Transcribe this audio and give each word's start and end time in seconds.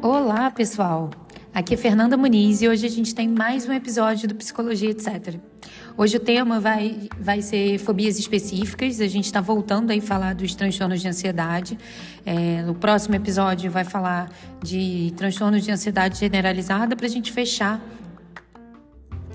Olá, 0.00 0.50
pessoal! 0.50 1.10
Aqui 1.52 1.74
é 1.74 1.76
Fernanda 1.76 2.16
Muniz 2.16 2.62
e 2.62 2.68
hoje 2.68 2.86
a 2.86 2.88
gente 2.88 3.14
tem 3.14 3.28
mais 3.28 3.68
um 3.68 3.72
episódio 3.74 4.26
do 4.26 4.34
Psicologia 4.34 4.88
Etc. 4.88 5.38
Hoje 5.98 6.16
o 6.16 6.20
tema 6.20 6.60
vai, 6.60 7.10
vai 7.20 7.42
ser 7.42 7.78
fobias 7.78 8.18
específicas, 8.18 9.02
a 9.02 9.06
gente 9.06 9.26
está 9.26 9.42
voltando 9.42 9.90
aí 9.90 9.98
a 9.98 10.02
falar 10.02 10.34
dos 10.34 10.54
transtornos 10.54 11.02
de 11.02 11.08
ansiedade. 11.08 11.78
É, 12.24 12.62
no 12.62 12.74
próximo 12.74 13.14
episódio 13.14 13.70
vai 13.70 13.84
falar 13.84 14.30
de 14.62 15.12
transtornos 15.14 15.62
de 15.62 15.70
ansiedade 15.70 16.18
generalizada 16.18 16.96
para 16.96 17.04
a 17.04 17.10
gente 17.10 17.32
fechar 17.32 17.82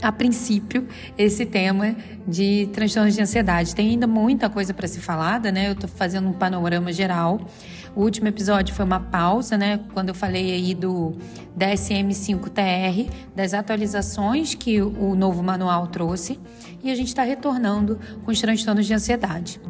a 0.04 0.12
princípio, 0.12 0.86
esse 1.18 1.46
tema 1.46 1.96
de 2.28 2.70
transtornos 2.74 3.16
de 3.16 3.22
ansiedade. 3.22 3.74
Tem 3.74 3.92
ainda 3.92 4.06
muita 4.06 4.50
coisa 4.50 4.74
para 4.74 4.86
ser 4.86 5.00
falada, 5.00 5.50
né? 5.50 5.70
Eu 5.70 5.72
estou 5.72 5.90
fazendo 5.90 6.28
um 6.28 6.34
panorama 6.34 6.92
geral. 6.92 7.40
O 7.96 8.02
último 8.02 8.28
episódio 8.28 8.76
foi 8.76 8.84
uma 8.84 9.00
pausa, 9.00 9.58
né? 9.58 9.80
Quando 9.94 10.10
eu 10.10 10.16
falei 10.16 10.52
aí 10.52 10.76
do 10.76 11.16
DSM-5-TR, 11.58 13.10
das 13.34 13.54
atualizações 13.54 14.54
que 14.54 14.82
o 14.82 15.16
novo 15.16 15.42
manual 15.42 15.88
trouxe. 15.88 16.38
E 16.84 16.92
a 16.92 16.96
gente 16.96 17.08
está 17.08 17.24
retornando 17.24 17.98
com 18.26 18.32
os 18.32 18.42
transtornos 18.42 18.86
de 18.86 18.94
ansiedade. 18.94 19.62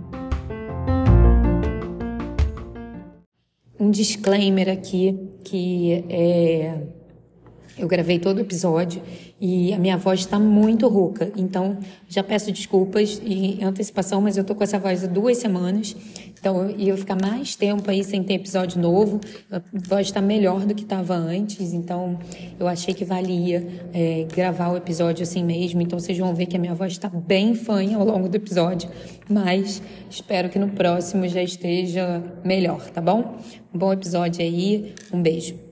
Um 3.80 3.92
disclaimer 3.92 4.70
aqui 4.70 5.20
que 5.44 6.06
é 6.10 7.03
eu 7.78 7.88
gravei 7.88 8.20
todo 8.20 8.38
o 8.38 8.42
episódio 8.42 9.02
e 9.42 9.74
a 9.74 9.80
minha 9.80 9.98
voz 9.98 10.22
está 10.22 10.40
muito 10.40 10.88
rouca, 10.88 11.32
então 11.36 11.78
já 12.08 12.24
peço 12.24 12.52
desculpas 12.52 13.22
em 13.26 13.64
antecipação, 13.64 14.22
mas 14.22 14.38
eu 14.38 14.44
tô 14.44 14.54
com 14.56 14.64
essa 14.64 14.78
voz 14.78 15.04
há 15.04 15.08
duas 15.08 15.38
semanas, 15.38 15.96
então 16.40 16.70
ia 16.72 16.96
ficar 16.98 17.16
mais 17.16 17.56
tempo 17.56 17.90
aí 17.90 18.04
sem 18.04 18.22
ter 18.22 18.34
episódio 18.34 18.80
novo. 18.80 19.22
A 19.50 19.62
voz 19.74 20.08
está 20.08 20.22
melhor 20.22 20.66
do 20.66 20.76
que 20.76 20.84
estava 20.84 21.16
antes, 21.16 21.72
então 21.72 22.20
eu 22.60 22.68
achei 22.68 22.94
que 22.94 23.06
valia 23.06 23.66
é, 23.94 24.28
gravar 24.34 24.74
o 24.74 24.78
episódio 24.78 25.24
assim 25.24 25.42
mesmo. 25.42 25.82
Então 25.82 25.98
vocês 25.98 26.18
vão 26.18 26.36
ver 26.36 26.48
que 26.48 26.58
a 26.58 26.60
minha 26.60 26.76
voz 26.76 26.92
está 26.92 27.08
bem 27.08 27.56
fanha 27.56 27.98
ao 27.98 28.06
longo 28.06 28.28
do 28.28 28.36
episódio, 28.36 28.90
mas 29.30 29.82
espero 30.10 30.50
que 30.50 30.60
no 30.60 30.68
próximo 30.68 31.26
já 31.30 31.42
esteja 31.42 32.22
melhor, 32.44 32.90
tá 32.92 33.00
bom? 33.00 33.38
Um 33.74 33.80
bom 33.80 33.94
episódio 33.94 34.44
aí, 34.44 34.94
um 35.14 35.22
beijo. 35.22 35.63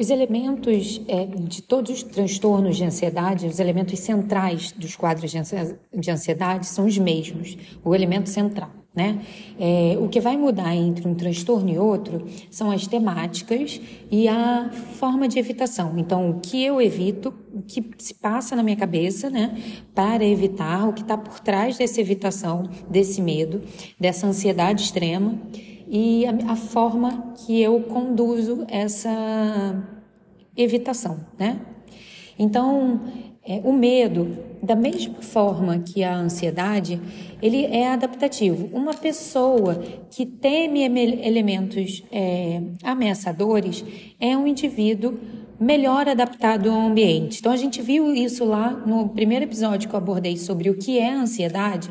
Os 0.00 0.08
elementos 0.08 0.98
é, 1.06 1.26
de 1.26 1.60
todos 1.60 1.90
os 1.90 2.02
transtornos 2.02 2.78
de 2.78 2.84
ansiedade, 2.84 3.46
os 3.46 3.60
elementos 3.60 3.98
centrais 3.98 4.72
dos 4.72 4.96
quadros 4.96 5.30
de 5.30 6.10
ansiedade 6.10 6.66
são 6.66 6.86
os 6.86 6.96
mesmos, 6.96 7.58
o 7.84 7.94
elemento 7.94 8.30
central. 8.30 8.70
Né? 8.94 9.20
É, 9.58 9.98
o 10.00 10.08
que 10.08 10.18
vai 10.18 10.38
mudar 10.38 10.74
entre 10.74 11.06
um 11.06 11.14
transtorno 11.14 11.68
e 11.68 11.78
outro 11.78 12.26
são 12.50 12.70
as 12.70 12.86
temáticas 12.86 13.78
e 14.10 14.26
a 14.26 14.70
forma 14.94 15.28
de 15.28 15.38
evitação. 15.38 15.92
Então, 15.98 16.30
o 16.30 16.40
que 16.40 16.64
eu 16.64 16.80
evito, 16.80 17.34
o 17.52 17.60
que 17.60 17.84
se 17.98 18.14
passa 18.14 18.56
na 18.56 18.62
minha 18.62 18.76
cabeça 18.76 19.28
né, 19.28 19.54
para 19.94 20.24
evitar, 20.24 20.88
o 20.88 20.94
que 20.94 21.02
está 21.02 21.18
por 21.18 21.40
trás 21.40 21.76
dessa 21.76 22.00
evitação, 22.00 22.70
desse 22.88 23.20
medo, 23.20 23.60
dessa 24.00 24.26
ansiedade 24.26 24.82
extrema 24.82 25.38
e 25.90 26.24
a, 26.24 26.52
a 26.52 26.56
forma 26.56 27.34
que 27.34 27.60
eu 27.60 27.80
conduzo 27.80 28.64
essa 28.68 29.84
evitação, 30.56 31.26
né? 31.36 31.60
Então, 32.38 33.00
é, 33.44 33.60
o 33.64 33.72
medo, 33.72 34.38
da 34.62 34.76
mesma 34.76 35.20
forma 35.20 35.80
que 35.80 36.04
a 36.04 36.14
ansiedade, 36.14 37.00
ele 37.42 37.64
é 37.64 37.88
adaptativo. 37.88 38.70
Uma 38.72 38.94
pessoa 38.94 39.82
que 40.10 40.24
teme 40.24 40.84
elementos 40.84 42.04
é, 42.12 42.62
ameaçadores 42.84 43.84
é 44.20 44.36
um 44.36 44.46
indivíduo 44.46 45.18
melhor 45.58 46.08
adaptado 46.08 46.70
ao 46.70 46.80
ambiente. 46.80 47.40
Então, 47.40 47.50
a 47.50 47.56
gente 47.56 47.82
viu 47.82 48.14
isso 48.14 48.44
lá 48.44 48.70
no 48.70 49.08
primeiro 49.08 49.44
episódio 49.44 49.88
que 49.88 49.94
eu 49.94 49.98
abordei 49.98 50.36
sobre 50.36 50.70
o 50.70 50.74
que 50.74 50.98
é 50.98 51.12
ansiedade 51.12 51.90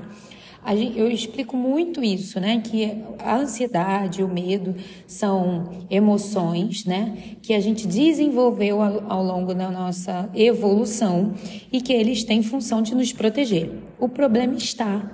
eu 0.95 1.09
explico 1.09 1.55
muito 1.55 2.03
isso, 2.03 2.39
né? 2.39 2.61
Que 2.63 3.03
a 3.19 3.37
ansiedade, 3.37 4.23
o 4.23 4.27
medo 4.27 4.75
são 5.07 5.69
emoções, 5.89 6.85
né? 6.85 7.17
Que 7.41 7.53
a 7.53 7.59
gente 7.59 7.87
desenvolveu 7.87 8.81
ao, 8.81 9.11
ao 9.11 9.23
longo 9.23 9.53
da 9.53 9.71
nossa 9.71 10.29
evolução 10.35 11.33
e 11.71 11.81
que 11.81 11.93
eles 11.93 12.23
têm 12.23 12.43
função 12.43 12.81
de 12.81 12.93
nos 12.93 13.13
proteger. 13.13 13.71
O 13.99 14.09
problema 14.09 14.55
está 14.55 15.09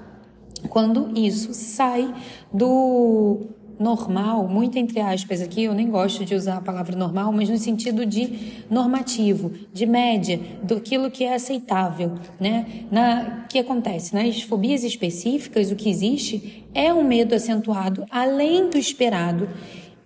quando 0.67 1.17
isso 1.17 1.53
sai 1.53 2.13
do 2.51 3.47
normal, 3.79 4.47
muito 4.47 4.77
entre 4.77 4.99
aspas 4.99 5.41
aqui, 5.41 5.63
eu 5.63 5.73
nem 5.73 5.89
gosto 5.89 6.23
de 6.23 6.33
usar 6.35 6.57
a 6.57 6.61
palavra 6.61 6.95
normal, 6.95 7.31
mas 7.31 7.49
no 7.49 7.57
sentido 7.57 8.05
de 8.05 8.63
normativo, 8.69 9.51
de 9.73 9.85
média, 9.85 10.39
do 10.63 10.75
aquilo 10.75 11.11
que 11.11 11.23
é 11.23 11.35
aceitável, 11.35 12.13
né? 12.39 12.85
Na 12.91 13.45
que 13.49 13.59
acontece 13.59 14.13
nas 14.13 14.41
fobias 14.41 14.83
específicas, 14.83 15.71
o 15.71 15.75
que 15.75 15.89
existe 15.89 16.65
é 16.73 16.93
um 16.93 17.03
medo 17.03 17.35
acentuado 17.35 18.05
além 18.09 18.69
do 18.69 18.77
esperado 18.77 19.49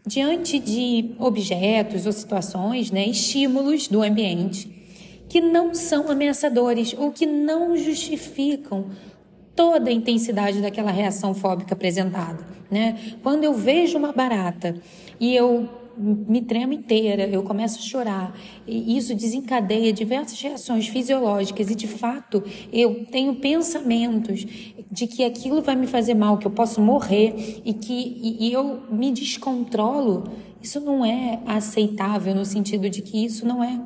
diante 0.06 0.60
de 0.60 1.12
objetos 1.20 2.06
ou 2.06 2.12
situações, 2.12 2.92
né, 2.92 3.08
estímulos 3.08 3.88
do 3.88 4.02
ambiente 4.02 4.80
que 5.30 5.40
não 5.40 5.76
são 5.76 6.10
ameaçadores 6.10 6.96
ou 6.98 7.12
que 7.12 7.26
não 7.28 7.78
justificam 7.78 8.88
toda 9.60 9.90
a 9.90 9.94
intensidade 9.94 10.62
daquela 10.62 10.90
reação 10.90 11.34
fóbica 11.34 11.74
apresentada, 11.74 12.48
né? 12.72 12.98
Quando 13.22 13.44
eu 13.44 13.54
vejo 13.54 13.98
uma 13.98 14.14
barata 14.14 14.82
e 15.20 15.36
eu 15.36 15.68
me 15.98 16.42
tremo 16.42 16.72
inteira, 16.72 17.28
eu 17.28 17.44
começo 17.44 17.78
a 17.78 17.82
chorar, 17.82 18.40
e 18.66 18.96
isso 18.96 19.14
desencadeia 19.14 19.92
diversas 19.92 20.40
reações 20.42 20.88
fisiológicas 20.88 21.70
e 21.70 21.76
de 21.76 21.88
fato 21.88 22.42
eu 22.72 23.04
tenho 23.12 23.36
pensamentos 23.36 24.46
de 24.90 25.06
que 25.06 25.26
aquilo 25.26 25.62
vai 25.62 25.76
me 25.76 25.88
fazer 25.88 26.14
mal, 26.14 26.38
que 26.38 26.48
eu 26.48 26.52
posso 26.52 26.80
morrer 26.80 27.62
e 27.66 27.74
que 27.74 27.92
e, 27.94 28.48
e 28.48 28.54
eu 28.54 28.84
me 28.90 29.12
descontrolo. 29.12 30.24
Isso 30.62 30.80
não 30.80 31.04
é 31.04 31.42
aceitável 31.46 32.34
no 32.34 32.46
sentido 32.46 32.90
de 32.90 33.02
que 33.02 33.26
isso 33.26 33.46
não 33.46 33.62
é 33.62 33.78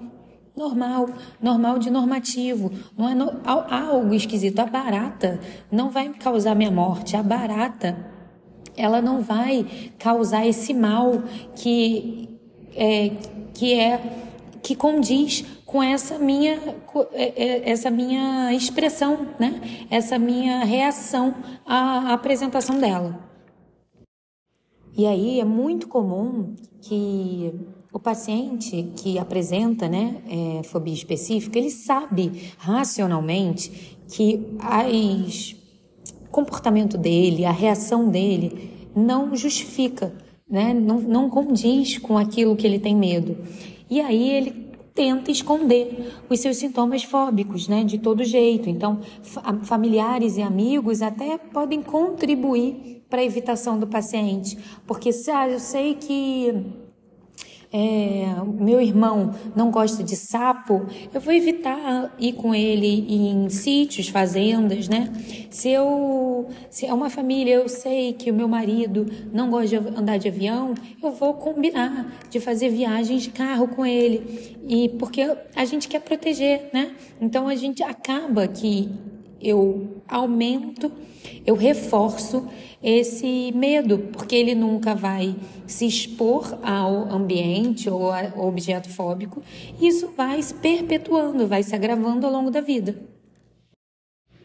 normal, 0.56 1.10
normal 1.42 1.80
de 1.80 1.90
normativo. 1.90 2.72
Não 2.98 3.10
é 3.10 3.16
no, 3.16 3.32
algo 3.46 4.14
esquisito. 4.14 4.60
A 4.60 4.66
barata 4.66 5.40
não 5.72 5.90
vai 5.90 6.10
causar 6.10 6.56
minha 6.56 6.72
morte. 6.72 7.16
A 7.16 7.24
barata, 7.24 7.98
ela 8.76 9.02
não 9.02 9.22
vai 9.22 9.66
causar 9.98 10.46
esse 10.46 10.74
mal 10.74 11.24
que 11.56 12.30
é, 12.76 13.10
que 13.54 13.74
é 13.80 14.20
que 14.62 14.76
condiz 14.76 15.44
com 15.66 15.84
essa 15.84 16.18
minha 16.18 16.54
é, 17.14 17.44
é, 17.44 17.70
essa 17.70 17.92
minha 17.92 18.54
expressão, 18.54 19.28
né? 19.40 19.60
Essa 19.90 20.18
minha 20.18 20.64
reação 20.64 21.36
à 21.66 22.14
apresentação 22.14 22.80
dela. 22.80 23.20
E 24.96 25.08
aí 25.08 25.40
é 25.40 25.46
muito 25.46 25.88
comum 25.88 26.56
que 26.80 27.52
o 27.94 28.00
paciente 28.00 28.92
que 28.96 29.20
apresenta 29.20 29.88
né, 29.88 30.16
é, 30.28 30.64
fobia 30.64 30.94
específica, 30.94 31.60
ele 31.60 31.70
sabe 31.70 32.52
racionalmente 32.58 33.96
que 34.08 34.42
o 36.26 36.30
comportamento 36.32 36.98
dele, 36.98 37.46
a 37.46 37.52
reação 37.52 38.10
dele 38.10 38.90
não 38.96 39.36
justifica, 39.36 40.12
né, 40.50 40.74
não, 40.74 41.00
não 41.00 41.30
condiz 41.30 42.00
com 42.00 42.18
aquilo 42.18 42.56
que 42.56 42.66
ele 42.66 42.80
tem 42.80 42.96
medo. 42.96 43.38
E 43.88 44.02
aí 44.02 44.28
ele 44.28 44.74
tenta 44.96 45.30
esconder 45.30 46.14
os 46.28 46.40
seus 46.40 46.58
sintomas 46.58 47.04
fóbicos, 47.04 47.68
né, 47.68 47.84
de 47.84 48.00
todo 48.00 48.24
jeito. 48.24 48.70
Então, 48.70 49.02
familiares 49.64 50.38
e 50.38 50.42
amigos 50.42 51.04
até 51.04 51.38
podem 51.38 51.82
contribuir 51.82 53.04
para 53.08 53.22
a 53.22 53.26
evitação 53.26 53.80
do 53.80 53.86
paciente, 53.86 54.58
porque 54.88 55.12
ah, 55.32 55.48
eu 55.48 55.60
sei 55.60 55.94
que 55.94 56.83
é, 57.74 58.28
meu 58.46 58.80
irmão 58.80 59.34
não 59.56 59.72
gosta 59.72 60.04
de 60.04 60.16
sapo, 60.16 60.86
eu 61.12 61.20
vou 61.20 61.34
evitar 61.34 62.14
ir 62.20 62.34
com 62.34 62.54
ele 62.54 63.06
em 63.10 63.50
sítios, 63.50 64.10
fazendas, 64.10 64.88
né? 64.88 65.12
Se 65.50 65.70
eu, 65.70 66.48
se 66.70 66.86
é 66.86 66.94
uma 66.94 67.10
família, 67.10 67.56
eu 67.56 67.68
sei 67.68 68.14
que 68.14 68.30
o 68.30 68.34
meu 68.34 68.48
marido 68.48 69.08
não 69.34 69.50
gosta 69.50 69.80
de 69.80 69.88
andar 69.98 70.18
de 70.18 70.28
avião, 70.28 70.76
eu 71.02 71.12
vou 71.12 71.34
combinar 71.34 72.14
de 72.30 72.40
fazer 72.40 72.70
viagens 72.70 73.24
de 73.24 73.32
carro 73.32 73.68
com 73.68 73.84
ele. 73.84 74.56
E 74.68 74.90
porque 74.90 75.36
a 75.56 75.66
gente 75.66 75.88
quer 75.88 76.02
proteger, 76.02 76.70
né? 76.72 76.92
Então 77.20 77.48
a 77.48 77.56
gente 77.56 77.82
acaba 77.82 78.48
que 78.48 78.88
eu 79.44 80.02
aumento, 80.08 80.92
eu 81.46 81.56
reforço 81.56 82.48
esse 82.82 83.52
medo, 83.54 84.00
porque 84.12 84.36
ele 84.36 84.56
nunca 84.56 84.94
vai 84.94 85.36
se 85.66 85.86
expor 85.86 86.58
ao 86.62 87.12
ambiente 87.12 87.90
ou 87.90 88.12
ao 88.12 88.48
objeto 88.48 88.90
fóbico, 88.90 89.42
e 89.80 89.88
isso 89.88 90.12
vai 90.16 90.42
se 90.42 90.54
perpetuando, 90.56 91.48
vai 91.48 91.64
se 91.64 91.76
agravando 91.76 92.26
ao 92.26 92.34
longo 92.34 92.52
da 92.52 92.62
vida. 92.62 92.96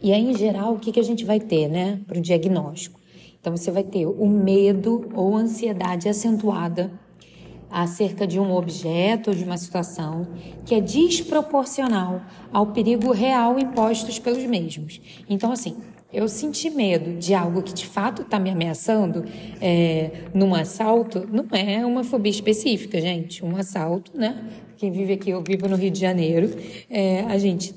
E 0.01 0.13
aí, 0.13 0.31
em 0.31 0.37
geral, 0.37 0.75
o 0.75 0.79
que, 0.79 0.93
que 0.93 1.01
a 1.01 1.05
gente 1.05 1.25
vai 1.25 1.41
ter, 1.41 1.69
né, 1.69 2.01
para 2.07 2.19
o 2.19 2.23
diagnóstico? 2.23 3.01
Então, 3.41 3.57
você 3.57 3.71
vai 3.71 3.83
ter 3.83 4.07
o 4.07 4.27
medo 4.29 5.11
ou 5.15 5.37
ansiedade 5.37 6.09
acentuada 6.09 6.93
acerca 7.71 8.27
de 8.27 8.41
um 8.41 8.53
objeto 8.55 9.31
ou 9.31 9.37
de 9.37 9.45
uma 9.45 9.57
situação 9.57 10.27
que 10.65 10.75
é 10.75 10.81
desproporcional 10.81 12.23
ao 12.53 12.69
perigo 12.69 13.13
real 13.13 13.59
impostos 13.59 14.19
pelos 14.19 14.45
mesmos. 14.45 15.01
Então, 15.29 15.53
assim, 15.53 15.77
eu 16.13 16.27
senti 16.27 16.71
medo 16.71 17.19
de 17.19 17.35
algo 17.35 17.63
que 17.63 17.75
de 17.75 17.87
fato 17.87 18.23
está 18.23 18.39
me 18.39 18.51
ameaçando 18.51 19.25
é, 19.61 20.23
num 20.33 20.55
assalto, 20.55 21.29
não 21.31 21.47
é 21.53 21.85
uma 21.85 22.03
fobia 22.03 22.31
específica, 22.31 23.01
gente. 23.01 23.45
Um 23.45 23.57
assalto, 23.57 24.13
né? 24.17 24.43
Quem 24.79 24.91
vive 24.91 25.15
aqui, 25.15 25.31
eu 25.31 25.43
vivo 25.47 25.69
no 25.69 25.77
Rio 25.77 25.91
de 25.91 26.01
Janeiro, 26.01 26.51
é, 26.89 27.23
a 27.23 27.37
gente 27.37 27.75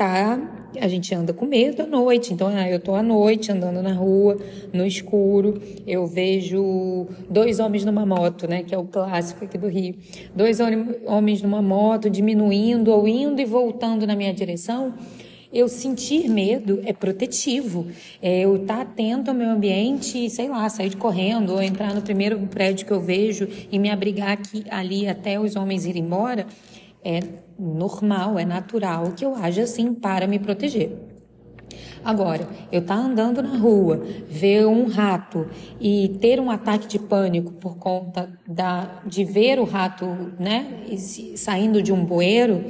tá, 0.00 0.40
a 0.80 0.88
gente 0.88 1.14
anda 1.14 1.34
com 1.34 1.44
medo 1.44 1.82
à 1.82 1.86
noite. 1.86 2.32
Então, 2.32 2.48
ah, 2.48 2.66
eu 2.66 2.80
tô 2.80 2.94
à 2.94 3.02
noite 3.02 3.52
andando 3.52 3.82
na 3.82 3.92
rua, 3.92 4.38
no 4.72 4.86
escuro, 4.86 5.60
eu 5.86 6.06
vejo 6.06 7.06
dois 7.28 7.60
homens 7.60 7.84
numa 7.84 8.06
moto, 8.06 8.48
né, 8.48 8.62
que 8.62 8.74
é 8.74 8.78
o 8.78 8.84
clássico 8.84 9.44
aqui 9.44 9.58
do 9.58 9.68
Rio. 9.68 9.94
Dois 10.34 10.58
homens 11.04 11.42
numa 11.42 11.60
moto 11.60 12.08
diminuindo 12.08 12.90
ou 12.90 13.06
indo 13.06 13.42
e 13.42 13.44
voltando 13.44 14.06
na 14.06 14.16
minha 14.16 14.32
direção. 14.32 14.94
Eu 15.52 15.68
sentir 15.68 16.30
medo 16.30 16.80
é 16.86 16.94
protetivo. 16.94 17.88
É 18.22 18.40
eu 18.40 18.56
estar 18.56 18.76
tá 18.76 18.82
atento 18.82 19.30
ao 19.30 19.36
meu 19.36 19.50
ambiente 19.50 20.24
e, 20.24 20.30
sei 20.30 20.48
lá, 20.48 20.66
sair 20.70 20.96
correndo 20.96 21.52
ou 21.52 21.60
entrar 21.60 21.92
no 21.92 22.00
primeiro 22.00 22.38
prédio 22.46 22.86
que 22.86 22.92
eu 22.92 23.02
vejo 23.02 23.46
e 23.70 23.78
me 23.78 23.90
abrigar 23.90 24.30
aqui, 24.30 24.64
ali 24.70 25.06
até 25.06 25.38
os 25.38 25.56
homens 25.56 25.84
irem 25.84 26.04
embora 26.04 26.46
é 27.04 27.20
normal, 27.58 28.38
é 28.38 28.44
natural 28.44 29.12
que 29.12 29.24
eu 29.24 29.34
haja 29.34 29.62
assim 29.62 29.94
para 29.94 30.26
me 30.26 30.38
proteger. 30.38 30.92
Agora, 32.02 32.48
eu 32.72 32.80
estar 32.80 32.96
tá 32.96 33.00
andando 33.00 33.42
na 33.42 33.58
rua, 33.58 34.02
ver 34.28 34.66
um 34.66 34.86
rato 34.86 35.46
e 35.78 36.16
ter 36.20 36.40
um 36.40 36.50
ataque 36.50 36.88
de 36.88 36.98
pânico 36.98 37.52
por 37.52 37.76
conta 37.76 38.30
da, 38.48 39.02
de 39.04 39.22
ver 39.24 39.58
o 39.58 39.64
rato 39.64 40.06
né, 40.38 40.86
saindo 41.36 41.82
de 41.82 41.92
um 41.92 42.02
bueiro, 42.04 42.64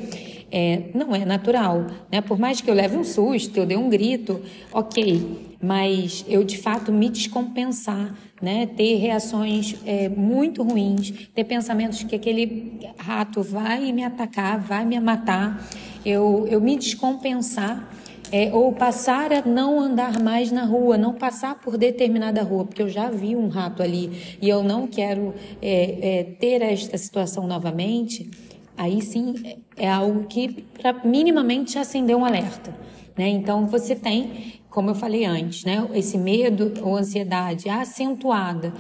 é, 0.51 0.91
não 0.95 1.15
é 1.15 1.25
natural. 1.25 1.87
Né? 2.11 2.21
Por 2.21 2.39
mais 2.39 2.61
que 2.61 2.69
eu 2.69 2.75
leve 2.75 2.97
um 2.97 3.05
susto, 3.05 3.57
eu 3.57 3.67
dê 3.67 3.77
um 3.77 3.89
grito, 3.89 4.41
ok 4.73 5.49
mas 5.61 6.25
eu 6.27 6.43
de 6.43 6.57
fato 6.57 6.91
me 6.91 7.11
descompensar, 7.11 8.15
né? 8.41 8.67
ter 8.67 8.97
reações 8.97 9.77
é, 9.85 10.09
muito 10.09 10.63
ruins, 10.63 11.29
ter 11.35 11.45
pensamentos 11.45 12.03
que 12.03 12.15
aquele 12.17 12.81
rato 12.99 13.43
vai 13.43 13.93
me 13.93 14.03
atacar, 14.05 14.59
vai 14.61 14.85
me 14.85 14.99
matar, 14.99 15.69
eu, 16.05 16.47
eu 16.49 16.61
me 16.61 16.77
descompensar. 16.77 17.89
É, 18.33 18.55
ou 18.55 18.73
passar 18.73 19.33
a 19.33 19.43
não 19.43 19.81
andar 19.81 20.23
mais 20.23 20.53
na 20.53 20.65
rua, 20.65 20.97
não 20.97 21.15
passar 21.15 21.57
por 21.57 21.77
determinada 21.77 22.41
rua, 22.45 22.65
porque 22.65 22.81
eu 22.81 22.89
já 22.89 23.11
vi 23.11 23.35
um 23.35 23.49
rato 23.49 23.83
ali 23.83 24.39
e 24.41 24.49
eu 24.49 24.63
não 24.63 24.87
quero 24.87 25.35
é, 25.61 26.21
é, 26.21 26.23
ter 26.39 26.63
esta 26.63 26.97
situação 26.97 27.49
novamente, 27.49 28.31
aí 28.77 29.03
sim 29.03 29.35
é 29.77 29.91
algo 29.91 30.29
que 30.29 30.65
para 30.81 30.93
minimamente 31.05 31.77
acender 31.77 32.17
um 32.17 32.25
alerta. 32.25 32.73
Né? 33.19 33.29
Então 33.29 33.67
você 33.67 33.97
tem 33.97 34.60
como 34.71 34.91
eu 34.91 34.95
falei 34.95 35.25
antes, 35.25 35.65
né? 35.65 35.87
Esse 35.93 36.17
medo 36.17 36.73
ou 36.83 36.97
ansiedade 36.97 37.69
acentuada 37.69 38.73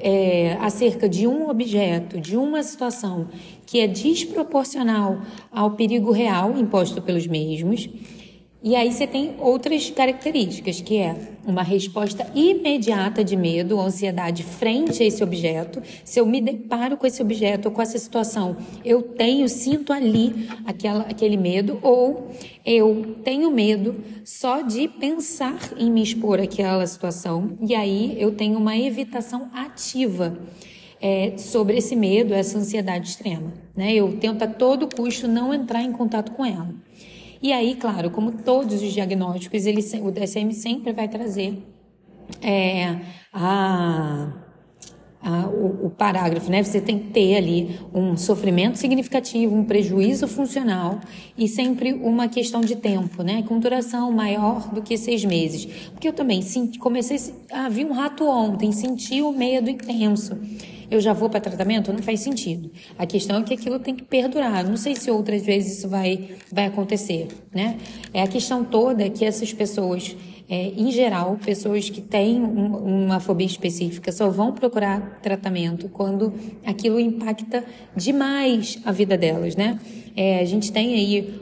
é, 0.00 0.56
acerca 0.60 1.08
de 1.08 1.26
um 1.26 1.48
objeto, 1.48 2.20
de 2.20 2.36
uma 2.36 2.62
situação 2.62 3.28
que 3.64 3.80
é 3.80 3.86
desproporcional 3.86 5.20
ao 5.50 5.72
perigo 5.72 6.10
real 6.10 6.56
imposto 6.58 7.00
pelos 7.00 7.26
mesmos 7.26 7.88
e 8.60 8.74
aí 8.74 8.92
você 8.92 9.06
tem 9.06 9.36
outras 9.38 9.88
características, 9.88 10.80
que 10.80 10.96
é 10.96 11.14
uma 11.46 11.62
resposta 11.62 12.26
imediata 12.34 13.22
de 13.22 13.36
medo 13.36 13.76
ou 13.76 13.80
ansiedade 13.80 14.42
frente 14.42 15.00
a 15.00 15.06
esse 15.06 15.22
objeto. 15.22 15.80
Se 16.04 16.18
eu 16.18 16.26
me 16.26 16.40
deparo 16.40 16.96
com 16.96 17.06
esse 17.06 17.22
objeto 17.22 17.66
ou 17.66 17.70
com 17.72 17.80
essa 17.80 17.96
situação, 17.96 18.56
eu 18.84 19.00
tenho, 19.00 19.48
sinto 19.48 19.92
ali 19.92 20.48
aquela, 20.66 21.02
aquele 21.02 21.36
medo, 21.36 21.78
ou 21.82 22.32
eu 22.66 23.16
tenho 23.22 23.48
medo 23.48 23.94
só 24.24 24.60
de 24.60 24.88
pensar 24.88 25.72
em 25.76 25.88
me 25.88 26.02
expor 26.02 26.40
àquela 26.40 26.84
situação, 26.84 27.56
e 27.60 27.76
aí 27.76 28.16
eu 28.20 28.32
tenho 28.32 28.58
uma 28.58 28.76
evitação 28.76 29.48
ativa. 29.54 30.36
É, 31.00 31.38
sobre 31.38 31.76
esse 31.76 31.94
medo, 31.94 32.34
essa 32.34 32.58
ansiedade 32.58 33.10
extrema. 33.10 33.52
Né? 33.76 33.94
Eu 33.94 34.18
tento 34.18 34.42
a 34.42 34.48
todo 34.48 34.92
custo 34.92 35.28
não 35.28 35.54
entrar 35.54 35.80
em 35.80 35.92
contato 35.92 36.32
com 36.32 36.44
ela. 36.44 36.74
E 37.40 37.52
aí, 37.52 37.76
claro, 37.76 38.10
como 38.10 38.32
todos 38.32 38.82
os 38.82 38.92
diagnósticos, 38.92 39.64
ele, 39.64 39.80
o 40.02 40.10
DSM 40.10 40.52
sempre 40.52 40.92
vai 40.92 41.08
trazer 41.08 41.62
é, 42.42 42.96
a, 43.32 44.32
a, 45.22 45.46
o, 45.46 45.86
o, 45.86 45.90
parágrafo, 45.90 46.50
né? 46.50 46.62
Você 46.62 46.80
tem 46.80 46.98
que 46.98 47.10
ter 47.10 47.36
ali 47.36 47.78
um 47.94 48.16
sofrimento 48.16 48.76
significativo, 48.76 49.54
um 49.54 49.64
prejuízo 49.64 50.26
funcional 50.26 50.98
e 51.36 51.46
sempre 51.46 51.92
uma 51.92 52.28
questão 52.28 52.60
de 52.60 52.74
tempo, 52.74 53.22
né? 53.22 53.44
Com 53.46 53.60
duração 53.60 54.10
maior 54.10 54.68
do 54.74 54.82
que 54.82 54.96
seis 54.96 55.24
meses. 55.24 55.66
Porque 55.92 56.08
eu 56.08 56.12
também 56.12 56.42
senti, 56.42 56.78
comecei 56.78 57.18
a 57.52 57.68
ver 57.68 57.86
um 57.86 57.92
rato 57.92 58.26
ontem, 58.26 58.72
senti 58.72 59.22
o 59.22 59.32
medo 59.32 59.70
intenso 59.70 60.36
eu 60.90 61.00
já 61.00 61.12
vou 61.12 61.28
para 61.28 61.40
tratamento, 61.40 61.92
não 61.92 62.02
faz 62.02 62.20
sentido. 62.20 62.70
A 62.98 63.06
questão 63.06 63.38
é 63.38 63.42
que 63.42 63.54
aquilo 63.54 63.78
tem 63.78 63.94
que 63.94 64.04
perdurar. 64.04 64.66
Não 64.66 64.76
sei 64.76 64.96
se 64.96 65.10
outras 65.10 65.42
vezes 65.42 65.78
isso 65.78 65.88
vai, 65.88 66.30
vai 66.50 66.66
acontecer, 66.66 67.28
né? 67.52 67.78
É 68.12 68.22
a 68.22 68.26
questão 68.26 68.64
toda 68.64 69.04
é 69.04 69.10
que 69.10 69.24
essas 69.24 69.52
pessoas, 69.52 70.16
é, 70.48 70.72
em 70.76 70.90
geral, 70.90 71.38
pessoas 71.44 71.90
que 71.90 72.00
têm 72.00 72.40
um, 72.40 73.04
uma 73.04 73.20
fobia 73.20 73.46
específica 73.46 74.10
só 74.10 74.30
vão 74.30 74.52
procurar 74.52 75.20
tratamento 75.20 75.88
quando 75.88 76.32
aquilo 76.64 76.98
impacta 76.98 77.64
demais 77.94 78.78
a 78.84 78.92
vida 78.92 79.16
delas, 79.16 79.56
né? 79.56 79.78
É, 80.16 80.40
a 80.40 80.44
gente 80.44 80.72
tem 80.72 80.94
aí 80.94 81.40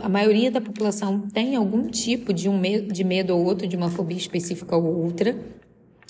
a 0.00 0.08
maioria 0.08 0.50
da 0.50 0.60
população 0.60 1.20
tem 1.32 1.56
algum 1.56 1.88
tipo 1.88 2.32
de 2.32 2.48
um 2.48 2.58
medo, 2.58 2.92
de 2.92 3.02
medo 3.02 3.34
ou 3.34 3.44
outro, 3.44 3.66
de 3.66 3.76
uma 3.76 3.88
fobia 3.88 4.18
específica 4.18 4.76
ou 4.76 5.04
outra, 5.04 5.34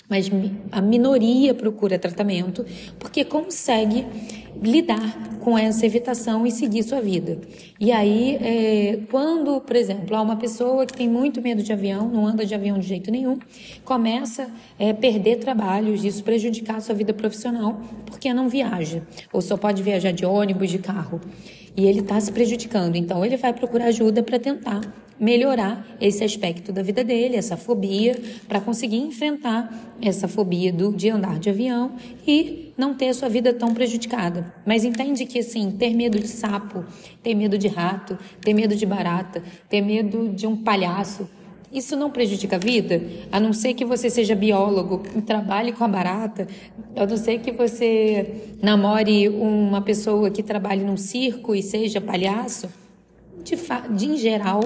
mas 0.09 0.31
a 0.73 0.81
minoria 0.81 1.53
procura 1.55 1.99
tratamento 1.99 2.65
porque 2.99 3.25
consegue 3.25 4.07
lidar 4.63 5.39
com 5.41 5.57
essa 5.57 5.87
evitação 5.87 6.47
e 6.47 6.51
seguir 6.51 6.83
sua 6.83 7.01
vida. 7.01 7.39
E 7.79 7.93
aí, 7.93 8.37
é, 8.37 8.99
quando, 9.11 9.61
por 9.61 9.77
exemplo, 9.77 10.17
há 10.17 10.21
uma 10.21 10.37
pessoa 10.37 10.85
que 10.85 10.93
tem 10.93 11.09
muito 11.09 11.41
medo 11.41 11.63
de 11.63 11.73
avião, 11.73 12.09
não 12.09 12.27
anda 12.27 12.45
de 12.45 12.55
avião 12.55 12.79
de 12.79 12.87
jeito 12.87 13.11
nenhum, 13.11 13.39
começa 13.85 14.51
a 14.79 14.85
é, 14.85 14.93
perder 14.93 15.37
trabalhos, 15.37 16.05
isso 16.05 16.25
prejudicar 16.25 16.81
sua 16.81 16.95
vida 16.95 17.15
profissional, 17.15 17.81
porque 18.07 18.33
não 18.35 18.49
viaja, 18.49 19.03
ou 19.33 19.41
só 19.41 19.57
pode 19.57 19.83
viajar 19.83 20.13
de 20.13 20.27
ônibus, 20.27 20.71
de 20.71 20.79
carro. 20.79 21.21
E 21.77 21.87
ele 21.87 22.01
está 22.01 22.21
se 22.21 22.33
prejudicando, 22.33 22.97
então 22.97 23.25
ele 23.25 23.37
vai 23.37 23.53
procurar 23.53 23.87
ajuda 23.87 24.23
para 24.23 24.39
tentar 24.39 24.81
melhorar 25.19 25.87
esse 26.01 26.23
aspecto 26.23 26.73
da 26.73 26.83
vida 26.83 27.03
dele, 27.03 27.37
essa 27.37 27.57
fobia, 27.57 28.19
para 28.47 28.61
conseguir 28.61 28.99
enfrentar 28.99 29.97
essa 30.01 30.29
fobia 30.29 30.73
do, 30.73 30.93
de 30.93 31.11
andar 31.11 31.39
de 31.39 31.51
avião 31.51 31.93
e 32.27 32.73
não 32.77 32.95
ter 32.95 33.09
a 33.09 33.15
sua 33.15 33.29
vida 33.29 33.53
tão 33.53 33.75
prejudicada. 33.75 34.55
Mas 34.65 34.85
entende 34.85 35.27
que, 35.27 35.41
assim, 35.41 35.71
ter 35.73 35.95
medo 35.95 36.19
de 36.19 36.29
sapo, 36.29 36.85
ter 37.23 37.35
medo 37.35 37.59
de 37.59 37.69
rato, 37.69 38.19
ter 38.41 38.55
medo 38.55 38.77
de 38.77 38.87
barata, 38.87 39.43
ter 39.69 39.81
medo 39.81 40.29
de 40.29 40.47
um 40.47 40.57
palhaço, 40.57 41.29
isso 41.73 41.97
não 41.97 42.11
prejudica 42.11 42.57
a 42.57 42.59
vida? 42.59 43.03
A 43.31 43.39
não 43.39 43.53
ser 43.53 43.75
que 43.75 43.85
você 43.85 44.09
seja 44.09 44.35
biólogo 44.35 45.03
e 45.15 45.21
trabalhe 45.21 45.73
com 45.73 45.85
a 45.85 45.89
barata, 45.89 46.49
a 46.97 47.07
não 47.07 47.17
ser 47.17 47.41
que 47.41 47.53
você 47.53 48.57
namore 48.63 49.29
uma 49.29 49.83
pessoa 49.83 50.31
que 50.31 50.43
trabalhe 50.43 50.83
num 50.83 50.97
circo 50.97 51.55
e 51.55 51.63
seja 51.63 52.01
palhaço. 52.01 52.69
De, 53.45 53.55
de 53.95 54.07
em 54.07 54.17
geral, 54.17 54.61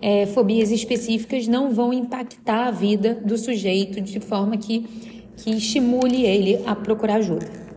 é, 0.00 0.26
fobias 0.26 0.70
específicas 0.70 1.46
não 1.46 1.72
vão 1.72 1.92
impactar 1.92 2.68
a 2.68 2.70
vida 2.70 3.14
do 3.14 3.36
sujeito 3.36 4.00
de 4.00 4.20
forma 4.20 4.56
que, 4.56 4.80
que 5.36 5.50
estimule 5.50 6.24
ele 6.24 6.62
a 6.66 6.74
procurar 6.74 7.16
ajuda. 7.16 7.68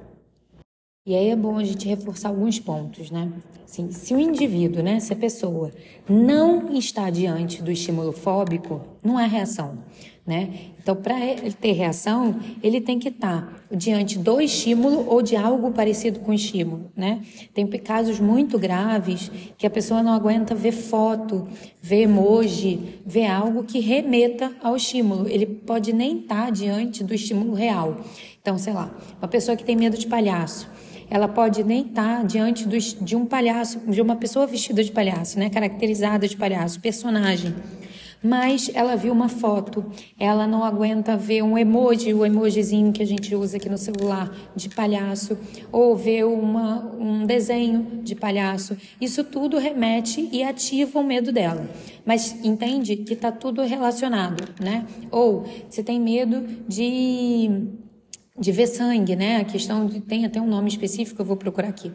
E 1.06 1.16
aí 1.16 1.30
é 1.30 1.36
bom 1.36 1.58
a 1.58 1.64
gente 1.64 1.88
reforçar 1.88 2.30
alguns 2.30 2.60
pontos, 2.60 3.10
né? 3.10 3.32
Assim, 3.66 3.92
se 3.92 4.14
o 4.14 4.20
indivíduo, 4.20 4.84
né, 4.84 5.00
se 5.00 5.12
a 5.14 5.16
pessoa 5.16 5.72
não 6.08 6.72
está 6.74 7.10
diante 7.10 7.64
do 7.64 7.72
estímulo 7.72 8.12
fóbico, 8.12 8.82
não 9.04 9.18
há 9.18 9.26
reação 9.26 9.80
né? 10.26 10.50
Então, 10.82 10.96
para 10.96 11.20
ele 11.20 11.52
ter 11.52 11.72
reação, 11.72 12.40
ele 12.62 12.80
tem 12.80 13.00
que 13.00 13.10
estar 13.10 13.42
tá 13.42 13.76
diante 13.76 14.20
do 14.20 14.40
estímulo 14.40 15.06
ou 15.08 15.22
de 15.22 15.36
algo 15.36 15.72
parecido 15.72 16.20
com 16.20 16.32
estímulo, 16.32 16.92
né? 16.96 17.22
Tem 17.54 17.68
casos 17.68 18.20
muito 18.20 18.60
graves 18.60 19.32
que 19.58 19.66
a 19.66 19.70
pessoa 19.70 20.04
não 20.04 20.14
aguenta 20.14 20.54
ver 20.54 20.72
foto, 20.72 21.48
ver 21.82 22.04
emoji, 22.04 23.00
ver 23.06 23.26
algo 23.28 23.64
que 23.64 23.80
remeta 23.80 24.52
ao 24.62 24.76
estímulo. 24.76 25.28
Ele 25.28 25.46
pode 25.46 25.92
nem 25.92 26.20
estar 26.20 26.46
tá 26.46 26.50
diante 26.50 27.04
do 27.04 27.14
estímulo 27.14 27.54
real. 27.54 27.98
Então, 28.42 28.58
sei 28.58 28.74
lá, 28.74 28.96
uma 29.20 29.28
pessoa 29.28 29.58
que 29.58 29.64
tem 29.64 29.76
medo 29.76 29.98
de 29.98 30.08
palhaço, 30.08 30.70
ela 31.10 31.28
pode 31.28 31.64
nem 31.64 31.82
estar 31.82 32.24
diante 32.26 32.68
dos, 32.68 32.96
de 33.00 33.16
um 33.16 33.26
palhaço, 33.26 33.80
de 33.88 34.02
uma 34.02 34.16
pessoa 34.16 34.48
vestida 34.48 34.84
de 34.84 34.92
palhaço, 34.92 35.38
né? 35.38 35.50
caracterizada 35.50 36.28
de 36.28 36.38
palhaço, 36.38 36.80
personagem 36.80 37.54
mas 38.24 38.70
ela 38.74 38.96
viu 38.96 39.12
uma 39.12 39.30
foto, 39.30 39.86
ela 40.20 40.46
não 40.46 40.64
aguenta 40.64 41.18
ver 41.18 41.42
um 41.42 41.58
emoji, 41.58 42.14
o 42.14 42.26
emojizinho 42.26 42.92
que 42.92 43.02
a 43.02 43.06
gente 43.06 43.36
usa 43.36 43.58
aqui 43.58 43.68
no 43.68 43.78
celular 43.78 44.32
de 44.56 44.70
palhaço, 44.70 45.38
ou 45.72 45.96
ver 45.96 46.26
uma, 46.26 46.94
um 47.00 47.26
desenho 47.26 48.02
de 48.04 48.16
palhaço. 48.16 48.78
Isso 49.00 49.24
tudo 49.24 49.58
remete 49.58 50.30
e 50.32 50.44
ativa 50.44 51.00
o 51.00 51.04
medo 51.04 51.32
dela. 51.32 51.68
Mas 52.06 52.36
entende 52.44 52.96
que 52.98 53.14
está 53.14 53.32
tudo 53.32 53.62
relacionado, 53.64 54.44
né? 54.60 54.86
Ou 55.10 55.46
você 55.70 55.84
tem 55.84 56.00
medo 56.00 56.46
de 56.68 57.80
de 58.40 58.52
ver 58.52 58.66
sangue, 58.66 59.16
né? 59.16 59.38
A 59.38 59.44
questão 59.44 59.86
de, 59.86 60.00
tem 60.02 60.26
até 60.26 60.42
um 60.42 60.48
nome 60.48 60.68
específico, 60.68 61.22
eu 61.22 61.26
vou 61.26 61.38
procurar 61.38 61.68
aqui. 61.68 61.92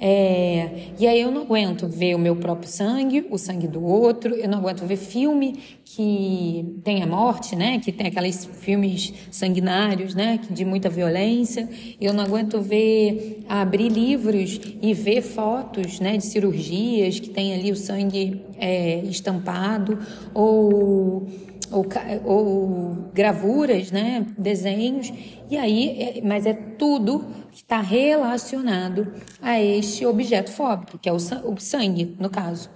É, 0.00 0.90
e 0.96 1.08
aí 1.08 1.20
eu 1.20 1.30
não 1.32 1.42
aguento 1.42 1.88
ver 1.88 2.14
o 2.14 2.18
meu 2.18 2.36
próprio 2.36 2.70
sangue, 2.70 3.26
o 3.30 3.36
sangue 3.36 3.66
do 3.66 3.84
outro, 3.84 4.32
eu 4.34 4.48
não 4.48 4.58
aguento 4.58 4.86
ver 4.86 4.96
filme 4.96 5.58
que 5.84 6.80
tem 6.84 7.02
a 7.02 7.06
morte, 7.06 7.56
né? 7.56 7.80
Que 7.80 7.90
tem 7.90 8.06
aqueles 8.06 8.44
filmes 8.44 9.12
sanguinários, 9.30 10.14
né? 10.14 10.38
De 10.48 10.64
muita 10.64 10.88
violência. 10.88 11.68
Eu 12.00 12.12
não 12.12 12.22
aguento 12.22 12.60
ver 12.60 13.44
abrir 13.48 13.88
livros 13.88 14.60
e 14.80 14.94
ver 14.94 15.20
fotos, 15.22 15.98
né? 15.98 16.16
De 16.16 16.24
cirurgias 16.24 17.18
que 17.18 17.30
tem 17.30 17.52
ali 17.54 17.72
o 17.72 17.76
sangue 17.76 18.44
é, 18.56 19.00
estampado 19.04 19.98
ou 20.32 21.26
ou, 21.72 21.86
ou 22.24 23.10
gravuras, 23.12 23.90
né, 23.90 24.26
desenhos, 24.36 25.12
e 25.50 25.56
aí, 25.56 26.00
é, 26.00 26.20
mas 26.22 26.46
é 26.46 26.52
tudo 26.52 27.26
que 27.50 27.62
está 27.62 27.80
relacionado 27.80 29.12
a 29.40 29.60
este 29.60 30.04
objeto 30.06 30.50
fóbico, 30.50 30.98
que 30.98 31.08
é 31.08 31.12
o 31.12 31.18
sangue, 31.58 32.16
no 32.18 32.30
caso. 32.30 32.70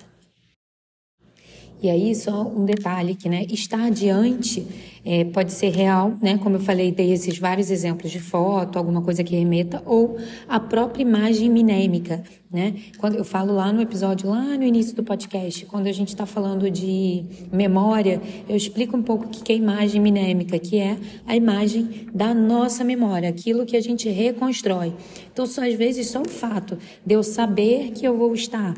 E 1.82 1.90
aí, 1.90 2.14
só 2.14 2.42
um 2.42 2.64
detalhe 2.64 3.16
que, 3.16 3.28
né, 3.28 3.44
estar 3.50 3.90
diante 3.90 4.64
é, 5.04 5.24
pode 5.24 5.50
ser 5.50 5.70
real, 5.70 6.14
né, 6.22 6.38
como 6.38 6.54
eu 6.54 6.60
falei, 6.60 6.92
dei 6.92 7.12
esses 7.12 7.36
vários 7.38 7.72
exemplos 7.72 8.12
de 8.12 8.20
foto, 8.20 8.78
alguma 8.78 9.02
coisa 9.02 9.24
que 9.24 9.34
remeta, 9.34 9.82
ou 9.84 10.16
a 10.48 10.60
própria 10.60 11.02
imagem 11.02 11.50
minêmica, 11.50 12.22
né? 12.52 12.74
Quando 12.98 13.16
eu 13.16 13.24
falo 13.24 13.52
lá 13.52 13.72
no 13.72 13.82
episódio, 13.82 14.28
lá 14.28 14.56
no 14.56 14.62
início 14.62 14.94
do 14.94 15.02
podcast, 15.02 15.66
quando 15.66 15.88
a 15.88 15.92
gente 15.92 16.08
está 16.08 16.24
falando 16.24 16.70
de 16.70 17.24
memória, 17.50 18.20
eu 18.48 18.54
explico 18.54 18.96
um 18.96 19.02
pouco 19.02 19.24
o 19.24 19.28
que 19.28 19.52
é 19.52 19.56
imagem 19.56 20.00
minêmica, 20.00 20.58
que 20.60 20.78
é 20.78 20.96
a 21.26 21.34
imagem 21.34 22.06
da 22.14 22.32
nossa 22.32 22.84
memória, 22.84 23.28
aquilo 23.28 23.66
que 23.66 23.76
a 23.76 23.80
gente 23.80 24.08
reconstrói. 24.08 24.92
Então, 25.32 25.46
só 25.46 25.66
às 25.66 25.74
vezes 25.74 26.08
só 26.08 26.22
o 26.22 26.28
fato 26.28 26.78
de 27.04 27.14
eu 27.14 27.24
saber 27.24 27.90
que 27.90 28.06
eu 28.06 28.16
vou 28.16 28.34
estar 28.34 28.76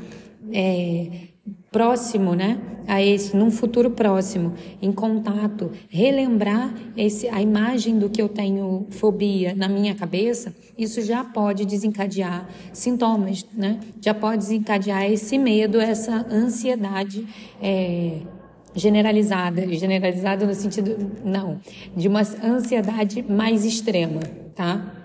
é, 0.52 1.33
próximo, 1.74 2.36
né, 2.36 2.60
a 2.86 3.02
esse, 3.02 3.36
num 3.36 3.50
futuro 3.50 3.90
próximo, 3.90 4.54
em 4.80 4.92
contato, 4.92 5.72
relembrar 5.90 6.72
esse, 6.96 7.28
a 7.28 7.42
imagem 7.42 7.98
do 7.98 8.08
que 8.08 8.22
eu 8.22 8.28
tenho 8.28 8.86
fobia 8.90 9.56
na 9.56 9.68
minha 9.68 9.92
cabeça, 9.92 10.54
isso 10.78 11.02
já 11.02 11.24
pode 11.24 11.64
desencadear 11.64 12.48
sintomas, 12.72 13.44
né? 13.52 13.80
Já 14.00 14.14
pode 14.14 14.38
desencadear 14.38 15.04
esse 15.10 15.36
medo, 15.36 15.80
essa 15.80 16.24
ansiedade 16.30 17.26
é, 17.60 18.18
generalizada, 18.76 19.66
generalizada 19.74 20.46
no 20.46 20.54
sentido 20.54 21.10
não, 21.24 21.58
de 21.96 22.06
uma 22.06 22.20
ansiedade 22.20 23.20
mais 23.28 23.64
extrema, 23.64 24.20
tá? 24.54 25.03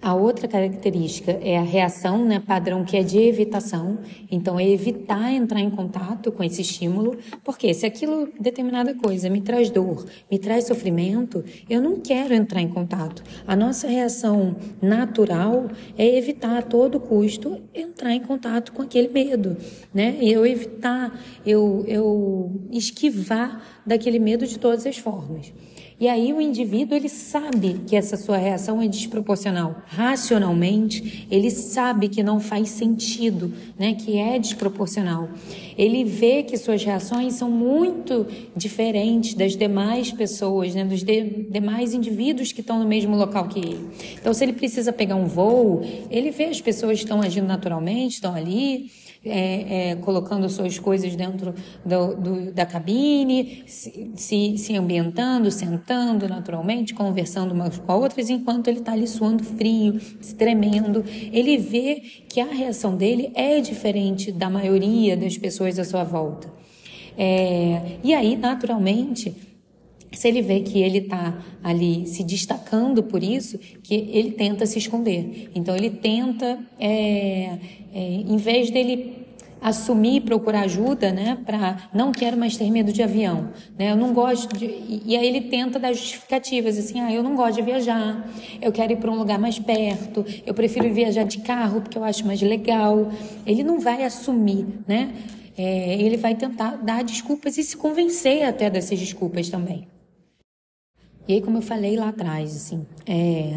A 0.00 0.14
outra 0.14 0.46
característica 0.46 1.32
é 1.42 1.56
a 1.56 1.62
reação 1.62 2.24
né, 2.24 2.38
padrão, 2.38 2.84
que 2.84 2.96
é 2.96 3.02
de 3.02 3.18
evitação. 3.18 3.98
Então, 4.30 4.60
é 4.60 4.68
evitar 4.68 5.32
entrar 5.32 5.60
em 5.60 5.70
contato 5.70 6.30
com 6.30 6.44
esse 6.44 6.60
estímulo, 6.60 7.16
porque 7.42 7.72
se 7.72 7.86
aquilo, 7.86 8.28
determinada 8.38 8.94
coisa, 8.94 9.30
me 9.30 9.40
traz 9.40 9.70
dor, 9.70 10.06
me 10.30 10.38
traz 10.38 10.66
sofrimento, 10.66 11.42
eu 11.68 11.80
não 11.80 11.98
quero 11.98 12.34
entrar 12.34 12.60
em 12.60 12.68
contato. 12.68 13.22
A 13.46 13.56
nossa 13.56 13.88
reação 13.88 14.56
natural 14.80 15.68
é 15.96 16.16
evitar 16.16 16.58
a 16.58 16.62
todo 16.62 17.00
custo 17.00 17.60
entrar 17.74 18.12
em 18.12 18.20
contato 18.20 18.72
com 18.72 18.82
aquele 18.82 19.08
medo, 19.08 19.56
né? 19.92 20.18
Eu 20.20 20.46
evitar, 20.46 21.18
eu, 21.44 21.84
eu 21.88 22.60
esquivar 22.70 23.80
daquele 23.84 24.18
medo 24.18 24.46
de 24.46 24.58
todas 24.58 24.86
as 24.86 24.98
formas. 24.98 25.52
E 25.98 26.08
aí 26.08 26.30
o 26.30 26.42
indivíduo 26.42 26.94
ele 26.94 27.08
sabe 27.08 27.80
que 27.86 27.96
essa 27.96 28.18
sua 28.18 28.36
reação 28.36 28.82
é 28.82 28.86
desproporcional. 28.86 29.76
Racionalmente, 29.86 31.26
ele 31.30 31.50
sabe 31.50 32.10
que 32.10 32.22
não 32.22 32.38
faz 32.38 32.68
sentido, 32.68 33.50
né, 33.78 33.94
que 33.94 34.18
é 34.18 34.38
desproporcional. 34.38 35.30
Ele 35.76 36.04
vê 36.04 36.42
que 36.42 36.58
suas 36.58 36.84
reações 36.84 37.32
são 37.34 37.50
muito 37.50 38.26
diferentes 38.54 39.32
das 39.32 39.56
demais 39.56 40.12
pessoas, 40.12 40.74
né, 40.74 40.84
dos 40.84 41.02
de, 41.02 41.46
demais 41.50 41.94
indivíduos 41.94 42.52
que 42.52 42.60
estão 42.60 42.78
no 42.78 42.86
mesmo 42.86 43.16
local 43.16 43.48
que 43.48 43.58
ele. 43.58 43.88
Então, 44.20 44.34
se 44.34 44.44
ele 44.44 44.52
precisa 44.52 44.92
pegar 44.92 45.16
um 45.16 45.26
voo, 45.26 45.82
ele 46.10 46.30
vê 46.30 46.44
as 46.44 46.60
pessoas 46.60 46.98
estão 46.98 47.22
agindo 47.22 47.46
naturalmente, 47.46 48.14
estão 48.14 48.34
ali, 48.34 48.90
é, 49.28 49.90
é, 49.90 49.96
colocando 49.96 50.48
suas 50.48 50.78
coisas 50.78 51.14
dentro 51.16 51.54
do, 51.84 52.14
do, 52.16 52.52
da 52.52 52.64
cabine, 52.64 53.64
se, 53.66 54.10
se, 54.14 54.58
se, 54.58 54.76
ambientando, 54.76 55.50
sentando 55.50 56.28
naturalmente, 56.28 56.94
conversando 56.94 57.52
umas 57.52 57.78
com 57.78 57.92
outras, 57.92 58.30
enquanto 58.30 58.68
ele 58.68 58.78
está 58.78 58.92
ali 58.92 59.06
suando 59.06 59.44
frio, 59.44 60.00
se 60.20 60.34
tremendo. 60.34 61.04
Ele 61.32 61.56
vê 61.58 62.02
que 62.28 62.40
a 62.40 62.46
reação 62.46 62.96
dele 62.96 63.30
é 63.34 63.60
diferente 63.60 64.32
da 64.32 64.48
maioria 64.48 65.16
das 65.16 65.36
pessoas 65.36 65.78
à 65.78 65.84
sua 65.84 66.04
volta. 66.04 66.48
É, 67.18 67.98
e 68.04 68.12
aí, 68.12 68.36
naturalmente, 68.36 69.34
se 70.16 70.26
ele 70.26 70.40
vê 70.40 70.60
que 70.60 70.80
ele 70.80 70.98
está 70.98 71.38
ali 71.62 72.06
se 72.06 72.24
destacando 72.24 73.02
por 73.02 73.22
isso, 73.22 73.58
que 73.82 73.94
ele 73.94 74.30
tenta 74.30 74.64
se 74.64 74.78
esconder. 74.78 75.50
Então 75.54 75.76
ele 75.76 75.90
tenta, 75.90 76.58
é, 76.80 77.58
é, 77.94 78.00
em 78.26 78.36
vez 78.38 78.70
dele 78.70 79.26
assumir, 79.60 80.22
procurar 80.22 80.60
ajuda, 80.60 81.12
né, 81.12 81.38
para 81.44 81.88
não 81.92 82.12
quero 82.12 82.36
mais 82.36 82.56
ter 82.56 82.70
medo 82.70 82.92
de 82.92 83.02
avião, 83.02 83.50
né, 83.78 83.90
eu 83.90 83.96
não 83.96 84.12
gosto 84.12 84.56
de, 84.56 84.66
e 85.04 85.16
aí 85.16 85.26
ele 85.26 85.40
tenta 85.42 85.78
dar 85.78 85.92
justificativas, 85.92 86.78
assim, 86.78 87.00
ah, 87.00 87.12
eu 87.12 87.22
não 87.22 87.34
gosto 87.34 87.56
de 87.56 87.62
viajar, 87.62 88.30
eu 88.60 88.70
quero 88.70 88.92
ir 88.92 88.96
para 88.96 89.10
um 89.10 89.16
lugar 89.16 89.38
mais 89.38 89.58
perto, 89.58 90.24
eu 90.46 90.54
prefiro 90.54 90.92
viajar 90.92 91.24
de 91.24 91.38
carro 91.38 91.80
porque 91.80 91.98
eu 91.98 92.04
acho 92.04 92.24
mais 92.26 92.40
legal. 92.42 93.10
Ele 93.44 93.64
não 93.64 93.80
vai 93.80 94.04
assumir, 94.04 94.66
né, 94.86 95.12
é, 95.58 95.94
ele 96.00 96.16
vai 96.16 96.34
tentar 96.34 96.76
dar 96.76 97.02
desculpas 97.02 97.56
e 97.58 97.64
se 97.64 97.76
convencer 97.76 98.44
até 98.44 98.70
dessas 98.70 98.98
desculpas 98.98 99.48
também. 99.48 99.86
E 101.28 101.34
aí, 101.34 101.40
como 101.40 101.58
eu 101.58 101.62
falei 101.62 101.96
lá 101.96 102.08
atrás, 102.08 102.54
assim, 102.54 102.86
é, 103.04 103.54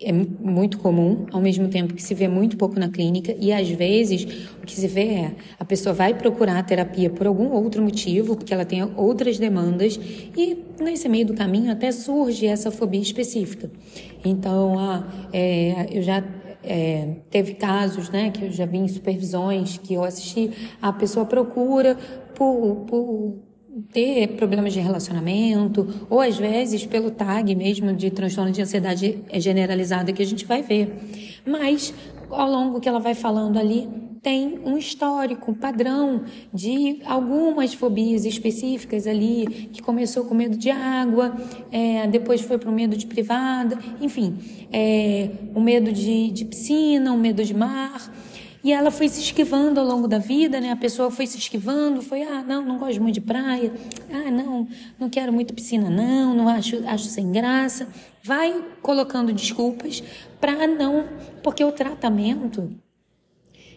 é 0.00 0.12
muito 0.12 0.78
comum, 0.78 1.26
ao 1.32 1.40
mesmo 1.40 1.68
tempo 1.68 1.94
que 1.94 2.02
se 2.02 2.14
vê 2.14 2.28
muito 2.28 2.56
pouco 2.56 2.78
na 2.78 2.88
clínica, 2.88 3.34
e 3.40 3.52
às 3.52 3.68
vezes 3.68 4.48
o 4.62 4.66
que 4.66 4.72
se 4.72 4.86
vê 4.86 5.08
é 5.08 5.32
a 5.58 5.64
pessoa 5.64 5.92
vai 5.92 6.14
procurar 6.14 6.58
a 6.58 6.62
terapia 6.62 7.10
por 7.10 7.26
algum 7.26 7.50
outro 7.50 7.82
motivo, 7.82 8.36
porque 8.36 8.54
ela 8.54 8.64
tem 8.64 8.82
outras 8.96 9.38
demandas, 9.38 9.98
e 10.36 10.58
nesse 10.80 11.08
meio 11.08 11.26
do 11.26 11.34
caminho 11.34 11.72
até 11.72 11.90
surge 11.90 12.46
essa 12.46 12.70
fobia 12.70 13.00
específica. 13.00 13.68
Então, 14.24 14.78
ah, 14.78 15.04
é, 15.32 15.88
eu 15.90 16.02
já 16.02 16.22
é, 16.62 17.16
teve 17.30 17.54
casos, 17.54 18.10
né, 18.10 18.30
que 18.30 18.44
eu 18.44 18.52
já 18.52 18.64
vi 18.64 18.78
em 18.78 18.86
supervisões 18.86 19.76
que 19.76 19.94
eu 19.94 20.04
assisti, 20.04 20.50
a 20.80 20.92
pessoa 20.92 21.26
procura 21.26 21.96
por, 22.34 22.84
por 22.86 23.34
ter 23.92 24.28
problemas 24.36 24.72
de 24.72 24.80
relacionamento, 24.80 26.06
ou 26.10 26.20
às 26.20 26.36
vezes 26.36 26.84
pelo 26.84 27.10
tag 27.10 27.54
mesmo 27.54 27.92
de 27.92 28.10
transtorno 28.10 28.50
de 28.50 28.62
ansiedade 28.62 29.18
generalizada 29.34 30.12
que 30.12 30.22
a 30.22 30.26
gente 30.26 30.44
vai 30.44 30.62
ver. 30.62 30.94
Mas 31.46 31.94
ao 32.30 32.50
longo 32.50 32.80
que 32.80 32.88
ela 32.88 33.00
vai 33.00 33.14
falando 33.14 33.58
ali, 33.58 33.88
tem 34.22 34.60
um 34.64 34.78
histórico, 34.78 35.50
um 35.50 35.54
padrão 35.54 36.22
de 36.54 37.00
algumas 37.04 37.74
fobias 37.74 38.24
específicas 38.24 39.06
ali, 39.08 39.68
que 39.72 39.82
começou 39.82 40.24
com 40.24 40.34
medo 40.34 40.56
de 40.56 40.70
água, 40.70 41.34
é, 41.72 42.06
depois 42.06 42.40
foi 42.40 42.56
para 42.56 42.70
o 42.70 42.72
medo 42.72 42.96
de 42.96 43.04
privada, 43.04 43.76
enfim, 44.00 44.38
é, 44.72 45.28
o 45.54 45.60
medo 45.60 45.90
de, 45.90 46.30
de 46.30 46.44
piscina, 46.44 47.12
o 47.12 47.18
medo 47.18 47.42
de 47.44 47.52
mar. 47.52 48.12
E 48.64 48.72
ela 48.72 48.90
foi 48.92 49.08
se 49.08 49.20
esquivando 49.20 49.80
ao 49.80 49.86
longo 49.86 50.06
da 50.06 50.18
vida, 50.18 50.60
né? 50.60 50.70
A 50.70 50.76
pessoa 50.76 51.10
foi 51.10 51.26
se 51.26 51.36
esquivando, 51.36 52.00
foi, 52.00 52.22
ah, 52.22 52.44
não, 52.46 52.64
não 52.64 52.78
gosto 52.78 53.02
muito 53.02 53.14
de 53.14 53.20
praia, 53.20 53.72
ah, 54.12 54.30
não, 54.30 54.68
não 54.98 55.10
quero 55.10 55.32
muito 55.32 55.52
piscina, 55.52 55.90
não, 55.90 56.32
não 56.32 56.48
acho, 56.48 56.86
acho 56.86 57.06
sem 57.06 57.32
graça. 57.32 57.88
Vai 58.22 58.64
colocando 58.80 59.32
desculpas 59.32 60.02
para 60.40 60.66
não, 60.68 61.08
porque 61.42 61.64
o 61.64 61.72
tratamento 61.72 62.70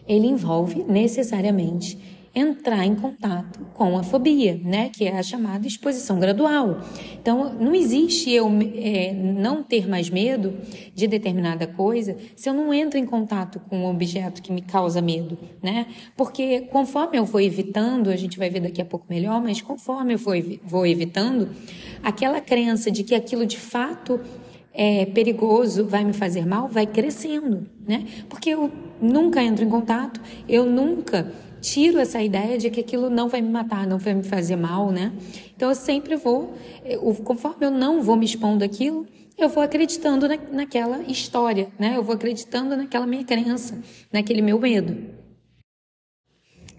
ele 0.08 0.27
envolve 0.27 0.84
necessariamente 0.84 2.15
entrar 2.36 2.86
em 2.86 2.94
contato 2.94 3.65
com 3.74 3.98
a 3.98 4.04
fobia, 4.04 4.60
né? 4.62 4.89
Que 4.89 5.06
é 5.06 5.18
a 5.18 5.24
chamada 5.24 5.65
exposição 5.65 6.20
gradual. 6.20 6.82
Então, 7.13 7.54
não 7.54 7.74
existe 7.74 8.30
eu 8.30 8.51
é, 8.75 9.13
não 9.13 9.63
ter 9.63 9.88
mais 9.88 10.10
medo 10.10 10.54
de 10.94 11.08
determinada 11.08 11.65
coisa 11.65 12.18
se 12.36 12.50
eu 12.50 12.54
não 12.54 12.74
entro 12.74 13.00
em 13.00 13.06
contato 13.06 13.62
com 13.70 13.80
um 13.80 13.89
objeto 13.89 14.42
que 14.42 14.51
me 14.51 14.62
causa 14.62 15.01
medo, 15.01 15.38
né? 15.63 15.88
Porque 16.18 16.62
conforme 16.62 17.18
eu 17.18 17.24
vou 17.24 17.39
evitando, 17.39 18.10
a 18.10 18.18
gente 18.18 18.38
vai 18.38 18.50
ver 18.50 18.60
daqui 18.60 18.82
a 18.82 18.86
pouco 18.86 19.06
melhor, 19.10 19.42
mas 19.42 19.62
conforme 19.62 20.15
eu 20.15 20.20
vou 20.63 20.86
evitando, 20.86 21.50
aquela 22.04 22.42
crença 22.42 22.92
de 22.92 23.04
que 23.04 23.15
aquilo 23.15 23.46
de 23.46 23.58
fato 23.58 24.20
é 24.74 25.06
perigoso, 25.06 25.86
vai 25.86 26.04
me 26.04 26.12
fazer 26.12 26.46
mal, 26.46 26.68
vai 26.68 26.86
crescendo, 26.86 27.65
né? 27.88 28.06
Porque 28.27 28.50
eu 28.50 28.70
nunca 29.01 29.42
entro 29.42 29.63
em 29.63 29.70
contato, 29.70 30.20
eu 30.50 30.65
nunca 30.65 31.32
tiro 31.66 31.98
essa 31.98 32.22
ideia 32.22 32.58
de 32.60 32.70
que 32.70 32.80
aquilo 32.80 33.10
não 33.10 33.28
vai 33.28 33.42
me 33.42 33.50
matar, 33.50 33.88
não 33.88 33.98
vai 33.98 34.14
me 34.14 34.24
fazer 34.24 34.56
mal, 34.56 34.92
né? 34.92 35.12
Então 35.56 35.70
eu 35.70 35.76
sempre 35.76 36.16
vou, 36.16 36.54
eu, 36.86 37.16
conforme 37.16 37.66
eu 37.66 37.72
não 37.72 38.04
vou 38.04 38.16
me 38.16 38.26
expondo 38.26 38.64
aquilo, 38.64 39.06
eu 39.36 39.50
vou 39.50 39.64
acreditando 39.64 40.28
na, 40.28 40.38
naquela 40.52 41.02
história, 41.04 41.68
né? 41.80 41.98
Eu 41.98 42.04
vou 42.04 42.14
acreditando 42.14 42.78
naquela 42.78 43.08
minha 43.08 43.24
crença, 43.24 43.82
naquele 44.14 44.42
meu 44.42 44.60
medo. 44.60 44.96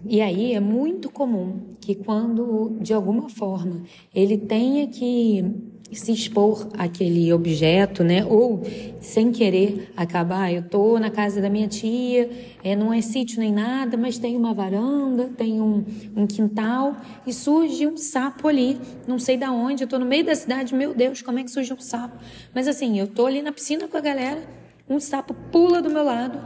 E 0.05 0.21
aí 0.21 0.53
é 0.53 0.59
muito 0.59 1.09
comum 1.11 1.75
que 1.81 1.93
quando, 1.93 2.77
de 2.79 2.93
alguma 2.93 3.29
forma, 3.29 3.83
ele 4.15 4.37
tenha 4.37 4.87
que 4.87 5.43
se 5.91 6.11
expor 6.11 6.67
àquele 6.77 7.31
objeto, 7.31 8.03
né? 8.03 8.25
Ou 8.25 8.61
sem 8.99 9.31
querer 9.31 9.91
acabar, 9.95 10.51
eu 10.51 10.63
tô 10.63 10.99
na 10.99 11.09
casa 11.09 11.41
da 11.41 11.49
minha 11.49 11.67
tia, 11.67 12.29
é, 12.63 12.75
não 12.75 12.93
é 12.93 13.01
sítio 13.01 13.39
nem 13.39 13.51
nada, 13.53 13.95
mas 13.95 14.17
tem 14.17 14.35
uma 14.35 14.53
varanda, 14.53 15.29
tem 15.37 15.61
um, 15.61 15.83
um 16.15 16.27
quintal 16.27 16.95
e 17.25 17.33
surge 17.33 17.87
um 17.87 17.95
sapo 17.95 18.47
ali, 18.47 18.77
não 19.07 19.17
sei 19.17 19.37
da 19.37 19.51
onde, 19.51 19.83
eu 19.83 19.87
tô 19.87 19.97
no 19.97 20.05
meio 20.05 20.25
da 20.25 20.35
cidade, 20.35 20.75
meu 20.75 20.93
Deus, 20.93 21.21
como 21.21 21.39
é 21.39 21.43
que 21.43 21.51
surge 21.51 21.73
um 21.73 21.79
sapo? 21.79 22.17
Mas 22.53 22.67
assim, 22.67 22.99
eu 22.99 23.07
tô 23.07 23.25
ali 23.25 23.41
na 23.41 23.51
piscina 23.51 23.87
com 23.87 23.97
a 23.97 24.01
galera, 24.01 24.41
um 24.89 24.99
sapo 24.99 25.33
pula 25.51 25.81
do 25.81 25.89
meu 25.89 26.03
lado 26.03 26.39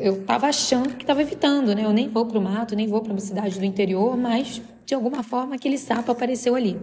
eu 0.00 0.20
estava 0.20 0.48
achando 0.48 0.96
que 0.96 1.04
estava 1.04 1.22
evitando, 1.22 1.72
né? 1.76 1.84
Eu 1.84 1.92
nem 1.92 2.08
vou 2.08 2.26
para 2.26 2.36
o 2.36 2.42
mato, 2.42 2.74
nem 2.74 2.88
vou 2.88 3.00
para 3.02 3.12
uma 3.12 3.20
cidade 3.20 3.56
do 3.56 3.64
interior, 3.64 4.16
mas 4.16 4.60
de 4.84 4.94
alguma 4.94 5.22
forma 5.22 5.54
aquele 5.54 5.78
sapo 5.78 6.10
apareceu 6.10 6.56
ali 6.56 6.76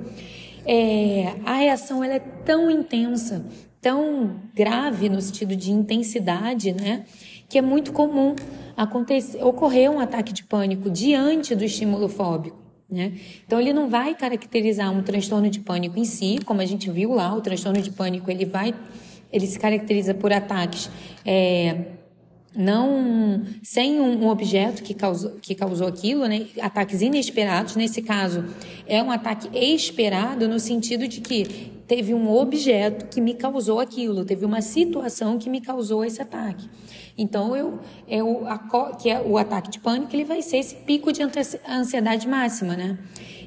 é, 0.68 1.36
a 1.46 1.54
reação 1.54 2.04
ela 2.04 2.16
é 2.16 2.20
tão 2.20 2.70
intensa, 2.70 3.46
tão 3.82 4.42
grave 4.54 5.08
no 5.08 5.22
sentido 5.22 5.56
de 5.56 5.72
intensidade, 5.72 6.74
né? 6.74 7.06
Que 7.48 7.58
é 7.58 7.62
muito 7.62 7.94
comum 7.94 8.36
acontecer, 8.76 9.42
ocorrer 9.42 9.90
um 9.90 10.00
ataque 10.00 10.34
de 10.34 10.44
pânico 10.44 10.90
diante 10.90 11.56
do 11.56 11.64
estímulo 11.64 12.10
fóbico. 12.10 12.58
Né? 12.90 13.14
Então 13.46 13.60
ele 13.60 13.74
não 13.74 13.90
vai 13.90 14.16
caracterizar 14.16 14.92
um 14.92 15.02
transtorno 15.02 15.50
de 15.50 15.60
pânico 15.60 16.00
em 16.00 16.06
si, 16.06 16.40
como 16.46 16.62
a 16.62 16.66
gente 16.66 16.90
viu 16.90 17.14
lá, 17.14 17.34
o 17.36 17.42
transtorno 17.42 17.82
de 17.82 17.92
pânico 17.92 18.32
ele 18.32 18.46
vai, 18.46 18.74
ele 19.32 19.46
se 19.46 19.60
caracteriza 19.60 20.14
por 20.14 20.32
ataques 20.32 20.90
é, 21.26 21.97
não 22.58 23.44
sem 23.62 24.00
um, 24.00 24.28
objeto 24.28 24.82
que 24.82 24.94
causou, 24.94 25.32
que 25.42 25.54
causou 25.54 25.88
aquilo, 25.88 26.26
né? 26.26 26.48
Ataques 26.60 27.02
inesperados. 27.02 27.76
Nesse 27.76 28.02
caso, 28.02 28.44
é 28.88 29.02
um 29.02 29.12
ataque 29.12 29.48
esperado 29.56 30.48
no 30.48 30.60
sentido 30.60 31.08
de 31.08 31.22
que 31.22 31.72
teve 31.88 32.14
um 32.14 32.30
objeto 32.30 33.08
que 33.08 33.22
me 33.22 33.36
causou 33.36 33.80
aquilo, 33.80 34.26
teve 34.26 34.44
uma 34.44 34.62
situação 34.62 35.38
que 35.38 35.50
me 35.50 35.62
causou 35.62 36.04
esse 36.04 36.22
ataque. 36.22 36.68
Então, 37.18 37.56
eu, 37.56 37.80
eu 38.08 38.46
que 39.00 39.10
é 39.10 39.22
o 39.22 39.38
ataque 39.38 39.70
de 39.70 39.80
pânico, 39.80 40.14
ele 40.16 40.26
vai 40.26 40.42
ser 40.42 40.58
esse 40.58 40.76
pico 40.76 41.12
de 41.14 41.22
ansiedade 41.68 42.28
máxima, 42.28 42.76
né? 42.76 42.98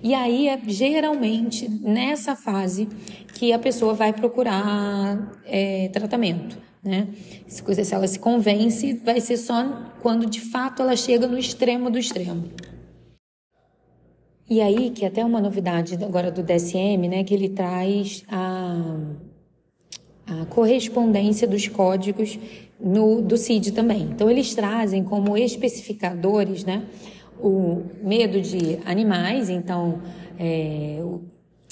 E 0.02 0.14
aí 0.14 0.48
é 0.48 0.58
geralmente 0.66 1.68
nessa 1.68 2.34
fase 2.34 2.88
que 3.34 3.52
a 3.52 3.58
pessoa 3.58 3.92
vai 3.92 4.12
procurar 4.12 5.36
é, 5.44 5.88
tratamento 5.92 6.69
né? 6.82 7.08
Se 7.46 7.62
ela 7.94 8.06
se 8.06 8.18
convence, 8.18 8.94
vai 9.04 9.20
ser 9.20 9.36
só 9.36 9.92
quando 10.00 10.26
de 10.26 10.40
fato 10.40 10.82
ela 10.82 10.96
chega 10.96 11.26
no 11.26 11.38
extremo 11.38 11.90
do 11.90 11.98
extremo. 11.98 12.44
E 14.48 14.60
aí, 14.60 14.90
que 14.90 15.04
é 15.04 15.08
até 15.08 15.24
uma 15.24 15.40
novidade 15.40 15.94
agora 16.02 16.28
do 16.28 16.42
DSM, 16.42 17.08
né, 17.08 17.22
que 17.22 17.32
ele 17.32 17.50
traz 17.50 18.24
a, 18.28 18.96
a 20.26 20.44
correspondência 20.46 21.46
dos 21.46 21.68
códigos 21.68 22.36
no, 22.80 23.22
do 23.22 23.36
CID 23.36 23.70
também. 23.70 24.08
Então, 24.10 24.28
eles 24.28 24.52
trazem 24.52 25.04
como 25.04 25.38
especificadores, 25.38 26.64
né, 26.64 26.84
o 27.38 27.82
medo 28.02 28.40
de 28.40 28.80
animais, 28.84 29.48
então, 29.48 30.02
é, 30.36 30.98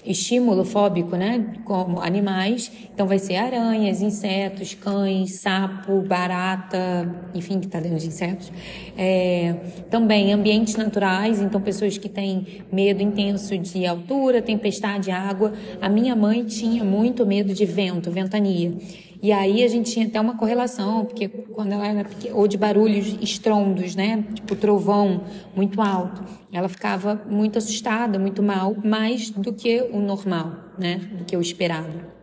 estímulo 0.05 0.65
fóbico, 0.65 1.17
né, 1.17 1.45
como 1.65 2.01
animais, 2.01 2.71
então 2.95 3.07
vai 3.07 3.19
ser 3.19 3.37
aranhas, 3.37 4.01
insetos, 4.01 4.75
cães, 4.75 5.33
sapo, 5.33 6.01
barata, 6.03 7.15
enfim, 7.35 7.59
que 7.59 7.67
está 7.67 7.81
dentro 7.81 7.99
de 7.99 8.07
insetos. 8.07 8.51
É, 8.97 9.55
também 9.91 10.33
ambientes 10.33 10.77
naturais, 10.77 11.41
então 11.41 11.61
pessoas 11.61 11.99
que 11.99 12.09
têm 12.09 12.65
medo 12.73 13.03
intenso 13.03 13.59
de 13.59 13.87
altura, 13.87 14.41
tempestade, 14.41 15.11
água. 15.11 15.53
A 15.81 15.89
minha 15.89 16.15
mãe 16.15 16.45
tinha 16.45 16.85
muito 16.85 17.27
medo 17.27 17.53
de 17.53 17.65
vento, 17.65 18.11
ventania. 18.11 18.73
E 19.21 19.33
aí 19.33 19.65
a 19.65 19.69
gente 19.69 19.93
tinha 19.93 20.07
até 20.07 20.21
uma 20.21 20.37
correlação, 20.37 21.05
porque 21.05 21.29
quando 21.29 21.73
ela 21.73 21.87
era 21.87 22.05
pequena, 22.05 22.37
ou 22.37 22.47
de 22.47 22.57
barulhos 22.57 23.17
estrondos, 23.21 23.97
né? 23.97 24.25
Tipo 24.35 24.55
trovão 24.55 25.25
muito 25.57 25.81
alto. 25.81 26.25
Ela 26.53 26.69
ficava 26.69 27.21
muito 27.29 27.59
assustada, 27.59 28.19
muito 28.19 28.43
mal, 28.43 28.77
mais 28.85 29.31
do 29.31 29.53
que 29.53 29.83
o 29.93 30.01
normal, 30.01 30.53
né? 30.79 31.01
Do 31.19 31.25
que 31.25 31.37
o 31.37 31.41
esperado 31.41 32.19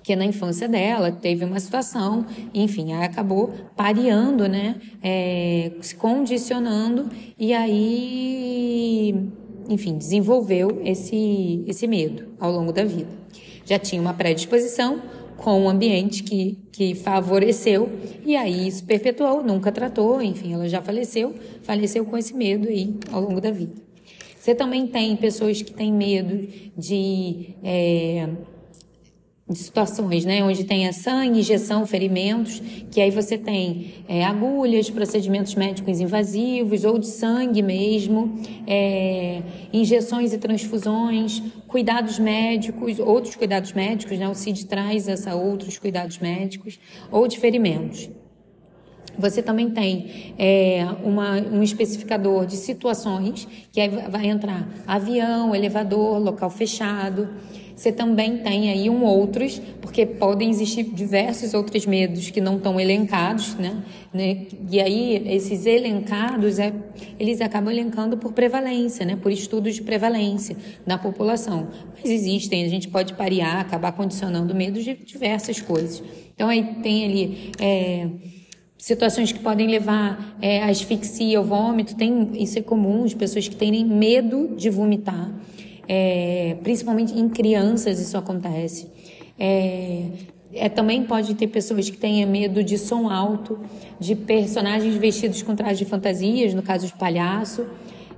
porque 0.00 0.16
na 0.16 0.24
infância 0.24 0.66
dela 0.66 1.12
teve 1.12 1.44
uma 1.44 1.60
situação, 1.60 2.24
enfim, 2.54 2.94
aí 2.94 3.04
acabou 3.04 3.52
pareando, 3.76 4.48
né, 4.48 4.76
é, 5.02 5.72
se 5.82 5.94
condicionando 5.94 7.10
e 7.38 7.52
aí, 7.52 9.14
enfim, 9.68 9.98
desenvolveu 9.98 10.80
esse, 10.84 11.62
esse 11.66 11.86
medo 11.86 12.28
ao 12.40 12.50
longo 12.50 12.72
da 12.72 12.82
vida. 12.82 13.10
Já 13.64 13.78
tinha 13.78 14.00
uma 14.00 14.14
predisposição, 14.14 15.00
com 15.42 15.62
um 15.62 15.68
ambiente 15.68 16.22
que, 16.22 16.58
que 16.70 16.94
favoreceu, 16.94 17.88
e 18.24 18.36
aí 18.36 18.68
isso 18.68 18.84
perpetuou, 18.84 19.42
nunca 19.42 19.72
tratou, 19.72 20.20
enfim, 20.20 20.52
ela 20.52 20.68
já 20.68 20.82
faleceu, 20.82 21.34
faleceu 21.62 22.04
com 22.04 22.16
esse 22.16 22.34
medo 22.34 22.68
aí 22.68 22.94
ao 23.10 23.22
longo 23.22 23.40
da 23.40 23.50
vida. 23.50 23.72
Você 24.38 24.54
também 24.54 24.86
tem 24.86 25.16
pessoas 25.16 25.60
que 25.62 25.72
têm 25.72 25.92
medo 25.92 26.46
de 26.76 27.54
é, 27.62 28.28
de 29.50 29.58
situações, 29.58 30.24
né, 30.24 30.44
onde 30.44 30.62
tenha 30.62 30.92
sangue, 30.92 31.40
injeção, 31.40 31.84
ferimentos, 31.84 32.62
que 32.88 33.00
aí 33.00 33.10
você 33.10 33.36
tem 33.36 33.94
é, 34.08 34.24
agulhas, 34.24 34.88
procedimentos 34.88 35.56
médicos 35.56 35.98
invasivos 35.98 36.84
ou 36.84 36.96
de 36.98 37.08
sangue 37.08 37.60
mesmo, 37.60 38.40
é, 38.64 39.42
injeções 39.72 40.32
e 40.32 40.38
transfusões, 40.38 41.42
cuidados 41.66 42.20
médicos, 42.20 43.00
outros 43.00 43.34
cuidados 43.34 43.72
médicos, 43.72 44.16
né, 44.18 44.28
o 44.28 44.34
CID 44.34 44.66
traz 44.66 45.08
essa 45.08 45.34
outros 45.34 45.76
cuidados 45.78 46.18
médicos, 46.18 46.78
ou 47.10 47.26
de 47.26 47.36
ferimentos. 47.36 48.08
Você 49.18 49.42
também 49.42 49.68
tem 49.70 50.34
é, 50.38 50.86
uma, 51.02 51.32
um 51.32 51.62
especificador 51.62 52.46
de 52.46 52.56
situações, 52.56 53.48
que 53.72 53.80
aí 53.80 53.88
vai 53.88 54.26
entrar 54.26 54.68
avião, 54.86 55.54
elevador, 55.54 56.18
local 56.18 56.48
fechado, 56.48 57.28
você 57.80 57.90
também 57.90 58.36
tem 58.36 58.70
aí 58.70 58.90
um 58.90 59.04
outros, 59.04 59.58
porque 59.80 60.04
podem 60.04 60.50
existir 60.50 60.82
diversos 60.82 61.54
outros 61.54 61.86
medos 61.86 62.28
que 62.28 62.38
não 62.38 62.58
estão 62.58 62.78
elencados, 62.78 63.54
né? 63.54 63.82
né? 64.12 64.48
E 64.70 64.78
aí 64.78 65.26
esses 65.34 65.64
elencados, 65.64 66.58
é, 66.58 66.74
eles 67.18 67.40
acabam 67.40 67.72
elencando 67.72 68.18
por 68.18 68.34
prevalência, 68.34 69.06
né? 69.06 69.16
Por 69.16 69.32
estudos 69.32 69.76
de 69.76 69.80
prevalência 69.80 70.54
na 70.84 70.98
população. 70.98 71.68
Mas 71.96 72.10
existem, 72.10 72.66
a 72.66 72.68
gente 72.68 72.86
pode 72.86 73.14
parear, 73.14 73.60
acabar 73.60 73.92
condicionando 73.92 74.54
medos 74.54 74.84
de 74.84 74.92
diversas 74.92 75.58
coisas. 75.58 76.02
Então 76.34 76.50
aí 76.50 76.62
tem 76.82 77.06
ali 77.06 77.50
é, 77.58 78.08
situações 78.76 79.32
que 79.32 79.38
podem 79.38 79.66
levar 79.66 80.36
é, 80.42 80.64
asfixia, 80.64 81.38
ao 81.38 81.44
vômito, 81.44 81.96
tem, 81.96 82.30
isso 82.34 82.58
é 82.58 82.62
comum, 82.62 83.04
as 83.04 83.14
pessoas 83.14 83.48
que 83.48 83.56
têm 83.56 83.86
medo 83.86 84.54
de 84.54 84.68
vomitar 84.68 85.32
é, 85.92 86.56
principalmente 86.62 87.18
em 87.18 87.28
crianças 87.28 87.98
isso 87.98 88.16
acontece. 88.16 88.86
É, 89.36 90.04
é, 90.54 90.68
também 90.68 91.02
pode 91.02 91.34
ter 91.34 91.48
pessoas 91.48 91.90
que 91.90 91.96
tenham 91.96 92.30
medo 92.30 92.62
de 92.62 92.78
som 92.78 93.10
alto, 93.10 93.58
de 93.98 94.14
personagens 94.14 94.94
vestidos 94.94 95.42
com 95.42 95.56
trajes 95.56 95.80
de 95.80 95.84
fantasias, 95.84 96.54
no 96.54 96.62
caso 96.62 96.86
de 96.86 96.92
palhaço. 96.92 97.66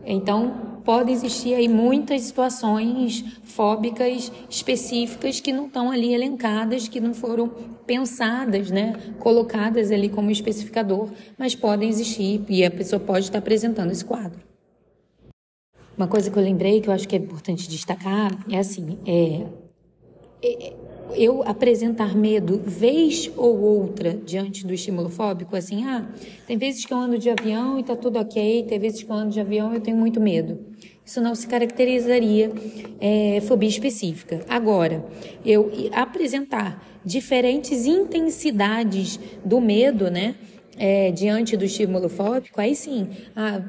Então, 0.05 0.81
pode 0.85 1.13
existir 1.13 1.55
aí 1.55 1.67
muitas 1.67 2.21
situações 2.21 3.25
fóbicas 3.45 4.31
específicas 4.51 5.41
que 5.41 5.51
não 5.51 5.65
estão 5.65 5.91
ali 5.91 6.13
elencadas, 6.13 6.89
que 6.89 7.01
não 7.01 7.15
foram 7.15 7.49
pensadas, 7.87 8.71
né, 8.71 8.97
colocadas 9.19 9.91
ali 9.91 10.11
como 10.11 10.31
especificador, 10.31 11.09
mas 11.39 11.55
podem 11.55 11.89
existir 11.89 12.45
e 12.51 12.63
a 12.67 12.71
pessoa 12.71 13.01
pode 13.01 13.25
estar 13.25 13.39
apresentando 13.39 13.93
esse 13.93 14.05
quadro. 14.05 14.52
Uma 16.03 16.09
coisa 16.09 16.33
que 16.33 16.37
eu 16.37 16.43
lembrei 16.43 16.81
que 16.81 16.88
eu 16.88 16.93
acho 16.93 17.07
que 17.07 17.15
é 17.15 17.19
importante 17.21 17.69
destacar 17.69 18.37
é 18.51 18.59
assim, 18.59 18.99
é, 19.07 19.47
é 20.43 20.73
eu 21.15 21.45
apresentar 21.45 22.17
medo 22.17 22.59
vez 22.59 23.31
ou 23.37 23.57
outra 23.61 24.12
diante 24.12 24.67
do 24.67 24.75
estímulo 24.75 25.09
fóbico, 25.09 25.55
assim, 25.55 25.85
ah, 25.85 26.05
tem 26.45 26.59
vezes 26.59 26.85
que 26.85 26.93
eu 26.93 26.99
ando 26.99 27.17
de 27.19 27.31
avião 27.31 27.79
e 27.79 27.85
tá 27.85 27.95
tudo 27.95 28.19
ok, 28.19 28.65
tem 28.69 28.81
vezes 28.81 29.05
que 29.05 29.09
eu 29.09 29.15
ando 29.15 29.31
de 29.31 29.38
avião 29.38 29.73
e 29.73 29.77
eu 29.77 29.81
tenho 29.81 29.97
muito 29.97 30.21
medo. 30.21 30.59
Isso 31.07 31.21
não 31.21 31.37
se 31.37 31.47
caracterizaria 31.47 32.51
é, 32.99 33.41
fobia 33.43 33.69
específica. 33.69 34.45
Agora, 34.49 35.05
eu 35.47 35.71
apresentar 35.93 36.85
diferentes 37.05 37.87
intensidades 37.87 39.21
do 39.45 39.61
medo, 39.61 40.11
né, 40.11 40.35
é, 40.77 41.12
diante 41.12 41.57
do 41.57 41.65
estímulo 41.65 42.09
fóbico, 42.09 42.61
aí 42.61 42.75
sim, 42.75 43.07
ah, 43.37 43.62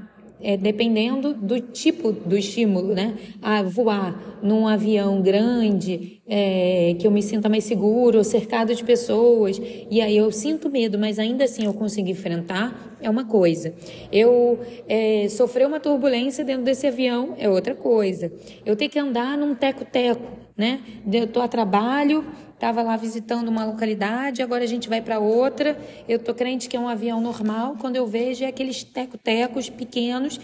é, 0.43 0.57
dependendo 0.57 1.33
do 1.33 1.59
tipo 1.61 2.11
do 2.11 2.37
estímulo, 2.37 2.93
né? 2.93 3.15
A 3.41 3.63
voar 3.63 4.39
num 4.43 4.67
avião 4.67 5.21
grande, 5.21 6.21
é, 6.27 6.95
que 6.99 7.07
eu 7.07 7.11
me 7.11 7.23
sinta 7.23 7.47
mais 7.47 7.63
seguro, 7.63 8.23
cercado 8.23 8.75
de 8.75 8.83
pessoas, 8.83 9.61
e 9.89 10.01
aí 10.01 10.17
eu 10.17 10.29
sinto 10.31 10.69
medo, 10.69 10.99
mas 10.99 11.17
ainda 11.17 11.45
assim 11.45 11.65
eu 11.65 11.73
consigo 11.73 12.09
enfrentar, 12.09 12.97
é 13.01 13.09
uma 13.09 13.23
coisa. 13.25 13.73
Eu 14.11 14.59
é, 14.87 15.27
sofrer 15.29 15.65
uma 15.65 15.79
turbulência 15.79 16.43
dentro 16.43 16.63
desse 16.63 16.87
avião 16.87 17.35
é 17.37 17.49
outra 17.49 17.73
coisa. 17.73 18.31
Eu 18.65 18.75
ter 18.75 18.89
que 18.89 18.99
andar 18.99 19.37
num 19.37 19.55
teco-teco, 19.55 20.27
né? 20.57 20.81
Eu 21.11 21.27
tô 21.27 21.39
a 21.41 21.47
trabalho, 21.47 22.25
estava 22.63 22.81
lá 22.81 22.95
visitando 22.95 23.49
uma 23.49 23.65
localidade, 23.65 24.41
agora 24.41 24.63
a 24.63 24.67
gente 24.67 24.87
vai 24.87 25.01
para 25.01 25.19
outra. 25.19 25.77
Eu 26.07 26.17
tô 26.17 26.33
crente 26.33 26.69
que 26.69 26.77
é 26.77 26.79
um 26.79 26.87
avião 26.87 27.19
normal, 27.19 27.75
quando 27.77 27.97
eu 27.97 28.07
vejo 28.07 28.45
é 28.45 28.47
aqueles 28.47 28.85
teco-tecos 28.85 29.69
pequenos. 29.69 30.39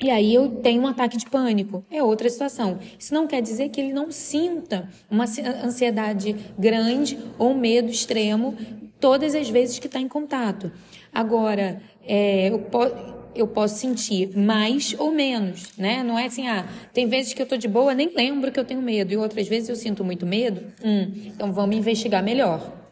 E 0.00 0.08
aí 0.10 0.32
eu 0.32 0.48
tenho 0.48 0.82
um 0.82 0.86
ataque 0.86 1.16
de 1.16 1.28
pânico. 1.28 1.84
É 1.90 2.02
outra 2.04 2.30
situação. 2.30 2.78
Isso 2.96 3.12
não 3.12 3.26
quer 3.26 3.42
dizer 3.42 3.68
que 3.70 3.80
ele 3.80 3.92
não 3.92 4.12
sinta 4.12 4.88
uma 5.10 5.24
ansiedade 5.64 6.36
grande 6.56 7.18
ou 7.36 7.52
medo 7.52 7.90
extremo 7.90 8.56
todas 9.00 9.34
as 9.34 9.50
vezes 9.50 9.80
que 9.80 9.88
está 9.88 9.98
em 9.98 10.08
contato. 10.08 10.70
Agora, 11.12 11.82
é, 12.06 12.48
eu 12.48 12.60
posso 12.60 13.21
eu 13.34 13.46
posso 13.46 13.78
sentir 13.78 14.36
mais 14.36 14.94
ou 14.98 15.12
menos, 15.12 15.76
né? 15.76 16.02
Não 16.02 16.18
é 16.18 16.26
assim, 16.26 16.46
ah, 16.48 16.66
tem 16.92 17.06
vezes 17.06 17.34
que 17.34 17.42
eu 17.42 17.46
tô 17.46 17.56
de 17.56 17.68
boa, 17.68 17.94
nem 17.94 18.10
lembro 18.14 18.52
que 18.52 18.60
eu 18.60 18.64
tenho 18.64 18.82
medo, 18.82 19.12
e 19.12 19.16
outras 19.16 19.48
vezes 19.48 19.68
eu 19.68 19.76
sinto 19.76 20.04
muito 20.04 20.26
medo. 20.26 20.60
Hum, 20.84 21.10
então 21.26 21.52
vamos 21.52 21.76
investigar 21.76 22.22
melhor. 22.22 22.82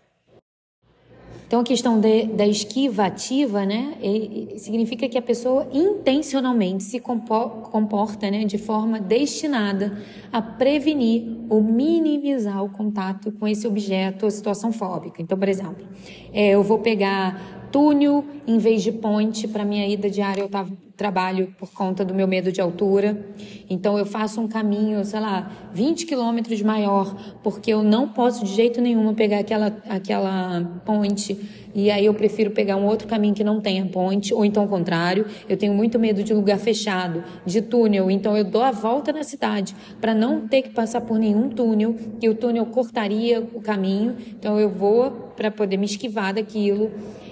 Então, 1.51 1.59
a 1.59 1.65
questão 1.65 1.99
de, 1.99 2.27
da 2.27 2.47
esquiva 2.47 3.07
ativa, 3.07 3.67
né, 3.67 3.95
é, 4.01 4.57
significa 4.57 5.09
que 5.09 5.19
a 5.19 5.23
pessoa 5.23 5.67
intencionalmente 5.73 6.85
se 6.85 7.01
comporta 7.01 8.31
né, 8.31 8.45
de 8.45 8.57
forma 8.57 9.01
destinada 9.01 9.99
a 10.33 10.41
prevenir 10.41 11.25
ou 11.49 11.61
minimizar 11.61 12.63
o 12.63 12.69
contato 12.69 13.33
com 13.33 13.49
esse 13.49 13.67
objeto 13.67 14.27
ou 14.27 14.31
situação 14.31 14.71
fóbica. 14.71 15.21
Então, 15.21 15.37
por 15.37 15.49
exemplo, 15.49 15.85
é, 16.33 16.51
eu 16.51 16.63
vou 16.63 16.79
pegar 16.79 17.60
túnel 17.71 18.25
em 18.47 18.59
vez 18.59 18.83
de 18.83 18.93
ponte 18.93 19.47
para 19.49 19.65
minha 19.65 19.87
ida 19.87 20.11
diária. 20.11 20.43
Eu 20.43 20.49
tava, 20.49 20.71
trabalho 21.01 21.55
por 21.59 21.73
conta 21.73 22.05
do 22.05 22.13
meu 22.13 22.29
medo 22.29 22.53
de 22.53 22.61
altura. 22.61 23.25
Então 23.71 23.97
eu 23.97 24.05
faço 24.05 24.39
um 24.39 24.47
caminho, 24.47 25.03
sei 25.03 25.19
lá, 25.19 25.51
20 25.73 26.05
quilômetros 26.05 26.61
maior, 26.61 27.17
porque 27.43 27.73
eu 27.73 27.83
não 27.83 28.07
posso 28.07 28.45
de 28.45 28.53
jeito 28.53 28.83
nenhum 28.83 29.15
pegar 29.15 29.39
aquela, 29.39 29.75
aquela 29.89 30.63
ponte. 30.85 31.39
E 31.75 31.91
aí 31.91 32.05
eu 32.05 32.13
prefiro 32.13 32.51
pegar 32.51 32.77
um 32.77 32.85
outro 32.85 33.09
caminho 33.09 33.33
que 33.33 33.43
não 33.43 33.63
tenha 33.63 33.87
ponte, 33.87 34.35
ou 34.35 34.45
então 34.45 34.65
o 34.65 34.69
contrário. 34.69 35.25
Eu 35.49 35.57
tenho 35.57 35.73
muito 35.73 35.99
medo 35.99 36.23
de 36.23 36.35
lugar 36.35 36.59
fechado, 36.59 37.25
de 37.47 37.63
túnel. 37.63 38.11
Então 38.11 38.37
eu 38.37 38.45
dou 38.45 38.63
a 38.63 38.71
volta 38.71 39.11
na 39.11 39.23
cidade 39.23 39.75
para 40.03 40.15
não 40.15 40.47
ter 40.47 40.61
que 40.61 40.71
passar 40.71 41.01
por 41.01 41.19
nenhum 41.19 41.49
túnel, 41.49 41.97
que 42.21 42.29
o 42.29 42.35
túnel 42.35 42.67
cortaria 42.67 43.41
o 43.55 43.61
caminho. 43.63 44.17
Então 44.39 44.61
eu 44.61 44.69
vou 44.69 45.11
para 45.35 45.51
poder 45.51 45.79
me 45.79 45.87
esquivar 45.87 46.35
daquilo 46.35 46.91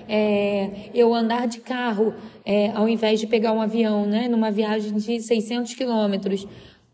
é, 0.09 0.91
eu 0.95 1.13
andar 1.13 1.47
de 1.47 1.61
carro 1.61 2.15
é, 2.45 2.71
ao 2.71 2.89
invés 2.89 3.21
de 3.21 3.27
pegar 3.27 3.53
um 3.53 3.61
avião, 3.61 4.07
né, 4.07 4.27
numa 4.27 4.51
viagem 4.51 4.95
de 4.95 5.21
600 5.21 5.75
quilômetros, 5.75 6.47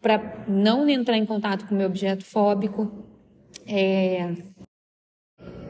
para 0.03 0.45
não 0.49 0.89
entrar 0.89 1.17
em 1.17 1.25
contato 1.25 1.67
com 1.67 1.75
o 1.75 1.79
meu 1.79 1.87
objeto 1.87 2.25
fóbico. 2.25 2.93
É, 3.67 4.31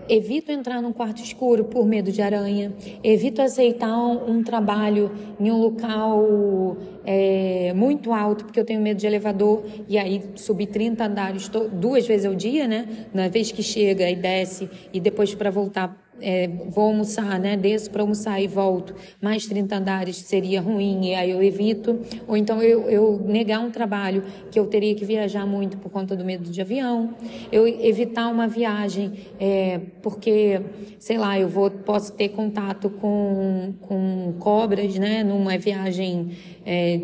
evito 0.09 0.51
entrar 0.51 0.83
num 0.83 0.93
quarto 0.93 1.23
escuro 1.23 1.65
por 1.65 1.87
medo 1.87 2.11
de 2.11 2.21
aranha, 2.21 2.73
evito 3.03 3.41
aceitar 3.41 3.97
um, 3.97 4.37
um 4.39 4.43
trabalho 4.43 5.11
em 5.39 5.51
um 5.51 5.59
local 5.59 6.77
é, 7.05 7.73
muito 7.75 8.13
alto, 8.13 8.45
porque 8.45 8.59
eu 8.59 8.65
tenho 8.65 8.81
medo 8.81 8.99
de 8.99 9.07
elevador, 9.07 9.65
e 9.89 9.97
aí 9.97 10.23
subir 10.35 10.67
30 10.67 11.05
andares 11.05 11.51
duas 11.73 12.07
vezes 12.07 12.27
ao 12.27 12.35
dia, 12.35 12.67
né? 12.67 13.07
Na 13.13 13.29
vez 13.29 13.53
que 13.53 13.63
chega 13.63 14.09
e 14.11 14.17
desce, 14.17 14.69
e 14.93 15.01
depois 15.01 15.35
para 15.35 15.51
voltar 15.51 16.04
é, 16.21 16.49
vou 16.69 16.85
almoçar, 16.85 17.39
né? 17.39 17.57
Desço 17.57 17.91
para 17.91 18.03
almoçar 18.03 18.41
e 18.41 18.47
volto, 18.47 18.95
mais 19.21 19.47
30 19.47 19.77
andares 19.77 20.17
seria 20.17 20.61
ruim, 20.61 21.09
e 21.09 21.15
aí 21.15 21.31
eu 21.31 21.43
evito. 21.43 22.01
Ou 22.27 22.37
então 22.37 22.63
eu, 22.63 22.89
eu 22.89 23.21
negar 23.25 23.61
um 23.61 23.71
trabalho 23.71 24.23
que 24.51 24.59
eu 24.59 24.67
teria 24.67 24.95
que 24.95 25.05
viajar 25.05 25.47
muito 25.47 25.77
por 25.79 25.91
conta 25.91 26.17
do 26.17 26.25
medo 26.25 26.51
de 26.51 26.61
avião. 26.61 27.15
Eu 27.51 27.67
evitar 27.67 28.29
uma 28.29 28.47
viagem, 28.47 29.13
é, 29.39 29.81
porque, 30.03 30.61
sei 30.99 31.19
lá, 31.19 31.39
eu 31.39 31.49
vou, 31.49 31.71
posso 31.71 32.13
ter 32.13 32.31
contato 32.31 32.91
com, 32.91 33.75
com 33.81 34.35
cobras, 34.39 34.97
né? 34.99 35.23
Numa 35.25 35.59
viagem 35.59 36.31
é, 36.65 37.01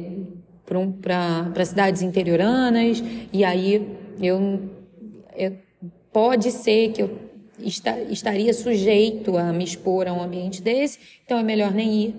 para 1.03 1.64
cidades 1.64 2.01
interioranas, 2.01 3.03
e 3.33 3.44
aí 3.44 3.88
eu, 4.23 4.61
eu 5.37 5.53
pode 6.12 6.53
ser 6.53 6.92
que 6.92 7.03
eu 7.03 7.30
estaria 7.62 8.53
sujeito 8.53 9.37
a 9.37 9.53
me 9.53 9.64
expor 9.64 10.09
a 10.09 10.12
um 10.12 10.23
ambiente 10.23 10.62
desse, 10.62 10.99
então 11.25 11.38
é 11.38 11.42
melhor 11.42 11.73
nem 11.73 12.05
ir. 12.05 12.14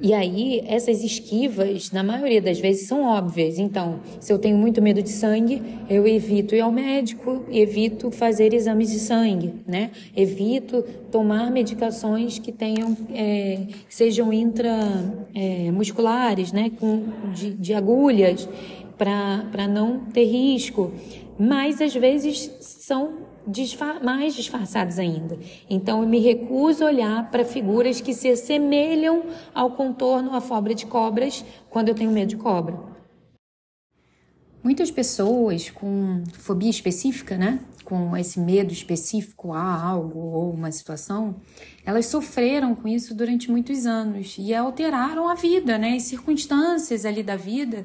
E 0.00 0.12
aí, 0.12 0.60
essas 0.66 1.04
esquivas, 1.04 1.92
na 1.92 2.02
maioria 2.02 2.42
das 2.42 2.58
vezes, 2.58 2.88
são 2.88 3.04
óbvias. 3.04 3.60
Então, 3.60 4.00
se 4.18 4.32
eu 4.32 4.40
tenho 4.40 4.58
muito 4.58 4.82
medo 4.82 5.00
de 5.00 5.08
sangue, 5.08 5.62
eu 5.88 6.04
evito 6.04 6.52
ir 6.54 6.60
ao 6.60 6.72
médico, 6.72 7.44
evito 7.48 8.10
fazer 8.10 8.52
exames 8.52 8.90
de 8.90 8.98
sangue, 8.98 9.54
né? 9.66 9.92
Evito 10.16 10.82
tomar 11.12 11.48
medicações 11.48 12.40
que 12.40 12.50
tenham, 12.50 12.96
é, 13.14 13.68
sejam 13.88 14.32
intramusculares, 14.32 16.52
é, 16.52 16.56
né? 16.56 16.72
Com, 16.78 17.04
de, 17.32 17.52
de 17.52 17.72
agulhas, 17.72 18.48
para 18.98 19.68
não 19.68 20.00
ter 20.00 20.24
risco. 20.24 20.90
Mas, 21.38 21.80
às 21.80 21.94
vezes, 21.94 22.50
são 22.60 23.23
disfar 23.46 24.02
mais 24.02 24.34
disfarçados 24.34 24.98
ainda. 24.98 25.38
Então 25.68 26.02
eu 26.02 26.08
me 26.08 26.18
recuso 26.18 26.84
a 26.84 26.88
olhar 26.88 27.30
para 27.30 27.44
figuras 27.44 28.00
que 28.00 28.14
se 28.14 28.28
assemelham 28.28 29.24
ao 29.54 29.72
contorno, 29.72 30.34
à 30.34 30.40
fobra 30.40 30.74
de 30.74 30.86
cobras, 30.86 31.44
quando 31.70 31.88
eu 31.88 31.94
tenho 31.94 32.10
medo 32.10 32.28
de 32.28 32.36
cobra. 32.36 32.78
Muitas 34.62 34.90
pessoas 34.90 35.68
com 35.68 36.24
fobia 36.32 36.70
específica, 36.70 37.36
né? 37.36 37.60
Com 37.84 38.16
esse 38.16 38.40
medo 38.40 38.72
específico 38.72 39.52
a 39.52 39.82
algo 39.82 40.18
ou 40.18 40.50
uma 40.50 40.72
situação, 40.72 41.36
elas 41.84 42.06
sofreram 42.06 42.74
com 42.74 42.88
isso 42.88 43.14
durante 43.14 43.50
muitos 43.50 43.84
anos 43.84 44.36
e 44.38 44.54
alteraram 44.54 45.28
a 45.28 45.34
vida, 45.34 45.76
né? 45.76 45.96
As 45.96 46.04
circunstâncias 46.04 47.04
ali 47.04 47.22
da 47.22 47.36
vida 47.36 47.84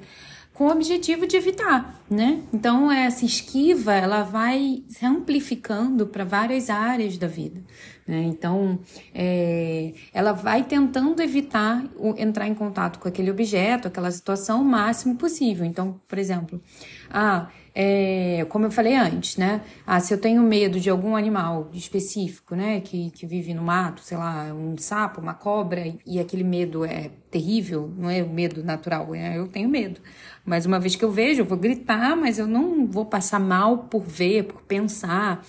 com 0.59 0.65
o 0.65 0.71
objetivo 0.71 1.25
de 1.25 1.37
evitar, 1.37 2.03
né? 2.11 2.41
Então 2.51 2.91
essa 2.91 3.23
esquiva 3.23 3.93
ela 3.93 4.23
vai 4.23 4.83
se 4.89 5.05
amplificando 5.05 6.05
para 6.05 6.25
várias 6.25 6.69
áreas 6.69 7.17
da 7.17 7.27
vida, 7.27 7.63
né? 8.05 8.23
Então 8.23 8.77
é, 9.15 9.93
ela 10.13 10.33
vai 10.33 10.65
tentando 10.65 11.21
evitar 11.21 11.85
o, 11.95 12.13
entrar 12.17 12.45
em 12.45 12.53
contato 12.53 12.99
com 12.99 13.07
aquele 13.07 13.31
objeto, 13.31 13.87
aquela 13.87 14.11
situação 14.11 14.61
o 14.61 14.65
máximo 14.65 15.15
possível. 15.15 15.65
Então, 15.65 15.97
por 16.05 16.19
exemplo, 16.19 16.61
ah, 17.09 17.47
é, 17.73 18.45
como 18.49 18.65
eu 18.65 18.71
falei 18.71 18.95
antes, 18.95 19.37
né? 19.37 19.61
Ah, 19.85 19.99
se 19.99 20.13
eu 20.13 20.17
tenho 20.17 20.41
medo 20.41 20.79
de 20.79 20.89
algum 20.89 21.15
animal 21.15 21.69
específico, 21.73 22.55
né? 22.55 22.81
Que, 22.81 23.11
que 23.11 23.25
vive 23.25 23.53
no 23.53 23.61
mato, 23.61 24.01
sei 24.01 24.17
lá, 24.17 24.45
um 24.53 24.77
sapo, 24.77 25.21
uma 25.21 25.33
cobra, 25.33 25.93
e 26.05 26.19
aquele 26.19 26.43
medo 26.43 26.83
é 26.85 27.11
terrível, 27.29 27.91
não 27.97 28.09
é 28.09 28.23
o 28.23 28.29
medo 28.29 28.63
natural, 28.63 29.13
é, 29.13 29.37
eu 29.37 29.47
tenho 29.47 29.69
medo. 29.69 29.99
Mas 30.43 30.65
uma 30.65 30.79
vez 30.79 30.95
que 30.95 31.05
eu 31.05 31.11
vejo, 31.11 31.41
eu 31.41 31.45
vou 31.45 31.57
gritar, 31.57 32.15
mas 32.15 32.39
eu 32.39 32.47
não 32.47 32.87
vou 32.87 33.05
passar 33.05 33.39
mal 33.39 33.79
por 33.79 34.03
ver, 34.03 34.45
por 34.45 34.61
pensar 34.63 35.45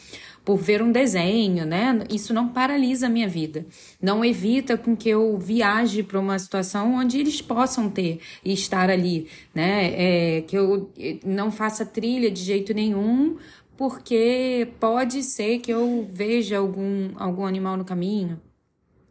por 0.50 0.58
ver 0.58 0.82
um 0.82 0.90
desenho, 0.90 1.64
né? 1.64 2.00
Isso 2.10 2.34
não 2.34 2.48
paralisa 2.48 3.06
a 3.06 3.08
minha 3.08 3.28
vida. 3.28 3.64
Não 4.02 4.24
evita 4.24 4.76
com 4.76 4.96
que 4.96 5.08
eu 5.08 5.38
viaje 5.38 6.02
para 6.02 6.18
uma 6.18 6.36
situação 6.40 6.94
onde 6.96 7.20
eles 7.20 7.40
possam 7.40 7.88
ter 7.88 8.18
e 8.44 8.52
estar 8.52 8.90
ali, 8.90 9.28
né? 9.54 9.92
É, 9.94 10.40
que 10.40 10.58
eu 10.58 10.90
não 11.24 11.52
faça 11.52 11.86
trilha 11.86 12.28
de 12.32 12.40
jeito 12.40 12.74
nenhum, 12.74 13.36
porque 13.76 14.66
pode 14.80 15.22
ser 15.22 15.60
que 15.60 15.72
eu 15.72 16.04
veja 16.10 16.58
algum, 16.58 17.10
algum 17.14 17.46
animal 17.46 17.76
no 17.76 17.84
caminho. 17.84 18.40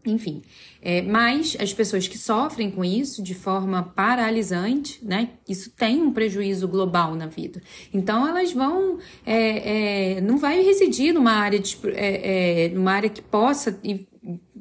Enfim, 0.05 0.41
é, 0.81 1.01
mas 1.01 1.57
as 1.59 1.73
pessoas 1.73 2.07
que 2.07 2.17
sofrem 2.17 2.71
com 2.71 2.85
isso 2.85 3.21
de 3.21 3.35
forma 3.35 3.83
paralisante, 3.83 4.99
né? 5.03 5.31
Isso 5.47 5.71
tem 5.71 6.01
um 6.01 6.13
prejuízo 6.13 6.67
global 6.69 7.15
na 7.15 7.27
vida. 7.27 7.61
Então 7.93 8.25
elas 8.25 8.53
vão, 8.53 8.97
é, 9.25 10.15
é, 10.17 10.21
não 10.21 10.37
vai 10.37 10.61
residir 10.61 11.13
numa 11.13 11.33
área, 11.33 11.59
de, 11.59 11.77
é, 11.87 12.65
é, 12.65 12.69
numa 12.69 12.93
área 12.93 13.09
que 13.09 13.21
possa, 13.21 13.77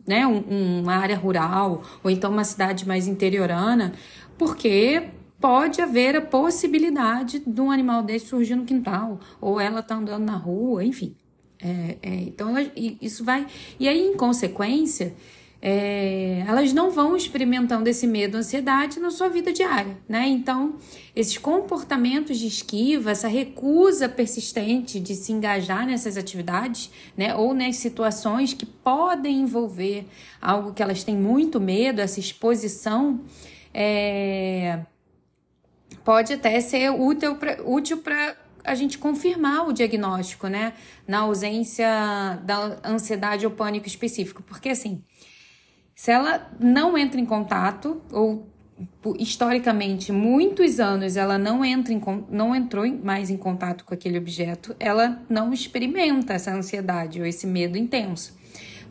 né? 0.06 0.26
Um, 0.26 0.80
uma 0.80 0.96
área 0.96 1.16
rural 1.16 1.84
ou 2.02 2.10
então 2.10 2.32
uma 2.32 2.44
cidade 2.44 2.86
mais 2.86 3.06
interiorana, 3.06 3.92
porque 4.36 5.04
pode 5.40 5.80
haver 5.80 6.16
a 6.16 6.20
possibilidade 6.20 7.38
de 7.46 7.60
um 7.60 7.70
animal 7.70 8.02
desse 8.02 8.26
surgir 8.26 8.56
no 8.56 8.64
quintal 8.64 9.20
ou 9.40 9.60
ela 9.60 9.82
tá 9.82 9.94
andando 9.94 10.24
na 10.24 10.36
rua, 10.36 10.84
enfim. 10.84 11.14
É, 11.60 11.96
é, 12.02 12.14
então, 12.20 12.54
isso 13.00 13.24
vai. 13.24 13.46
E 13.78 13.88
aí, 13.88 14.00
em 14.00 14.16
consequência, 14.16 15.14
é, 15.60 16.44
elas 16.46 16.72
não 16.72 16.90
vão 16.90 17.16
experimentando 17.16 17.88
esse 17.88 18.06
medo, 18.06 18.36
ansiedade 18.36 19.00
na 19.00 19.10
sua 19.10 19.28
vida 19.28 19.52
diária, 19.52 19.96
né? 20.08 20.28
Então, 20.28 20.76
esses 21.16 21.36
comportamentos 21.36 22.38
de 22.38 22.46
esquiva, 22.46 23.10
essa 23.10 23.26
recusa 23.26 24.08
persistente 24.08 25.00
de 25.00 25.16
se 25.16 25.32
engajar 25.32 25.84
nessas 25.84 26.16
atividades, 26.16 26.90
né? 27.16 27.34
Ou 27.34 27.52
nas 27.54 27.76
situações 27.76 28.54
que 28.54 28.64
podem 28.64 29.40
envolver 29.40 30.06
algo 30.40 30.72
que 30.72 30.82
elas 30.82 31.02
têm 31.02 31.16
muito 31.16 31.60
medo, 31.60 32.00
essa 32.00 32.20
exposição, 32.20 33.20
é, 33.74 34.78
pode 36.04 36.34
até 36.34 36.60
ser 36.60 36.90
útil 36.90 37.98
para 37.98 38.36
a 38.68 38.74
gente 38.74 38.98
confirmar 38.98 39.68
o 39.68 39.72
diagnóstico, 39.72 40.46
né? 40.48 40.74
Na 41.06 41.20
ausência 41.20 41.88
da 42.44 42.78
ansiedade 42.84 43.46
ou 43.46 43.52
pânico 43.52 43.86
específico. 43.86 44.42
Porque, 44.42 44.68
assim, 44.68 45.02
se 45.94 46.10
ela 46.10 46.50
não 46.60 46.96
entra 46.96 47.20
em 47.20 47.26
contato, 47.26 48.00
ou 48.12 48.48
historicamente, 49.18 50.12
muitos 50.12 50.78
anos 50.78 51.16
ela 51.16 51.36
não, 51.36 51.64
entra 51.64 51.92
em, 51.92 52.00
não 52.30 52.54
entrou 52.54 52.86
mais 53.02 53.30
em 53.30 53.36
contato 53.36 53.84
com 53.84 53.94
aquele 53.94 54.18
objeto, 54.18 54.76
ela 54.78 55.20
não 55.28 55.52
experimenta 55.52 56.34
essa 56.34 56.52
ansiedade 56.52 57.20
ou 57.20 57.26
esse 57.26 57.46
medo 57.46 57.76
intenso. 57.76 58.38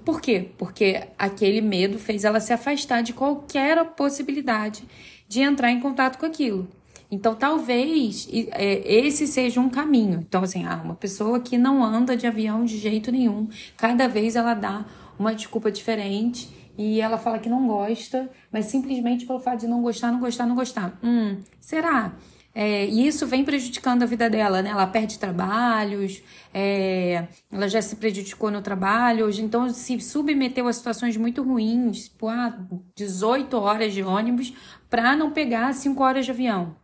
Por 0.03 0.21
quê? 0.21 0.51
Porque 0.57 1.03
aquele 1.17 1.61
medo 1.61 1.99
fez 1.99 2.23
ela 2.23 2.39
se 2.39 2.53
afastar 2.53 3.01
de 3.01 3.13
qualquer 3.13 3.83
possibilidade 3.91 4.83
de 5.27 5.41
entrar 5.41 5.71
em 5.71 5.79
contato 5.79 6.17
com 6.17 6.25
aquilo. 6.25 6.67
Então, 7.09 7.35
talvez 7.35 8.27
é, 8.51 8.81
esse 8.85 9.27
seja 9.27 9.61
um 9.61 9.69
caminho. 9.69 10.25
Então, 10.27 10.43
assim, 10.43 10.65
ah, 10.65 10.81
uma 10.83 10.95
pessoa 10.95 11.39
que 11.39 11.57
não 11.57 11.83
anda 11.83 12.17
de 12.17 12.27
avião 12.27 12.65
de 12.65 12.77
jeito 12.77 13.11
nenhum, 13.11 13.47
cada 13.77 14.07
vez 14.07 14.35
ela 14.35 14.53
dá 14.53 14.85
uma 15.17 15.33
desculpa 15.33 15.71
diferente 15.71 16.49
e 16.77 17.01
ela 17.01 17.17
fala 17.17 17.39
que 17.39 17.49
não 17.49 17.65
gosta, 17.65 18.29
mas 18.51 18.65
simplesmente 18.65 19.25
pelo 19.25 19.39
fato 19.39 19.61
de 19.61 19.67
não 19.67 19.81
gostar, 19.81 20.11
não 20.11 20.19
gostar, 20.19 20.45
não 20.45 20.55
gostar. 20.55 20.99
Hum, 21.03 21.37
será? 21.59 22.13
É, 22.53 22.87
e 22.87 23.07
isso 23.07 23.27
vem 23.27 23.45
prejudicando 23.45 24.01
a 24.01 24.05
vida 24.07 24.29
dela, 24.29 24.63
né? 24.63 24.71
Ela 24.71 24.87
perde 24.87 25.19
trabalhos, 25.19 26.23
é, 26.51 27.27
ela 27.51 27.67
já 27.67 27.81
se 27.81 27.95
prejudicou 27.97 28.49
no 28.49 28.63
trabalho, 28.63 29.27
hoje 29.27 29.43
então 29.43 29.69
se 29.69 29.99
submeteu 29.99 30.67
a 30.67 30.73
situações 30.73 31.15
muito 31.17 31.43
ruins, 31.43 32.05
tipo, 32.05 32.27
ah, 32.27 32.57
18 32.95 33.55
horas 33.57 33.93
de 33.93 34.01
ônibus 34.01 34.53
para 34.89 35.15
não 35.15 35.29
pegar 35.31 35.71
5 35.73 36.01
horas 36.03 36.25
de 36.25 36.31
avião. 36.31 36.75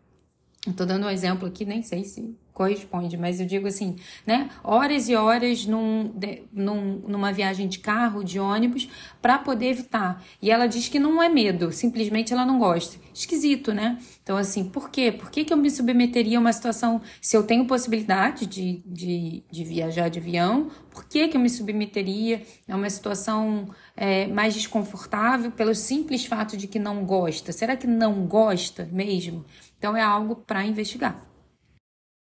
Estou 0.66 0.86
dando 0.86 1.08
um 1.08 1.10
exemplo 1.10 1.46
aqui, 1.46 1.66
nem 1.66 1.84
sei 1.84 2.06
se 2.06 2.38
corresponde, 2.54 3.18
mas 3.18 3.40
eu 3.42 3.46
digo 3.46 3.68
assim, 3.68 3.98
né? 4.26 4.50
Horas 4.64 5.10
e 5.10 5.16
horas 5.16 5.66
num, 5.66 6.12
de, 6.16 6.44
num, 6.54 7.02
numa 7.08 7.34
viagem 7.34 7.68
de 7.68 7.80
carro, 7.80 8.24
de 8.24 8.40
ônibus, 8.40 8.88
para 9.22 9.40
poder 9.40 9.72
evitar. 9.72 10.24
E 10.42 10.52
ela 10.52 10.68
diz 10.68 10.88
que 10.88 11.00
não 11.00 11.22
é 11.22 11.28
medo, 11.28 11.72
simplesmente 11.72 12.32
ela 12.32 12.46
não 12.46 12.60
gosta. 12.60 12.98
Esquisito, 13.14 13.74
né? 13.74 13.98
Então, 14.22 14.38
assim, 14.38 14.64
por 14.64 14.90
quê? 14.90 15.12
Por 15.12 15.30
que, 15.30 15.44
que 15.44 15.52
eu 15.52 15.58
me 15.58 15.70
submeteria 15.70 16.38
a 16.38 16.42
uma 16.42 16.54
situação, 16.54 17.02
se 17.20 17.36
eu 17.36 17.44
tenho 17.44 17.66
possibilidade 17.66 18.46
de, 18.46 18.82
de, 18.86 19.44
de 19.52 19.64
viajar 19.64 20.10
de 20.10 20.20
avião, 20.20 20.70
por 20.92 21.06
que, 21.06 21.28
que 21.28 21.36
eu 21.36 21.42
me 21.42 21.50
submeteria 21.50 22.42
a 22.70 22.76
uma 22.76 22.90
situação 22.90 23.68
é, 23.98 24.28
mais 24.28 24.54
desconfortável 24.54 25.52
pelo 25.52 25.74
simples 25.74 26.26
fato 26.26 26.56
de 26.56 26.68
que 26.68 26.80
não 26.80 27.04
gosta? 27.04 27.52
Será 27.52 27.76
que 27.76 27.88
não 27.88 28.26
gosta 28.26 28.88
mesmo? 28.92 29.44
Então 29.84 29.98
é 29.98 30.02
algo 30.02 30.38
para 30.38 30.66
investigar. 30.66 31.22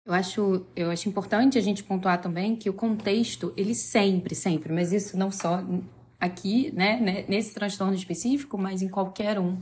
Eu 0.05 0.13
acho, 0.13 0.67
eu 0.75 0.91
acho 0.91 1.09
importante 1.09 1.57
a 1.57 1.61
gente 1.61 1.83
pontuar 1.83 2.21
também 2.21 2.55
que 2.55 2.69
o 2.69 2.73
contexto, 2.73 3.51
ele 3.57 3.73
sempre, 3.73 4.35
sempre, 4.35 4.71
mas 4.71 4.93
isso 4.93 5.17
não 5.17 5.31
só 5.31 5.63
aqui, 6.19 6.71
né, 6.75 7.25
nesse 7.27 7.55
transtorno 7.55 7.95
específico, 7.95 8.55
mas 8.55 8.83
em 8.83 8.87
qualquer 8.87 9.39
um, 9.39 9.57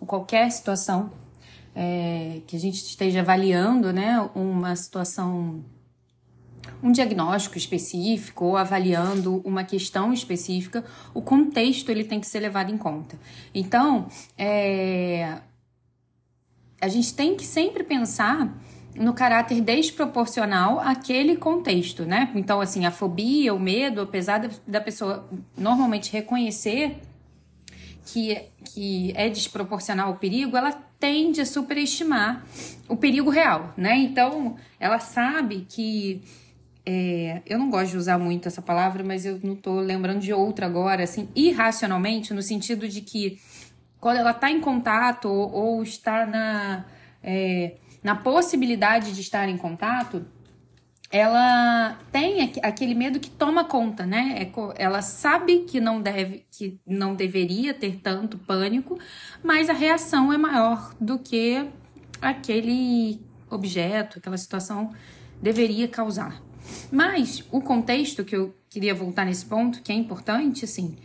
ou 0.00 0.06
qualquer 0.08 0.50
situação 0.50 1.12
é, 1.76 2.40
que 2.44 2.56
a 2.56 2.58
gente 2.58 2.82
esteja 2.82 3.20
avaliando, 3.20 3.92
né, 3.92 4.18
uma 4.34 4.74
situação, 4.74 5.64
um 6.82 6.90
diagnóstico 6.90 7.56
específico 7.56 8.46
ou 8.46 8.56
avaliando 8.56 9.40
uma 9.44 9.62
questão 9.62 10.12
específica, 10.12 10.84
o 11.14 11.22
contexto 11.22 11.88
ele 11.88 12.02
tem 12.02 12.18
que 12.18 12.26
ser 12.26 12.40
levado 12.40 12.74
em 12.74 12.76
conta. 12.76 13.16
Então, 13.54 14.08
é, 14.36 15.38
a 16.80 16.88
gente 16.88 17.14
tem 17.14 17.36
que 17.36 17.44
sempre 17.44 17.82
pensar 17.82 18.52
no 18.94 19.12
caráter 19.12 19.60
desproporcional 19.60 20.80
àquele 20.80 21.36
contexto, 21.36 22.04
né? 22.04 22.30
Então, 22.34 22.60
assim, 22.60 22.84
a 22.84 22.90
fobia, 22.90 23.54
o 23.54 23.60
medo, 23.60 24.02
apesar 24.02 24.48
da 24.66 24.80
pessoa 24.80 25.28
normalmente 25.56 26.12
reconhecer 26.12 26.98
que, 28.06 28.40
que 28.64 29.12
é 29.14 29.28
desproporcional 29.28 30.08
ao 30.08 30.16
perigo, 30.16 30.56
ela 30.56 30.72
tende 30.98 31.40
a 31.40 31.46
superestimar 31.46 32.44
o 32.88 32.96
perigo 32.96 33.30
real, 33.30 33.72
né? 33.76 33.96
Então, 33.96 34.56
ela 34.80 34.98
sabe 34.98 35.66
que. 35.68 36.22
É, 36.90 37.42
eu 37.44 37.58
não 37.58 37.68
gosto 37.68 37.90
de 37.90 37.98
usar 37.98 38.16
muito 38.16 38.48
essa 38.48 38.62
palavra, 38.62 39.04
mas 39.04 39.26
eu 39.26 39.38
não 39.42 39.54
tô 39.54 39.78
lembrando 39.78 40.20
de 40.20 40.32
outra 40.32 40.64
agora, 40.64 41.04
assim, 41.04 41.28
irracionalmente, 41.36 42.32
no 42.32 42.40
sentido 42.40 42.88
de 42.88 43.02
que 43.02 43.38
quando 44.00 44.18
ela 44.18 44.30
está 44.30 44.50
em 44.50 44.60
contato 44.60 45.28
ou, 45.28 45.52
ou 45.52 45.82
está 45.82 46.26
na, 46.26 46.84
é, 47.22 47.76
na 48.02 48.14
possibilidade 48.14 49.12
de 49.12 49.20
estar 49.20 49.48
em 49.48 49.56
contato, 49.56 50.24
ela 51.10 51.98
tem 52.12 52.52
aquele 52.62 52.94
medo 52.94 53.18
que 53.18 53.30
toma 53.30 53.64
conta, 53.64 54.04
né? 54.04 54.36
É 54.42 54.82
ela 54.82 55.00
sabe 55.00 55.60
que 55.60 55.80
não 55.80 56.02
deve, 56.02 56.44
que 56.50 56.78
não 56.86 57.14
deveria 57.14 57.72
ter 57.72 57.96
tanto 58.02 58.36
pânico, 58.36 58.98
mas 59.42 59.70
a 59.70 59.72
reação 59.72 60.32
é 60.32 60.36
maior 60.36 60.94
do 61.00 61.18
que 61.18 61.66
aquele 62.20 63.20
objeto, 63.50 64.18
aquela 64.18 64.36
situação 64.36 64.92
deveria 65.40 65.88
causar. 65.88 66.42
Mas 66.92 67.42
o 67.50 67.62
contexto 67.62 68.22
que 68.22 68.36
eu 68.36 68.54
queria 68.68 68.94
voltar 68.94 69.24
nesse 69.24 69.46
ponto, 69.46 69.82
que 69.82 69.90
é 69.90 69.94
importante, 69.94 70.66
assim, 70.66 70.96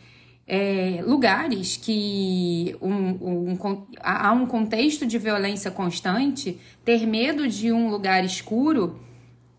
é, 0.48 1.02
lugares 1.06 1.78
que 1.78 2.76
um, 2.82 3.54
um, 3.54 3.58
há 4.00 4.32
um 4.32 4.46
contexto 4.46 5.06
de 5.06 5.18
violência 5.18 5.72
constante, 5.72 6.60
ter 6.84 7.06
medo 7.08 7.48
de 7.48 7.72
um 7.72 7.90
lugar 7.90 8.26
escuro 8.26 9.00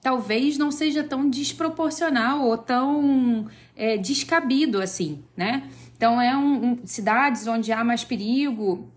talvez 0.04 0.58
não 0.58 0.70
seja 0.70 1.02
tão 1.02 1.30
desproporcional 1.30 2.46
ou 2.46 2.58
tão 2.58 3.46
é, 3.74 3.96
descabido 3.96 4.82
assim, 4.82 5.24
né? 5.34 5.66
Então, 5.96 6.20
é 6.20 6.36
um, 6.36 6.72
um, 6.72 6.78
cidades 6.84 7.46
onde 7.46 7.72
há 7.72 7.82
mais 7.82 8.04
perigo, 8.04 8.92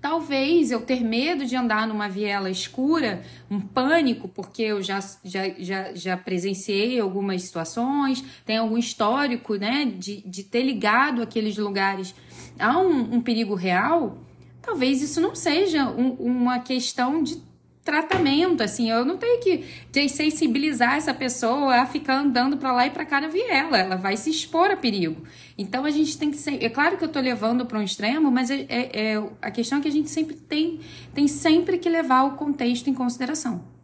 Talvez 0.00 0.70
eu 0.70 0.80
ter 0.80 1.02
medo 1.02 1.44
de 1.44 1.56
andar 1.56 1.86
numa 1.86 2.08
viela 2.08 2.48
escura, 2.48 3.22
um 3.50 3.60
pânico, 3.60 4.28
porque 4.28 4.62
eu 4.62 4.80
já, 4.80 5.00
já, 5.24 5.48
já, 5.58 5.92
já 5.92 6.16
presenciei 6.16 7.00
algumas 7.00 7.42
situações, 7.42 8.22
tem 8.46 8.58
algum 8.58 8.78
histórico, 8.78 9.56
né, 9.56 9.84
de, 9.86 10.22
de 10.22 10.44
ter 10.44 10.62
ligado 10.62 11.20
aqueles 11.20 11.56
lugares 11.56 12.14
a 12.58 12.78
um, 12.78 13.16
um 13.16 13.20
perigo 13.20 13.54
real. 13.54 14.18
Talvez 14.62 15.02
isso 15.02 15.20
não 15.20 15.34
seja 15.34 15.88
um, 15.88 16.10
uma 16.12 16.60
questão 16.60 17.22
de 17.22 17.47
tratamento, 17.88 18.62
assim, 18.62 18.90
eu 18.90 19.02
não 19.02 19.16
tenho 19.16 19.40
que 19.40 19.64
sensibilizar 20.10 20.96
essa 20.96 21.14
pessoa 21.14 21.76
a 21.76 21.86
ficar 21.86 22.18
andando 22.18 22.58
para 22.58 22.70
lá 22.70 22.86
e 22.86 22.90
para 22.90 23.06
cá 23.06 23.18
na 23.18 23.28
viela, 23.28 23.78
ela 23.78 23.96
vai 23.96 24.14
se 24.14 24.28
expor 24.28 24.70
a 24.70 24.76
perigo. 24.76 25.22
Então 25.56 25.86
a 25.86 25.90
gente 25.90 26.18
tem 26.18 26.30
que 26.30 26.36
ser, 26.36 26.62
é 26.62 26.68
claro 26.68 26.98
que 26.98 27.04
eu 27.04 27.06
estou 27.06 27.22
levando 27.22 27.64
para 27.64 27.78
um 27.78 27.82
extremo, 27.82 28.30
mas 28.30 28.50
é, 28.50 28.66
é, 28.68 29.12
é, 29.12 29.30
a 29.40 29.50
questão 29.50 29.78
é 29.78 29.80
que 29.80 29.88
a 29.88 29.90
gente 29.90 30.10
sempre 30.10 30.36
tem, 30.36 30.80
tem 31.14 31.26
sempre 31.26 31.78
que 31.78 31.88
levar 31.88 32.24
o 32.24 32.32
contexto 32.32 32.90
em 32.90 32.94
consideração. 32.94 33.77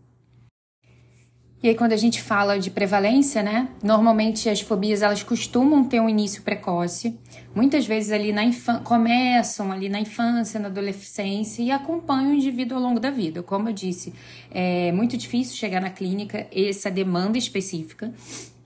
E 1.65 1.69
aí, 1.69 1.75
quando 1.75 1.95
a 1.95 1.97
gente 1.97 2.21
fala 2.21 2.59
de 2.59 2.71
prevalência, 2.71 3.43
né? 3.43 3.71
Normalmente 3.83 4.51
as 4.51 4.61
fobias 4.61 5.01
elas 5.01 5.23
costumam 5.23 5.83
ter 5.83 5.99
um 5.99 6.11
início 6.11 6.43
precoce, 6.43 7.19
muitas 7.55 7.87
vezes 7.87 8.13
ali 8.13 8.35
na 8.35 8.45
infância, 8.45 8.83
começam 8.83 9.73
ali 9.73 9.89
na 9.89 9.99
infância, 9.99 10.61
na 10.61 10.69
adolescência 10.69 11.63
e 11.63 11.71
acompanham 11.71 12.33
o 12.33 12.35
indivíduo 12.35 12.77
ao 12.77 12.83
longo 12.83 13.01
da 13.01 13.11
vida. 13.11 13.43
Como 13.43 13.71
eu 13.71 13.73
disse, 13.73 14.13
é 14.51 14.93
muito 14.93 15.17
difícil 15.17 15.57
chegar 15.57 15.81
na 15.81 15.89
clínica 15.89 16.47
essa 16.55 16.91
demanda 16.91 17.39
específica. 17.39 18.13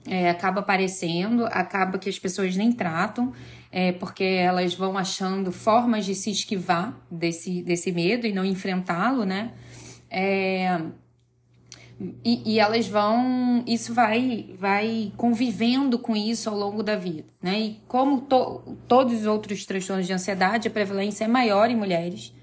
É, 0.05 0.29
acaba 0.29 0.59
aparecendo, 0.59 1.45
acaba 1.45 1.97
que 1.97 2.09
as 2.09 2.19
pessoas 2.19 2.57
nem 2.57 2.69
tratam. 2.69 3.31
é, 3.71 3.91
porque 3.93 4.23
elas 4.23 4.73
vão 4.73 4.97
achando 4.97 5.51
formas 5.51 6.05
de 6.05 6.15
se 6.15 6.31
esquivar 6.31 6.97
desse, 7.09 7.61
desse 7.61 7.91
medo 7.91 8.25
e 8.27 8.33
não 8.33 8.43
enfrentá-lo, 8.43 9.23
né? 9.23 9.51
É, 10.09 10.81
e, 12.23 12.53
e, 12.53 12.59
elas 12.59 12.87
vão, 12.87 13.63
isso 13.67 13.93
vai, 13.93 14.55
vai 14.57 15.11
convivendo 15.17 15.99
com 15.99 16.15
isso 16.15 16.49
ao 16.49 16.57
longo 16.57 16.81
da 16.81 16.95
vida, 16.95 17.25
né? 17.41 17.59
E 17.59 17.81
como 17.87 18.21
to, 18.21 18.61
todos 18.87 19.19
os 19.19 19.25
outros 19.25 19.65
transtornos 19.65 20.07
de 20.07 20.13
ansiedade, 20.13 20.69
a 20.69 20.71
prevalência 20.71 21.25
é 21.25 21.27
maior 21.27 21.69
em 21.69 21.75
mulheres. 21.75 22.33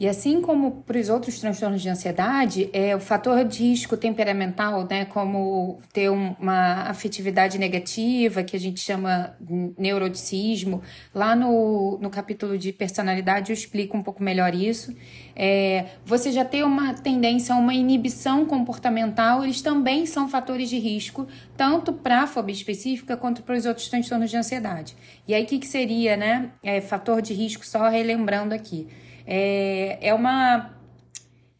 E 0.00 0.08
assim 0.08 0.40
como 0.40 0.82
para 0.86 0.98
os 0.98 1.10
outros 1.10 1.38
transtornos 1.38 1.82
de 1.82 1.88
ansiedade, 1.90 2.70
é 2.72 2.96
o 2.96 3.00
fator 3.00 3.44
de 3.44 3.64
risco 3.64 3.98
temperamental, 3.98 4.88
né, 4.88 5.04
como 5.04 5.78
ter 5.92 6.08
uma 6.08 6.88
afetividade 6.88 7.58
negativa, 7.58 8.42
que 8.42 8.56
a 8.56 8.58
gente 8.58 8.80
chama 8.80 9.36
neuroticismo, 9.76 10.80
lá 11.14 11.36
no, 11.36 11.98
no 12.00 12.08
capítulo 12.08 12.56
de 12.56 12.72
personalidade 12.72 13.50
eu 13.50 13.54
explico 13.54 13.94
um 13.94 14.02
pouco 14.02 14.22
melhor 14.22 14.54
isso. 14.54 14.96
É, 15.36 15.84
você 16.02 16.32
já 16.32 16.46
tem 16.46 16.62
uma 16.62 16.94
tendência 16.94 17.54
a 17.54 17.58
uma 17.58 17.74
inibição 17.74 18.46
comportamental, 18.46 19.44
eles 19.44 19.60
também 19.60 20.06
são 20.06 20.30
fatores 20.30 20.70
de 20.70 20.78
risco, 20.78 21.28
tanto 21.58 21.92
para 21.92 22.22
a 22.22 22.26
fobia 22.26 22.54
específica 22.54 23.18
quanto 23.18 23.42
para 23.42 23.54
os 23.54 23.66
outros 23.66 23.86
transtornos 23.88 24.30
de 24.30 24.36
ansiedade. 24.38 24.96
E 25.28 25.34
aí, 25.34 25.42
o 25.42 25.46
que, 25.46 25.58
que 25.58 25.68
seria, 25.68 26.16
né? 26.16 26.52
É, 26.62 26.80
fator 26.80 27.20
de 27.20 27.34
risco, 27.34 27.66
só 27.66 27.86
relembrando 27.86 28.54
aqui 28.54 28.88
é, 29.30 29.98
é 30.00 30.12
uma 30.12 30.74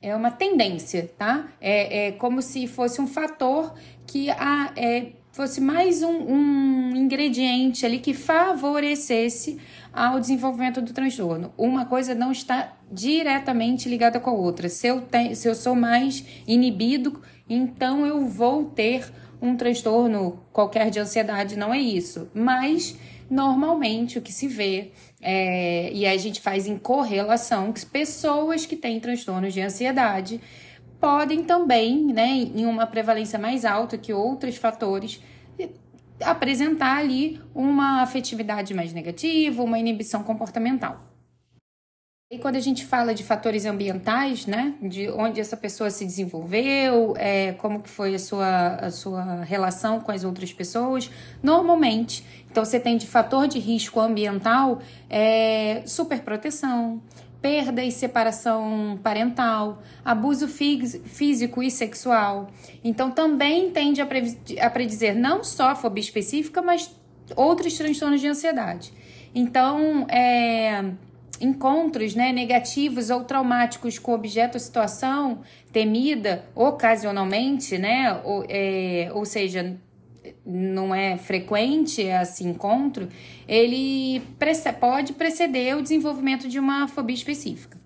é 0.03 0.17
uma 0.17 0.31
tendência, 0.31 1.11
tá? 1.17 1.47
É, 1.61 2.07
é 2.07 2.13
como 2.13 2.41
se 2.41 2.67
fosse 2.67 3.01
um 3.03 3.07
fator 3.07 3.75
que 4.07 4.31
a, 4.31 4.73
é, 4.75 5.13
fosse 5.31 5.61
mais 5.61 6.03
um, 6.03 6.09
um 6.11 6.97
ingrediente 6.97 7.85
ali 7.85 7.99
que 7.99 8.15
favorecesse 8.15 9.59
ao 9.93 10.19
desenvolvimento 10.19 10.81
do 10.81 10.93
transtorno. 10.93 11.53
Uma 11.57 11.85
coisa 11.85 12.15
não 12.15 12.33
está 12.33 12.73
diretamente 12.91 13.89
ligada 13.89 14.19
com 14.19 14.31
a 14.31 14.33
outra. 14.33 14.69
Se 14.69 14.87
eu, 14.87 15.03
te, 15.03 15.35
se 15.35 15.47
eu 15.47 15.55
sou 15.55 15.75
mais 15.75 16.25
inibido, 16.47 17.23
então 17.49 18.07
eu 18.07 18.27
vou 18.27 18.65
ter 18.65 19.13
um 19.41 19.55
transtorno 19.55 20.41
qualquer 20.53 20.91
de 20.91 20.99
ansiedade, 20.99 21.57
não 21.57 21.73
é 21.75 21.79
isso. 21.79 22.31
Mas 22.35 22.97
normalmente 23.31 24.19
o 24.19 24.23
que 24.23 24.33
se 24.33 24.49
vê 24.49 24.93
é, 25.21 25.93
e 25.93 26.07
a 26.07 26.17
gente 26.17 26.41
faz 26.41 26.67
em 26.67 26.79
correlação 26.79 27.73
que 27.73 27.85
pessoas 27.85 28.65
que 28.65 28.77
têm 28.77 28.99
transtornos 28.99 29.53
de 29.53 29.61
ansiedade 29.61 30.41
podem 30.99 31.45
também, 31.45 32.07
né, 32.07 32.29
em 32.29 32.67
uma 32.67 32.87
prevalência 32.87 33.39
mais 33.39 33.65
alta 33.65 33.99
que 33.99 34.13
outros 34.13 34.57
fatores, 34.57 35.21
apresentar 36.23 36.99
ali 36.99 37.41
uma 37.55 38.03
afetividade 38.03 38.75
mais 38.75 38.93
negativa, 38.93 39.63
uma 39.63 39.79
inibição 39.79 40.23
comportamental. 40.23 41.10
E 42.33 42.39
quando 42.39 42.55
a 42.55 42.61
gente 42.61 42.87
fala 42.87 43.13
de 43.13 43.25
fatores 43.25 43.65
ambientais, 43.65 44.47
né, 44.47 44.75
de 44.81 45.11
onde 45.11 45.41
essa 45.41 45.57
pessoa 45.57 45.91
se 45.91 46.05
desenvolveu, 46.05 47.13
é, 47.17 47.55
como 47.55 47.83
que 47.83 47.91
foi 47.91 48.15
a 48.15 48.21
sua, 48.21 48.69
a 48.77 48.91
sua 48.93 49.43
relação 49.43 49.99
com 49.99 50.13
as 50.13 50.23
outras 50.23 50.53
pessoas, 50.53 51.11
normalmente, 51.43 52.25
então 52.49 52.65
você 52.65 52.79
tem 52.79 52.97
de 52.97 53.05
fator 53.09 53.49
de 53.49 53.59
risco 53.59 53.99
ambiental, 53.99 54.81
é, 55.09 55.83
superproteção, 55.85 57.03
perda 57.43 57.83
e 57.83 57.91
separação 57.91 58.97
parental, 59.03 59.83
abuso 60.05 60.47
físico 60.47 61.61
e 61.65 61.69
sexual. 61.69 62.49
Então 62.85 63.11
também 63.11 63.73
tende 63.73 64.01
a, 64.01 64.07
a 64.61 64.71
predizer 64.71 65.19
não 65.19 65.43
só 65.43 65.71
a 65.71 65.75
fobia 65.75 66.01
específica, 66.01 66.63
mas 66.63 66.95
outros 67.35 67.77
transtornos 67.77 68.21
de 68.21 68.29
ansiedade. 68.29 68.93
Então, 69.35 70.07
é, 70.09 70.93
encontros 71.41 72.15
né, 72.15 72.33
negativos 72.33 73.11
ou 73.11 73.25
traumáticos 73.25 73.99
com 73.99 74.13
objeto 74.13 74.55
ou 74.55 74.61
situação 74.61 75.41
temida 75.73 76.45
ocasionalmente, 76.55 77.79
né, 77.79 78.21
ou, 78.25 78.45
é, 78.49 79.11
ou 79.15 79.25
seja, 79.25 79.77
não 80.45 80.95
é 80.95 81.17
frequente 81.17 82.03
esse 82.03 82.45
encontro, 82.45 83.09
ele 83.49 84.23
pode 84.79 85.15
preceder 85.15 85.77
o 85.77 85.83
desenvolvimento 85.83 86.49
de 86.49 86.59
uma 86.59 86.87
fobia 86.87 87.15
específica. 87.15 87.81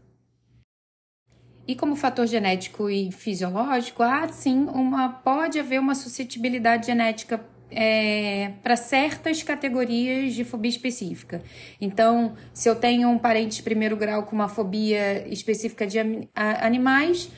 E 1.66 1.74
como 1.74 1.96
fator 1.96 2.26
genético 2.26 2.90
e 2.90 3.10
fisiológico, 3.10 4.02
há 4.02 4.28
sim 4.28 4.66
uma 4.66 5.08
pode 5.08 5.58
haver 5.58 5.80
uma 5.80 5.94
suscetibilidade 5.94 6.86
genética 6.86 7.40
é, 7.70 8.52
para 8.62 8.76
certas 8.76 9.42
categorias 9.42 10.34
de 10.34 10.44
fobia 10.44 10.70
específica. 10.70 11.42
Então, 11.80 12.34
se 12.52 12.68
eu 12.68 12.76
tenho 12.76 13.08
um 13.08 13.18
parente 13.18 13.56
de 13.56 13.62
primeiro 13.62 13.96
grau 13.96 14.24
com 14.24 14.34
uma 14.34 14.48
fobia 14.48 15.26
específica 15.28 15.86
de 15.86 15.98
animais, 16.34 17.30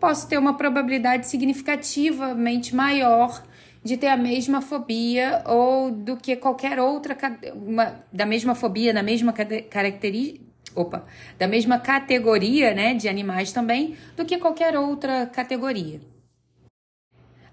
posso 0.00 0.28
ter 0.28 0.38
uma 0.38 0.56
probabilidade 0.56 1.26
significativamente 1.26 2.74
maior 2.74 3.42
de 3.82 3.96
ter 3.96 4.08
a 4.08 4.16
mesma 4.16 4.60
fobia 4.60 5.42
ou 5.46 5.90
do 5.90 6.16
que 6.16 6.36
qualquer 6.36 6.78
outra 6.78 7.16
uma, 7.54 8.04
da 8.12 8.26
mesma 8.26 8.54
fobia, 8.54 8.92
na 8.92 9.02
mesma 9.02 9.32
característica 9.32 10.48
opa, 10.74 11.04
da 11.38 11.48
mesma 11.48 11.78
categoria, 11.78 12.72
né, 12.74 12.94
de 12.94 13.08
animais 13.08 13.52
também, 13.52 13.96
do 14.16 14.24
que 14.24 14.38
qualquer 14.38 14.76
outra 14.76 15.26
categoria. 15.26 16.00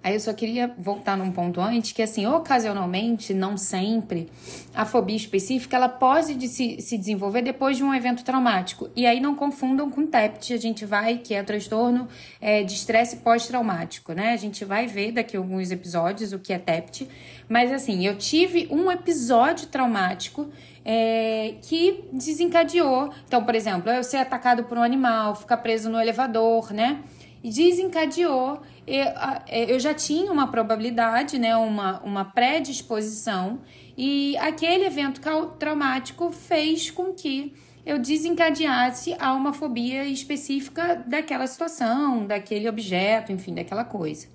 Aí 0.05 0.13
eu 0.13 0.19
só 0.19 0.33
queria 0.33 0.71
voltar 0.77 1.17
num 1.17 1.31
ponto 1.31 1.59
antes, 1.59 1.91
que 1.91 2.03
assim, 2.03 2.27
ocasionalmente, 2.27 3.33
não 3.33 3.57
sempre, 3.57 4.29
a 4.71 4.85
fobia 4.85 5.15
específica, 5.15 5.75
ela 5.75 5.89
pode 5.89 6.35
de 6.35 6.47
se, 6.47 6.79
se 6.79 6.95
desenvolver 6.95 7.41
depois 7.41 7.75
de 7.75 7.83
um 7.83 7.91
evento 7.91 8.23
traumático. 8.23 8.87
E 8.95 9.07
aí 9.07 9.19
não 9.19 9.33
confundam 9.33 9.89
com 9.89 10.05
TEPT, 10.05 10.53
a 10.53 10.57
gente 10.57 10.85
vai, 10.85 11.17
que 11.17 11.33
é 11.33 11.41
transtorno 11.41 12.07
é, 12.39 12.61
de 12.61 12.75
estresse 12.75 13.15
pós-traumático, 13.15 14.13
né? 14.13 14.33
A 14.33 14.37
gente 14.37 14.63
vai 14.63 14.85
ver 14.85 15.11
daqui 15.11 15.35
a 15.35 15.39
alguns 15.39 15.71
episódios 15.71 16.33
o 16.33 16.37
que 16.37 16.53
é 16.53 16.59
TEPT. 16.59 17.09
Mas 17.49 17.71
assim, 17.71 18.05
eu 18.05 18.15
tive 18.15 18.67
um 18.69 18.91
episódio 18.91 19.65
traumático 19.69 20.47
é, 20.85 21.55
que 21.63 22.03
desencadeou. 22.13 23.11
Então, 23.27 23.43
por 23.43 23.55
exemplo, 23.55 23.91
eu 23.91 24.03
ser 24.03 24.17
atacado 24.17 24.65
por 24.65 24.77
um 24.77 24.83
animal, 24.83 25.35
ficar 25.35 25.57
preso 25.57 25.89
no 25.89 25.99
elevador, 25.99 26.71
né? 26.71 27.01
Desencadeou 27.49 28.61
é, 28.87 29.71
eu 29.71 29.79
já 29.79 29.93
tinha 29.93 30.31
uma 30.31 30.47
probabilidade, 30.47 31.39
né, 31.39 31.55
uma, 31.55 31.99
uma 32.01 32.25
predisposição, 32.25 33.61
e 33.97 34.37
aquele 34.37 34.85
evento 34.85 35.21
traumático 35.57 36.31
fez 36.31 36.91
com 36.91 37.13
que 37.13 37.53
eu 37.85 37.99
desencadeasse 37.99 39.15
a 39.19 39.33
uma 39.33 39.53
fobia 39.53 40.05
específica 40.05 41.03
daquela 41.07 41.47
situação, 41.47 42.25
daquele 42.25 42.67
objeto, 42.67 43.31
enfim, 43.31 43.53
daquela 43.53 43.83
coisa. 43.83 44.27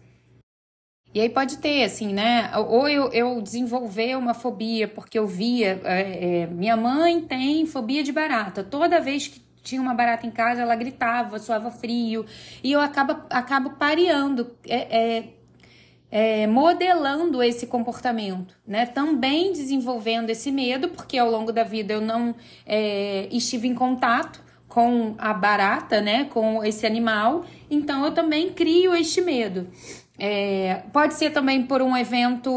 E 1.13 1.21
aí 1.21 1.29
pode 1.29 1.59
ter, 1.59 1.83
assim, 1.83 2.13
né? 2.13 2.57
Ou 2.57 2.89
eu, 2.89 3.11
eu 3.13 3.43
desenvolver 3.43 4.17
uma 4.17 4.33
fobia 4.33 4.87
porque 4.87 5.19
eu 5.19 5.27
via. 5.27 5.81
É, 5.83 6.43
é, 6.43 6.47
minha 6.47 6.77
mãe 6.77 7.21
tem 7.21 7.67
fobia 7.67 8.05
de 8.05 8.13
barata. 8.13 8.63
Toda 8.63 9.01
vez 9.01 9.27
que 9.27 9.43
tinha 9.63 9.81
uma 9.81 9.95
barata 9.95 10.27
em 10.27 10.31
casa, 10.31 10.63
ela 10.63 10.75
gritava, 10.75 11.39
suava 11.39 11.71
frio. 11.71 12.25
E 12.63 12.73
eu 12.73 12.81
acabo, 12.81 13.17
acabo 13.31 13.71
pareando, 13.71 14.57
é, 14.67 14.99
é, 14.99 15.25
é, 16.11 16.47
modelando 16.47 17.43
esse 17.43 17.67
comportamento, 17.67 18.57
né? 18.67 18.87
Também 18.87 19.53
desenvolvendo 19.53 20.31
esse 20.31 20.51
medo, 20.51 20.89
porque 20.89 21.17
ao 21.19 21.31
longo 21.31 21.53
da 21.53 21.63
vida 21.63 21.95
eu 21.95 22.01
não 22.01 22.35
é, 22.67 23.29
estive 23.31 23.69
em 23.69 23.75
contato 23.75 24.43
com 24.69 25.15
a 25.19 25.33
barata, 25.33 26.01
né? 26.01 26.25
Com 26.25 26.65
esse 26.65 26.87
animal. 26.87 27.45
Então 27.71 28.05
eu 28.05 28.13
também 28.13 28.51
crio 28.51 28.95
este 28.95 29.21
medo. 29.21 29.69
É, 30.23 30.83
pode 30.93 31.15
ser 31.15 31.31
também 31.31 31.63
por 31.63 31.81
um 31.81 31.97
evento, 31.97 32.51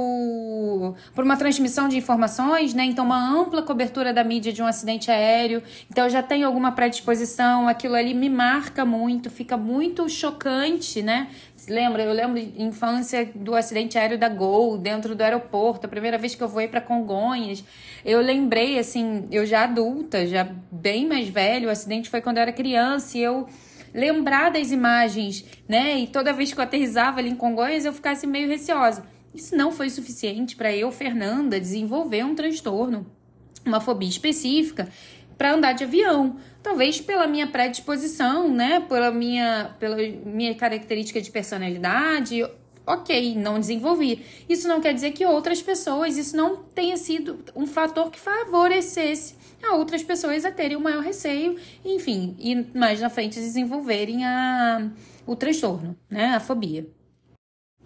por 1.15 1.23
uma 1.23 1.37
transmissão 1.37 1.87
de 1.87 1.95
informações, 1.95 2.73
né? 2.73 2.83
Então, 2.83 3.05
uma 3.05 3.17
ampla 3.17 3.61
cobertura 3.61 4.11
da 4.11 4.21
mídia 4.21 4.51
de 4.51 4.61
um 4.61 4.65
acidente 4.65 5.09
aéreo. 5.09 5.63
Então, 5.89 6.09
já 6.09 6.21
tenho 6.21 6.45
alguma 6.45 6.73
predisposição, 6.73 7.69
aquilo 7.69 7.95
ali 7.95 8.13
me 8.13 8.27
marca 8.29 8.83
muito, 8.83 9.29
fica 9.29 9.55
muito 9.55 10.09
chocante, 10.09 11.01
né? 11.01 11.29
Lembra? 11.69 12.03
Eu 12.03 12.11
lembro 12.11 12.37
de 12.37 12.61
infância 12.61 13.31
do 13.33 13.55
acidente 13.55 13.97
aéreo 13.97 14.17
da 14.17 14.27
Gol, 14.27 14.77
dentro 14.77 15.15
do 15.15 15.21
aeroporto, 15.21 15.85
a 15.85 15.89
primeira 15.89 16.17
vez 16.17 16.35
que 16.35 16.43
eu 16.43 16.49
voei 16.49 16.67
para 16.67 16.81
Congonhas. 16.81 17.63
Eu 18.03 18.19
lembrei, 18.19 18.77
assim, 18.77 19.25
eu 19.31 19.45
já 19.45 19.63
adulta, 19.63 20.27
já 20.27 20.49
bem 20.69 21.07
mais 21.07 21.29
velho, 21.29 21.69
o 21.69 21.71
acidente 21.71 22.09
foi 22.09 22.19
quando 22.19 22.39
eu 22.39 22.41
era 22.41 22.51
criança 22.51 23.17
e 23.17 23.23
eu 23.23 23.47
lembrar 23.93 24.49
das 24.49 24.71
imagens, 24.71 25.45
né? 25.67 25.99
E 25.99 26.07
toda 26.07 26.33
vez 26.33 26.51
que 26.51 26.59
eu 26.59 26.63
aterrizava 26.63 27.19
ali 27.19 27.29
em 27.29 27.35
Congonhas, 27.35 27.85
eu 27.85 27.93
ficasse 27.93 28.25
meio 28.25 28.47
receosa. 28.47 29.05
Isso 29.33 29.55
não 29.55 29.71
foi 29.71 29.89
suficiente 29.89 30.55
para 30.55 30.75
eu, 30.75 30.91
Fernanda, 30.91 31.59
desenvolver 31.59 32.23
um 32.23 32.35
transtorno, 32.35 33.05
uma 33.65 33.79
fobia 33.79 34.09
específica 34.09 34.87
para 35.37 35.53
andar 35.53 35.73
de 35.73 35.83
avião. 35.83 36.37
Talvez 36.61 37.01
pela 37.01 37.27
minha 37.27 37.47
predisposição, 37.47 38.47
né? 38.47 38.79
Pela 38.79 39.11
minha, 39.11 39.75
pela 39.79 39.97
minha 40.25 40.55
característica 40.55 41.21
de 41.21 41.31
personalidade, 41.31 42.43
ok, 42.85 43.35
não 43.35 43.59
desenvolvi. 43.59 44.23
Isso 44.47 44.67
não 44.67 44.79
quer 44.79 44.93
dizer 44.93 45.11
que 45.11 45.25
outras 45.25 45.61
pessoas, 45.61 46.17
isso 46.17 46.35
não 46.35 46.57
tenha 46.57 46.97
sido 46.97 47.43
um 47.55 47.65
fator 47.65 48.11
que 48.11 48.19
favorecesse 48.19 49.35
a 49.65 49.75
outras 49.75 50.03
pessoas 50.03 50.45
a 50.45 50.51
terem 50.51 50.77
um 50.77 50.81
maior 50.81 51.03
receio, 51.03 51.57
enfim, 51.83 52.35
e 52.39 52.55
mais 52.77 52.99
na 52.99 53.09
frente 53.09 53.39
desenvolverem 53.39 54.25
a, 54.25 54.89
o 55.25 55.35
transtorno, 55.35 55.95
né, 56.09 56.35
a 56.35 56.39
fobia. 56.39 56.87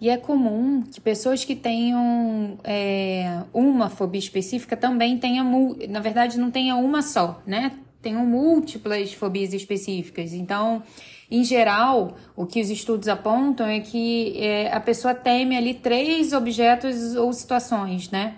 E 0.00 0.08
é 0.08 0.16
comum 0.16 0.82
que 0.82 1.00
pessoas 1.00 1.44
que 1.44 1.56
tenham 1.56 2.58
é, 2.62 3.42
uma 3.52 3.90
fobia 3.90 4.20
específica 4.20 4.76
também 4.76 5.18
tenham, 5.18 5.76
na 5.88 5.98
verdade, 5.98 6.38
não 6.38 6.52
tenha 6.52 6.76
uma 6.76 7.02
só, 7.02 7.42
né? 7.44 7.72
Tenham 8.00 8.24
múltiplas 8.24 9.12
fobias 9.12 9.52
específicas. 9.52 10.32
Então, 10.32 10.84
em 11.28 11.42
geral, 11.42 12.16
o 12.36 12.46
que 12.46 12.60
os 12.60 12.70
estudos 12.70 13.08
apontam 13.08 13.66
é 13.66 13.80
que 13.80 14.38
é, 14.40 14.72
a 14.72 14.78
pessoa 14.78 15.16
teme 15.16 15.56
ali 15.56 15.74
três 15.74 16.32
objetos 16.32 17.16
ou 17.16 17.32
situações, 17.32 18.08
né? 18.08 18.36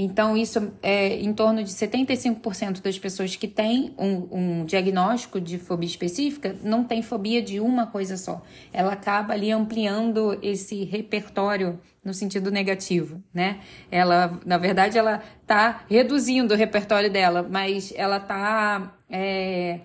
Então, 0.00 0.36
isso 0.36 0.72
é 0.80 1.16
em 1.16 1.32
torno 1.32 1.64
de 1.64 1.70
75% 1.72 2.80
das 2.80 2.96
pessoas 2.96 3.34
que 3.34 3.48
têm 3.48 3.92
um, 3.98 4.60
um, 4.60 4.64
diagnóstico 4.64 5.40
de 5.40 5.58
fobia 5.58 5.88
específica 5.88 6.54
não 6.62 6.84
tem 6.84 7.02
fobia 7.02 7.42
de 7.42 7.58
uma 7.58 7.84
coisa 7.84 8.16
só. 8.16 8.40
Ela 8.72 8.92
acaba 8.92 9.32
ali 9.32 9.50
ampliando 9.50 10.38
esse 10.40 10.84
repertório 10.84 11.80
no 12.04 12.14
sentido 12.14 12.48
negativo, 12.48 13.20
né? 13.34 13.58
Ela, 13.90 14.38
na 14.46 14.56
verdade, 14.56 14.96
ela 14.96 15.20
está 15.42 15.84
reduzindo 15.90 16.54
o 16.54 16.56
repertório 16.56 17.10
dela, 17.10 17.44
mas 17.50 17.92
ela 17.96 18.18
está 18.18 18.94
é, 19.10 19.80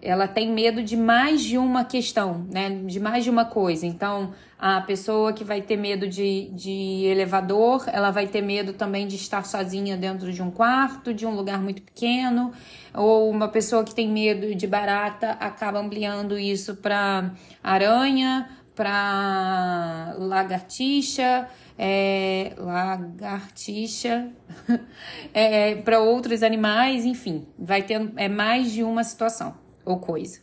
ela 0.00 0.28
tem 0.28 0.50
medo 0.52 0.82
de 0.82 0.96
mais 0.96 1.42
de 1.42 1.58
uma 1.58 1.84
questão, 1.84 2.46
né? 2.50 2.70
De 2.70 3.00
mais 3.00 3.24
de 3.24 3.30
uma 3.30 3.44
coisa. 3.44 3.84
Então, 3.84 4.32
a 4.58 4.80
pessoa 4.80 5.32
que 5.32 5.42
vai 5.42 5.60
ter 5.60 5.76
medo 5.76 6.06
de, 6.06 6.50
de 6.52 7.04
elevador, 7.04 7.84
ela 7.88 8.10
vai 8.10 8.26
ter 8.26 8.40
medo 8.40 8.72
também 8.72 9.08
de 9.08 9.16
estar 9.16 9.44
sozinha 9.44 9.96
dentro 9.96 10.32
de 10.32 10.40
um 10.40 10.50
quarto, 10.50 11.12
de 11.12 11.26
um 11.26 11.34
lugar 11.34 11.60
muito 11.60 11.82
pequeno. 11.82 12.52
Ou 12.94 13.28
uma 13.28 13.48
pessoa 13.48 13.82
que 13.82 13.94
tem 13.94 14.08
medo 14.08 14.54
de 14.54 14.66
barata 14.66 15.32
acaba 15.32 15.80
ampliando 15.80 16.38
isso 16.38 16.76
para 16.76 17.32
aranha, 17.62 18.48
para 18.74 20.14
lagartixa. 20.18 21.48
É, 21.80 22.54
lagartixa, 22.56 24.30
é, 25.32 25.76
para 25.76 26.00
outros 26.00 26.42
animais, 26.42 27.04
enfim, 27.04 27.46
vai 27.56 27.82
ter 27.82 28.10
é 28.16 28.28
mais 28.28 28.72
de 28.72 28.82
uma 28.82 29.04
situação 29.04 29.67
ou 29.90 29.98
coisa. 29.98 30.40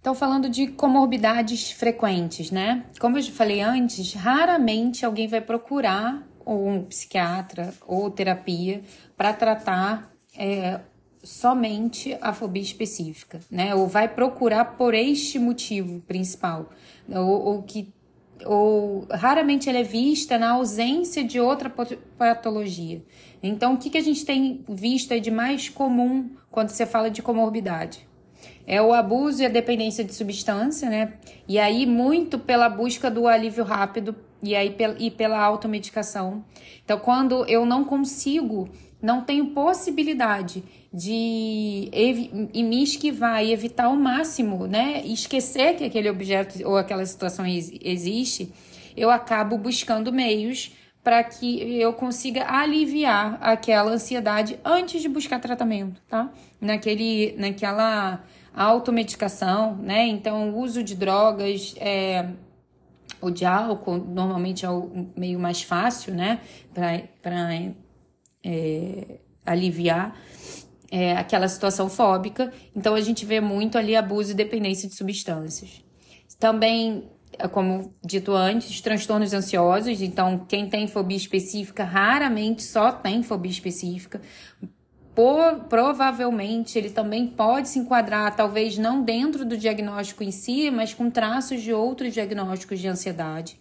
Então, 0.00 0.14
falando 0.14 0.48
de 0.48 0.66
comorbidades 0.68 1.72
frequentes, 1.72 2.50
né? 2.50 2.86
Como 2.98 3.18
eu 3.18 3.22
já 3.22 3.32
falei 3.32 3.60
antes, 3.60 4.14
raramente 4.14 5.04
alguém 5.04 5.28
vai 5.28 5.42
procurar 5.42 6.26
um 6.46 6.84
psiquiatra 6.84 7.74
ou 7.86 8.10
terapia 8.10 8.82
para 9.14 9.34
tratar 9.34 10.10
é, 10.36 10.80
somente 11.22 12.16
a 12.20 12.32
fobia 12.32 12.62
específica, 12.62 13.40
né? 13.50 13.74
Ou 13.74 13.86
vai 13.86 14.08
procurar 14.08 14.76
por 14.76 14.94
este 14.94 15.38
motivo 15.38 16.00
principal, 16.00 16.70
ou, 17.08 17.44
ou 17.44 17.62
que 17.62 17.92
ou 18.46 19.06
raramente 19.10 19.68
ela 19.68 19.80
é 19.80 19.82
vista 19.82 20.38
na 20.38 20.52
ausência 20.52 21.22
de 21.22 21.38
outra 21.38 21.70
patologia. 22.16 23.02
Então, 23.42 23.74
o 23.74 23.76
que, 23.76 23.90
que 23.90 23.98
a 23.98 24.02
gente 24.02 24.24
tem 24.24 24.64
visto 24.66 25.18
de 25.20 25.30
mais 25.30 25.68
comum 25.68 26.30
quando 26.50 26.70
você 26.70 26.86
fala 26.86 27.10
de 27.10 27.20
comorbidade? 27.20 28.08
É 28.70 28.80
o 28.80 28.92
abuso 28.92 29.42
e 29.42 29.46
a 29.46 29.48
dependência 29.48 30.04
de 30.04 30.14
substância, 30.14 30.88
né? 30.88 31.14
E 31.48 31.58
aí, 31.58 31.84
muito 31.84 32.38
pela 32.38 32.68
busca 32.68 33.10
do 33.10 33.26
alívio 33.26 33.64
rápido 33.64 34.14
e 34.40 34.54
aí 34.54 34.72
e 35.00 35.10
pela 35.10 35.40
automedicação. 35.40 36.44
Então, 36.84 36.96
quando 37.00 37.44
eu 37.46 37.66
não 37.66 37.84
consigo, 37.84 38.68
não 39.02 39.22
tenho 39.22 39.46
possibilidade 39.46 40.62
de 40.94 41.90
me 42.54 42.80
esquivar 42.84 43.44
e 43.44 43.52
evitar 43.52 43.86
ao 43.86 43.96
máximo, 43.96 44.68
né? 44.68 45.02
Esquecer 45.04 45.74
que 45.74 45.82
aquele 45.82 46.08
objeto 46.08 46.64
ou 46.64 46.76
aquela 46.76 47.04
situação 47.04 47.44
existe, 47.44 48.52
eu 48.96 49.10
acabo 49.10 49.58
buscando 49.58 50.12
meios 50.12 50.76
para 51.02 51.24
que 51.24 51.60
eu 51.80 51.92
consiga 51.94 52.48
aliviar 52.48 53.36
aquela 53.40 53.90
ansiedade 53.90 54.60
antes 54.64 55.02
de 55.02 55.08
buscar 55.08 55.40
tratamento, 55.40 56.00
tá? 56.08 56.30
Naquele, 56.60 57.34
naquela 57.36 58.22
automedicação, 58.54 59.76
né? 59.76 60.06
Então, 60.06 60.50
o 60.50 60.58
uso 60.58 60.82
de 60.82 60.94
drogas, 60.94 61.74
é, 61.78 62.30
o 63.20 63.30
de 63.30 63.44
álcool, 63.44 63.98
normalmente 63.98 64.64
é 64.64 64.70
o 64.70 65.08
meio 65.16 65.38
mais 65.38 65.62
fácil, 65.62 66.14
né? 66.14 66.40
Para 66.74 67.54
é, 68.44 69.18
aliviar 69.44 70.16
é, 70.90 71.12
aquela 71.12 71.48
situação 71.48 71.88
fóbica. 71.88 72.52
Então, 72.74 72.94
a 72.94 73.00
gente 73.00 73.24
vê 73.24 73.40
muito 73.40 73.78
ali 73.78 73.94
abuso 73.94 74.32
e 74.32 74.34
dependência 74.34 74.88
de 74.88 74.94
substâncias. 74.94 75.82
Também 76.38 77.08
como 77.48 77.94
dito 78.04 78.32
antes, 78.32 78.80
transtornos 78.80 79.32
ansiosos. 79.32 80.02
Então, 80.02 80.38
quem 80.48 80.68
tem 80.68 80.86
fobia 80.86 81.16
específica 81.16 81.84
raramente 81.84 82.62
só 82.62 82.92
tem 82.92 83.22
fobia 83.22 83.50
específica 83.50 84.20
por, 85.20 85.66
provavelmente 85.68 86.78
ele 86.78 86.88
também 86.88 87.26
pode 87.26 87.68
se 87.68 87.78
enquadrar, 87.78 88.34
talvez 88.34 88.78
não 88.78 89.02
dentro 89.02 89.44
do 89.44 89.54
diagnóstico 89.54 90.24
em 90.24 90.30
si, 90.30 90.70
mas 90.70 90.94
com 90.94 91.10
traços 91.10 91.60
de 91.60 91.74
outros 91.74 92.14
diagnósticos 92.14 92.80
de 92.80 92.88
ansiedade. 92.88 93.60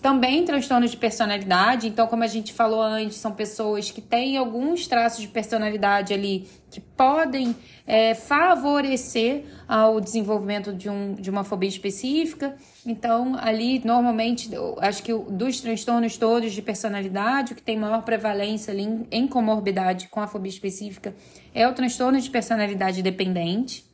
Também 0.00 0.44
transtornos 0.44 0.92
de 0.92 0.96
personalidade, 0.96 1.88
então, 1.88 2.06
como 2.06 2.22
a 2.22 2.28
gente 2.28 2.52
falou 2.52 2.80
antes, 2.80 3.16
são 3.16 3.32
pessoas 3.32 3.90
que 3.90 4.00
têm 4.00 4.36
alguns 4.36 4.86
traços 4.86 5.20
de 5.20 5.26
personalidade 5.26 6.14
ali 6.14 6.46
que 6.70 6.80
podem 6.80 7.56
é, 7.84 8.14
favorecer 8.14 9.44
ao 9.66 10.00
desenvolvimento 10.00 10.72
de, 10.72 10.88
um, 10.88 11.14
de 11.14 11.28
uma 11.28 11.42
fobia 11.42 11.68
específica. 11.68 12.54
Então, 12.86 13.36
ali, 13.40 13.82
normalmente, 13.84 14.48
acho 14.78 15.02
que 15.02 15.12
dos 15.12 15.60
transtornos 15.60 16.16
todos 16.16 16.52
de 16.52 16.62
personalidade, 16.62 17.52
o 17.52 17.56
que 17.56 17.62
tem 17.62 17.76
maior 17.76 18.02
prevalência 18.02 18.72
ali 18.72 19.04
em, 19.10 19.26
comorbidade 19.26 20.06
com 20.08 20.20
a 20.20 20.28
fobia 20.28 20.50
específica 20.50 21.12
é 21.52 21.66
o 21.66 21.74
transtorno 21.74 22.20
de 22.20 22.30
personalidade 22.30 23.02
dependente, 23.02 23.84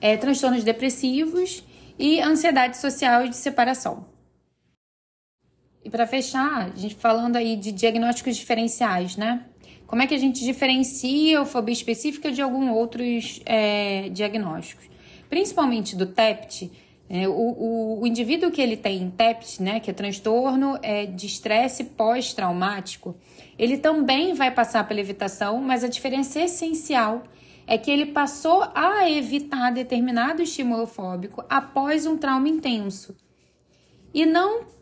é, 0.00 0.16
transtornos 0.16 0.62
depressivos 0.62 1.64
e 1.98 2.20
ansiedade 2.20 2.76
social 2.76 3.26
e 3.26 3.30
de 3.30 3.36
separação. 3.36 4.19
E 5.90 5.90
para 5.90 6.06
fechar, 6.06 6.70
a 6.72 6.78
gente 6.78 6.94
falando 6.94 7.34
aí 7.34 7.56
de 7.56 7.72
diagnósticos 7.72 8.36
diferenciais, 8.36 9.16
né? 9.16 9.44
Como 9.88 10.00
é 10.00 10.06
que 10.06 10.14
a 10.14 10.18
gente 10.18 10.44
diferencia 10.44 11.40
a 11.40 11.44
fobia 11.44 11.72
específica 11.72 12.30
de 12.30 12.40
alguns 12.40 12.70
outros 12.70 13.40
é, 13.44 14.08
diagnósticos? 14.10 14.88
Principalmente 15.28 15.96
do 15.96 16.06
TEPT, 16.06 16.70
é, 17.08 17.26
o, 17.26 17.32
o, 17.32 18.02
o, 18.02 18.06
indivíduo 18.06 18.52
que 18.52 18.62
ele 18.62 18.76
tem 18.76 19.10
TEPT, 19.10 19.60
né, 19.60 19.80
que 19.80 19.90
é 19.90 19.92
transtorno 19.92 20.78
é, 20.80 21.06
de 21.06 21.26
estresse 21.26 21.82
pós-traumático, 21.82 23.16
ele 23.58 23.76
também 23.76 24.32
vai 24.32 24.52
passar 24.52 24.86
pela 24.86 25.00
evitação, 25.00 25.60
mas 25.60 25.82
a 25.82 25.88
diferença 25.88 26.38
essencial 26.40 27.24
é 27.66 27.76
que 27.76 27.90
ele 27.90 28.06
passou 28.06 28.62
a 28.76 29.10
evitar 29.10 29.72
determinado 29.72 30.40
estímulo 30.40 30.86
fóbico 30.86 31.44
após 31.48 32.06
um 32.06 32.16
trauma 32.16 32.48
intenso. 32.48 33.16
E 34.14 34.24
não 34.24 34.78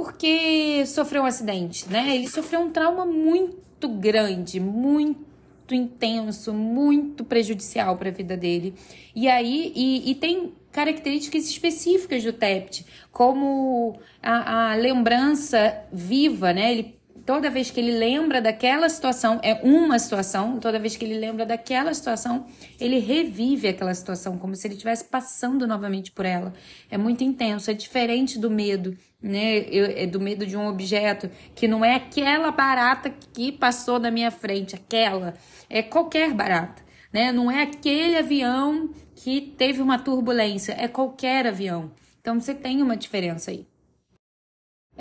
porque 0.00 0.86
sofreu 0.86 1.24
um 1.24 1.26
acidente, 1.26 1.86
né? 1.90 2.16
Ele 2.16 2.26
sofreu 2.26 2.60
um 2.60 2.70
trauma 2.70 3.04
muito 3.04 3.86
grande, 3.86 4.58
muito 4.58 5.74
intenso, 5.74 6.54
muito 6.54 7.22
prejudicial 7.22 7.98
para 7.98 8.08
a 8.08 8.12
vida 8.12 8.34
dele. 8.34 8.72
E 9.14 9.28
aí, 9.28 9.70
e, 9.76 10.10
e, 10.10 10.14
tem 10.14 10.54
características 10.72 11.44
específicas 11.44 12.24
do 12.24 12.32
TEPT, 12.32 12.86
como 13.12 14.00
a, 14.22 14.70
a 14.70 14.74
lembrança 14.74 15.84
viva, 15.92 16.54
né? 16.54 16.72
Ele 16.72 16.98
toda 17.24 17.50
vez 17.50 17.70
que 17.70 17.80
ele 17.80 17.92
lembra 17.92 18.40
daquela 18.40 18.88
situação, 18.88 19.40
é 19.42 19.54
uma 19.62 19.98
situação, 19.98 20.58
toda 20.58 20.78
vez 20.78 20.96
que 20.96 21.04
ele 21.04 21.18
lembra 21.18 21.46
daquela 21.46 21.92
situação, 21.94 22.46
ele 22.78 22.98
revive 22.98 23.68
aquela 23.68 23.94
situação, 23.94 24.38
como 24.38 24.54
se 24.54 24.66
ele 24.66 24.74
estivesse 24.74 25.04
passando 25.04 25.66
novamente 25.66 26.10
por 26.10 26.24
ela. 26.24 26.52
É 26.90 26.98
muito 26.98 27.24
intenso, 27.24 27.70
é 27.70 27.74
diferente 27.74 28.38
do 28.38 28.50
medo, 28.50 28.96
né? 29.22 29.64
é 30.02 30.06
do 30.06 30.20
medo 30.20 30.46
de 30.46 30.56
um 30.56 30.66
objeto, 30.66 31.30
que 31.54 31.68
não 31.68 31.84
é 31.84 31.94
aquela 31.94 32.50
barata 32.50 33.10
que 33.32 33.52
passou 33.52 33.98
na 33.98 34.10
minha 34.10 34.30
frente, 34.30 34.74
aquela, 34.74 35.34
é 35.68 35.82
qualquer 35.82 36.34
barata. 36.34 36.82
Né? 37.12 37.32
Não 37.32 37.50
é 37.50 37.62
aquele 37.62 38.16
avião 38.16 38.90
que 39.14 39.40
teve 39.40 39.82
uma 39.82 39.98
turbulência, 39.98 40.74
é 40.78 40.88
qualquer 40.88 41.46
avião. 41.46 41.90
Então 42.20 42.40
você 42.40 42.54
tem 42.54 42.82
uma 42.82 42.96
diferença 42.96 43.50
aí. 43.50 43.69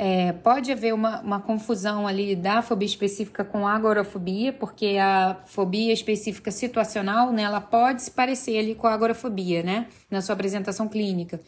É, 0.01 0.31
pode 0.31 0.71
haver 0.71 0.93
uma, 0.93 1.19
uma 1.19 1.41
confusão 1.41 2.07
ali 2.07 2.33
da 2.33 2.61
fobia 2.61 2.85
específica 2.85 3.43
com 3.43 3.67
a 3.67 3.73
agorafobia, 3.73 4.53
porque 4.53 4.95
a 4.97 5.35
fobia 5.45 5.91
específica 5.91 6.51
situacional, 6.51 7.33
né, 7.33 7.41
ela 7.41 7.59
pode 7.59 8.03
se 8.03 8.09
parecer 8.09 8.57
ali 8.57 8.75
com 8.75 8.87
a 8.87 8.93
agorafobia, 8.93 9.61
né, 9.61 9.87
na 10.09 10.21
sua 10.21 10.35
apresentação 10.35 10.87
clínica. 10.87 11.41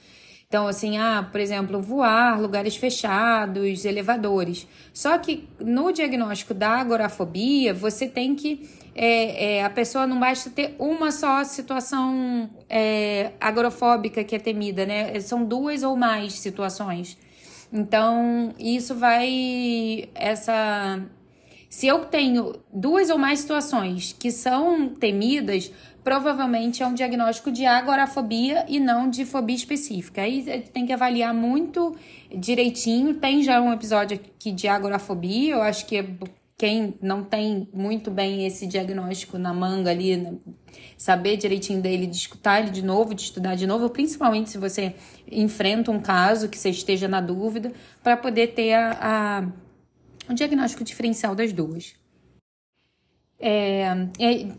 Então, 0.49 0.67
assim, 0.67 0.97
ah, 0.97 1.25
por 1.31 1.39
exemplo, 1.39 1.81
voar, 1.81 2.41
lugares 2.41 2.75
fechados, 2.75 3.85
elevadores. 3.85 4.67
Só 4.93 5.17
que 5.17 5.47
no 5.57 5.93
diagnóstico 5.93 6.53
da 6.53 6.71
agorafobia, 6.71 7.73
você 7.73 8.05
tem 8.05 8.35
que. 8.35 8.69
É, 8.93 9.59
é, 9.59 9.63
a 9.63 9.69
pessoa 9.69 10.05
não 10.05 10.19
basta 10.19 10.49
ter 10.49 10.75
uma 10.77 11.09
só 11.09 11.41
situação 11.45 12.49
é, 12.69 13.31
agorafóbica 13.39 14.25
que 14.25 14.35
é 14.35 14.39
temida, 14.39 14.85
né? 14.85 15.17
São 15.21 15.45
duas 15.45 15.83
ou 15.83 15.95
mais 15.95 16.33
situações. 16.33 17.17
Então, 17.71 18.53
isso 18.59 18.95
vai. 18.95 20.09
Essa. 20.13 21.01
Se 21.69 21.87
eu 21.87 22.05
tenho 22.05 22.53
duas 22.73 23.09
ou 23.09 23.17
mais 23.17 23.39
situações 23.39 24.13
que 24.19 24.29
são 24.29 24.89
temidas, 24.89 25.71
provavelmente 26.03 26.83
é 26.83 26.87
um 26.87 26.93
diagnóstico 26.93 27.49
de 27.49 27.65
agorafobia 27.65 28.65
e 28.67 28.79
não 28.79 29.09
de 29.09 29.23
fobia 29.23 29.55
específica. 29.55 30.21
Aí 30.21 30.43
tem 30.73 30.85
que 30.85 30.91
avaliar 30.91 31.33
muito 31.33 31.95
direitinho. 32.35 33.13
Tem 33.13 33.41
já 33.41 33.61
um 33.61 33.71
episódio 33.71 34.17
aqui 34.17 34.51
de 34.51 34.67
agorafobia, 34.67 35.53
eu 35.53 35.61
acho 35.61 35.85
que 35.85 36.03
quem 36.57 36.93
não 37.01 37.23
tem 37.23 37.67
muito 37.73 38.11
bem 38.11 38.45
esse 38.45 38.67
diagnóstico 38.67 39.37
na 39.39 39.51
manga 39.51 39.89
ali, 39.89 40.15
né, 40.15 40.35
saber 41.01 41.35
direitinho 41.35 41.81
dele, 41.81 42.05
de 42.05 42.15
escutar 42.15 42.61
ele 42.61 42.69
de 42.69 42.83
novo, 42.83 43.15
de 43.15 43.23
estudar 43.23 43.55
de 43.55 43.65
novo, 43.65 43.89
principalmente 43.89 44.51
se 44.51 44.59
você 44.59 44.93
enfrenta 45.31 45.89
um 45.89 45.99
caso 45.99 46.47
que 46.47 46.59
você 46.59 46.69
esteja 46.69 47.07
na 47.07 47.19
dúvida, 47.19 47.73
para 48.03 48.15
poder 48.15 48.53
ter 48.53 48.73
a, 48.73 48.99
a, 49.01 50.31
o 50.31 50.35
diagnóstico 50.35 50.83
diferencial 50.83 51.33
das 51.33 51.51
duas. 51.51 51.95
É, 53.39 53.83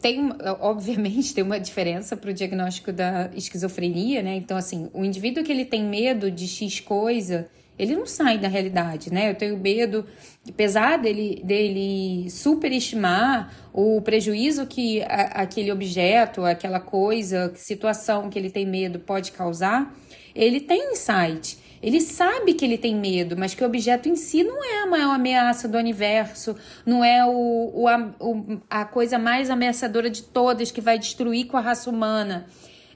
tem, 0.00 0.32
obviamente, 0.58 1.32
tem 1.32 1.44
uma 1.44 1.60
diferença 1.60 2.16
para 2.16 2.30
o 2.30 2.34
diagnóstico 2.34 2.90
da 2.90 3.30
esquizofrenia, 3.36 4.20
né? 4.20 4.34
Então, 4.34 4.56
assim, 4.56 4.90
o 4.92 5.04
indivíduo 5.04 5.44
que 5.44 5.52
ele 5.52 5.64
tem 5.64 5.84
medo 5.84 6.28
de 6.28 6.48
X 6.48 6.80
coisa, 6.80 7.48
ele 7.78 7.96
não 7.96 8.06
sai 8.06 8.38
da 8.38 8.48
realidade, 8.48 9.12
né? 9.12 9.30
Eu 9.30 9.34
tenho 9.34 9.56
medo, 9.56 10.06
apesar 10.48 10.98
dele, 10.98 11.40
dele 11.44 12.30
superestimar 12.30 13.52
o 13.72 14.00
prejuízo 14.02 14.66
que 14.66 15.02
a, 15.02 15.42
aquele 15.42 15.72
objeto, 15.72 16.44
aquela 16.44 16.80
coisa, 16.80 17.52
situação 17.56 18.28
que 18.28 18.38
ele 18.38 18.50
tem 18.50 18.66
medo 18.66 18.98
pode 18.98 19.32
causar, 19.32 19.94
ele 20.34 20.60
tem 20.60 20.92
insight. 20.92 21.58
Ele 21.82 22.00
sabe 22.00 22.54
que 22.54 22.64
ele 22.64 22.78
tem 22.78 22.94
medo, 22.94 23.36
mas 23.36 23.54
que 23.54 23.64
o 23.64 23.66
objeto 23.66 24.08
em 24.08 24.14
si 24.14 24.44
não 24.44 24.62
é 24.62 24.82
a 24.82 24.86
maior 24.86 25.14
ameaça 25.14 25.66
do 25.66 25.76
universo, 25.76 26.54
não 26.86 27.02
é 27.02 27.26
o, 27.26 27.72
o, 27.74 27.88
a, 27.88 28.14
o, 28.20 28.60
a 28.70 28.84
coisa 28.84 29.18
mais 29.18 29.50
ameaçadora 29.50 30.08
de 30.08 30.22
todas 30.22 30.70
que 30.70 30.80
vai 30.80 30.96
destruir 30.96 31.46
com 31.46 31.56
a 31.56 31.60
raça 31.60 31.90
humana. 31.90 32.46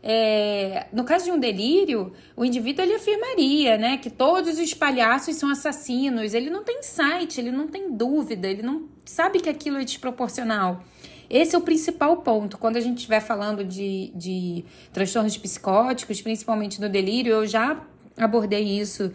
É, 0.08 0.86
no 0.92 1.02
caso 1.02 1.24
de 1.24 1.32
um 1.32 1.38
delírio, 1.38 2.12
o 2.36 2.44
indivíduo 2.44 2.84
ele 2.84 2.94
afirmaria 2.94 3.76
né, 3.76 3.96
que 3.96 4.08
todos 4.08 4.56
os 4.56 4.72
palhaços 4.72 5.34
são 5.34 5.50
assassinos. 5.50 6.32
Ele 6.32 6.48
não 6.48 6.62
tem 6.62 6.78
insight, 6.78 7.40
ele 7.40 7.50
não 7.50 7.66
tem 7.66 7.90
dúvida, 7.90 8.46
ele 8.46 8.62
não 8.62 8.88
sabe 9.04 9.40
que 9.40 9.48
aquilo 9.48 9.78
é 9.78 9.84
desproporcional. 9.84 10.84
Esse 11.28 11.56
é 11.56 11.58
o 11.58 11.60
principal 11.60 12.18
ponto. 12.18 12.56
Quando 12.56 12.76
a 12.76 12.80
gente 12.80 12.98
estiver 12.98 13.18
falando 13.18 13.64
de, 13.64 14.12
de 14.14 14.64
transtornos 14.92 15.36
psicóticos, 15.36 16.22
principalmente 16.22 16.80
no 16.80 16.88
delírio, 16.88 17.32
eu 17.32 17.44
já 17.44 17.82
abordei 18.16 18.62
isso 18.62 19.12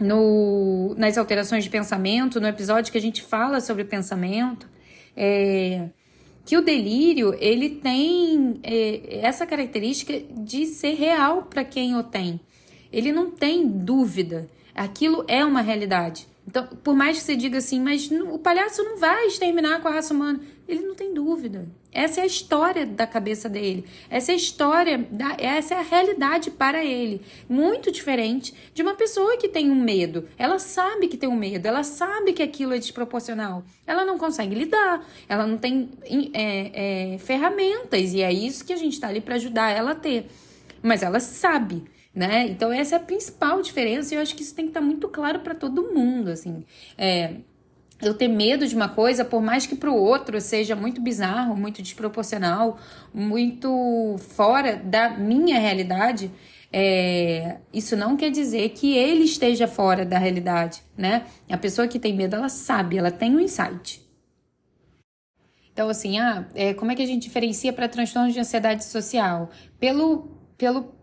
no, 0.00 0.94
nas 0.96 1.18
alterações 1.18 1.64
de 1.64 1.68
pensamento, 1.70 2.40
no 2.40 2.46
episódio 2.46 2.90
que 2.90 2.96
a 2.96 3.02
gente 3.02 3.20
fala 3.20 3.60
sobre 3.60 3.84
pensamento. 3.84 4.66
É, 5.14 5.90
que 6.44 6.56
o 6.56 6.62
delírio 6.62 7.34
ele 7.38 7.70
tem 7.70 8.60
é, 8.62 9.20
essa 9.24 9.46
característica 9.46 10.20
de 10.20 10.66
ser 10.66 10.94
real 10.94 11.42
para 11.42 11.64
quem 11.64 11.96
o 11.96 12.02
tem. 12.02 12.40
Ele 12.92 13.12
não 13.12 13.30
tem 13.30 13.66
dúvida. 13.66 14.48
Aquilo 14.74 15.24
é 15.28 15.44
uma 15.44 15.60
realidade. 15.60 16.26
Então, 16.46 16.66
por 16.66 16.94
mais 16.94 17.18
que 17.18 17.24
você 17.24 17.36
diga 17.36 17.58
assim, 17.58 17.80
mas 17.80 18.10
o 18.10 18.38
palhaço 18.38 18.82
não 18.82 18.96
vai 18.96 19.26
exterminar 19.26 19.80
com 19.80 19.88
a 19.88 19.92
raça 19.92 20.12
humana, 20.12 20.40
ele 20.66 20.80
não 20.80 20.94
tem 20.94 21.14
dúvida. 21.14 21.68
Essa 21.92 22.20
é 22.20 22.22
a 22.24 22.26
história 22.26 22.86
da 22.86 23.06
cabeça 23.06 23.48
dele. 23.48 23.84
Essa 24.10 24.32
é 24.32 24.34
a 24.34 24.36
história, 24.36 25.06
da, 25.10 25.36
essa 25.38 25.74
é 25.74 25.78
a 25.78 25.82
realidade 25.82 26.50
para 26.50 26.84
ele. 26.84 27.20
Muito 27.48 27.92
diferente 27.92 28.54
de 28.74 28.82
uma 28.82 28.94
pessoa 28.94 29.36
que 29.36 29.48
tem 29.48 29.70
um 29.70 29.80
medo. 29.80 30.26
Ela 30.36 30.58
sabe 30.58 31.06
que 31.06 31.16
tem 31.16 31.28
um 31.28 31.36
medo, 31.36 31.66
ela 31.66 31.84
sabe 31.84 32.32
que 32.32 32.42
aquilo 32.42 32.74
é 32.74 32.78
desproporcional. 32.78 33.62
Ela 33.86 34.04
não 34.04 34.18
consegue 34.18 34.54
lidar, 34.54 35.06
ela 35.28 35.46
não 35.46 35.58
tem 35.58 35.90
é, 36.32 37.14
é, 37.14 37.18
ferramentas, 37.18 38.14
e 38.14 38.22
é 38.22 38.32
isso 38.32 38.64
que 38.64 38.72
a 38.72 38.76
gente 38.76 38.94
está 38.94 39.08
ali 39.08 39.20
para 39.20 39.36
ajudar 39.36 39.70
ela 39.70 39.92
a 39.92 39.94
ter. 39.94 40.26
Mas 40.82 41.02
ela 41.02 41.20
sabe 41.20 41.84
né? 42.14 42.46
Então 42.48 42.72
essa 42.72 42.96
é 42.96 42.98
a 42.98 43.00
principal 43.00 43.62
diferença 43.62 44.14
e 44.14 44.16
eu 44.16 44.22
acho 44.22 44.34
que 44.34 44.42
isso 44.42 44.54
tem 44.54 44.66
que 44.66 44.70
estar 44.70 44.80
tá 44.80 44.86
muito 44.86 45.08
claro 45.08 45.40
para 45.40 45.54
todo 45.54 45.92
mundo, 45.94 46.30
assim. 46.30 46.64
É, 46.96 47.36
eu 48.00 48.14
ter 48.14 48.28
medo 48.28 48.66
de 48.66 48.74
uma 48.74 48.88
coisa, 48.88 49.24
por 49.24 49.40
mais 49.40 49.64
que 49.64 49.76
para 49.76 49.90
o 49.90 49.96
outro 49.96 50.40
seja 50.40 50.74
muito 50.74 51.00
bizarro, 51.00 51.56
muito 51.56 51.80
desproporcional, 51.80 52.78
muito 53.14 54.16
fora 54.18 54.76
da 54.76 55.10
minha 55.10 55.58
realidade, 55.58 56.30
é, 56.72 57.58
isso 57.72 57.96
não 57.96 58.16
quer 58.16 58.30
dizer 58.30 58.70
que 58.70 58.96
ele 58.96 59.24
esteja 59.24 59.68
fora 59.68 60.04
da 60.04 60.18
realidade, 60.18 60.82
né? 60.96 61.26
A 61.48 61.58
pessoa 61.58 61.86
que 61.86 61.98
tem 61.98 62.14
medo, 62.14 62.34
ela 62.34 62.48
sabe, 62.48 62.96
ela 62.96 63.10
tem 63.10 63.36
um 63.36 63.40
insight. 63.40 64.02
Então, 65.72 65.88
assim, 65.88 66.18
ah, 66.18 66.46
é, 66.54 66.74
como 66.74 66.90
é 66.90 66.94
que 66.94 67.02
a 67.02 67.06
gente 67.06 67.22
diferencia 67.22 67.72
para 67.72 67.88
transtorno 67.88 68.32
de 68.32 68.40
ansiedade 68.40 68.84
social? 68.84 69.50
Pelo, 69.78 70.28
pelo 70.58 70.94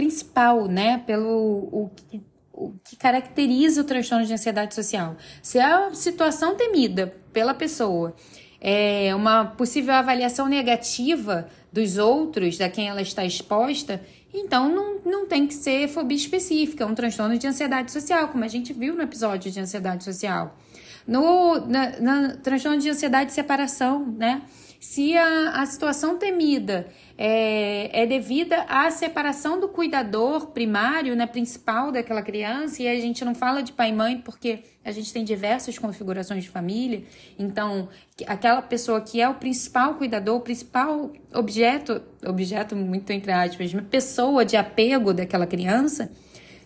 principal, 0.00 0.66
né? 0.66 1.02
Pelo 1.06 1.68
o 1.70 1.90
que, 1.94 2.22
o 2.54 2.72
que 2.82 2.96
caracteriza 2.96 3.82
o 3.82 3.84
transtorno 3.84 4.24
de 4.24 4.32
ansiedade 4.32 4.74
social. 4.74 5.14
Se 5.42 5.58
é 5.58 5.64
a 5.64 5.92
situação 5.92 6.54
temida 6.54 7.14
pela 7.34 7.52
pessoa 7.52 8.14
é 8.62 9.14
uma 9.14 9.44
possível 9.44 9.94
avaliação 9.94 10.46
negativa 10.46 11.48
dos 11.72 11.96
outros, 11.96 12.58
da 12.58 12.68
quem 12.68 12.88
ela 12.88 13.00
está 13.00 13.24
exposta, 13.24 14.02
então 14.34 14.68
não, 14.68 15.00
não 15.04 15.26
tem 15.26 15.46
que 15.46 15.54
ser 15.54 15.88
fobia 15.88 16.16
específica, 16.16 16.84
é 16.84 16.86
um 16.86 16.94
transtorno 16.94 17.38
de 17.38 17.46
ansiedade 17.46 17.90
social, 17.90 18.28
como 18.28 18.44
a 18.44 18.48
gente 18.48 18.72
viu 18.72 18.94
no 18.94 19.02
episódio 19.02 19.50
de 19.50 19.58
ansiedade 19.60 20.04
social. 20.04 20.58
No 21.06 21.66
na, 21.66 22.00
na 22.00 22.36
transtorno 22.36 22.78
de 22.78 22.90
ansiedade 22.90 23.30
de 23.30 23.34
separação, 23.34 24.06
né? 24.06 24.42
Se 24.80 25.14
a, 25.14 25.60
a 25.60 25.66
situação 25.66 26.16
temida 26.16 26.88
é, 27.18 28.02
é 28.02 28.06
devida 28.06 28.62
à 28.62 28.90
separação 28.90 29.60
do 29.60 29.68
cuidador 29.68 30.46
primário, 30.46 31.14
né, 31.14 31.26
principal 31.26 31.92
daquela 31.92 32.22
criança, 32.22 32.82
e 32.82 32.88
a 32.88 32.98
gente 32.98 33.22
não 33.22 33.34
fala 33.34 33.62
de 33.62 33.74
pai 33.74 33.90
e 33.90 33.92
mãe 33.92 34.16
porque 34.16 34.60
a 34.82 34.90
gente 34.90 35.12
tem 35.12 35.22
diversas 35.22 35.78
configurações 35.78 36.44
de 36.44 36.48
família, 36.48 37.04
então 37.38 37.90
aquela 38.26 38.62
pessoa 38.62 39.02
que 39.02 39.20
é 39.20 39.28
o 39.28 39.34
principal 39.34 39.96
cuidador, 39.96 40.38
o 40.38 40.40
principal 40.40 41.12
objeto, 41.34 42.00
objeto 42.26 42.74
muito 42.74 43.10
entre 43.10 43.32
aspas, 43.32 43.70
pessoa 43.90 44.46
de 44.46 44.56
apego 44.56 45.12
daquela 45.12 45.46
criança, 45.46 46.10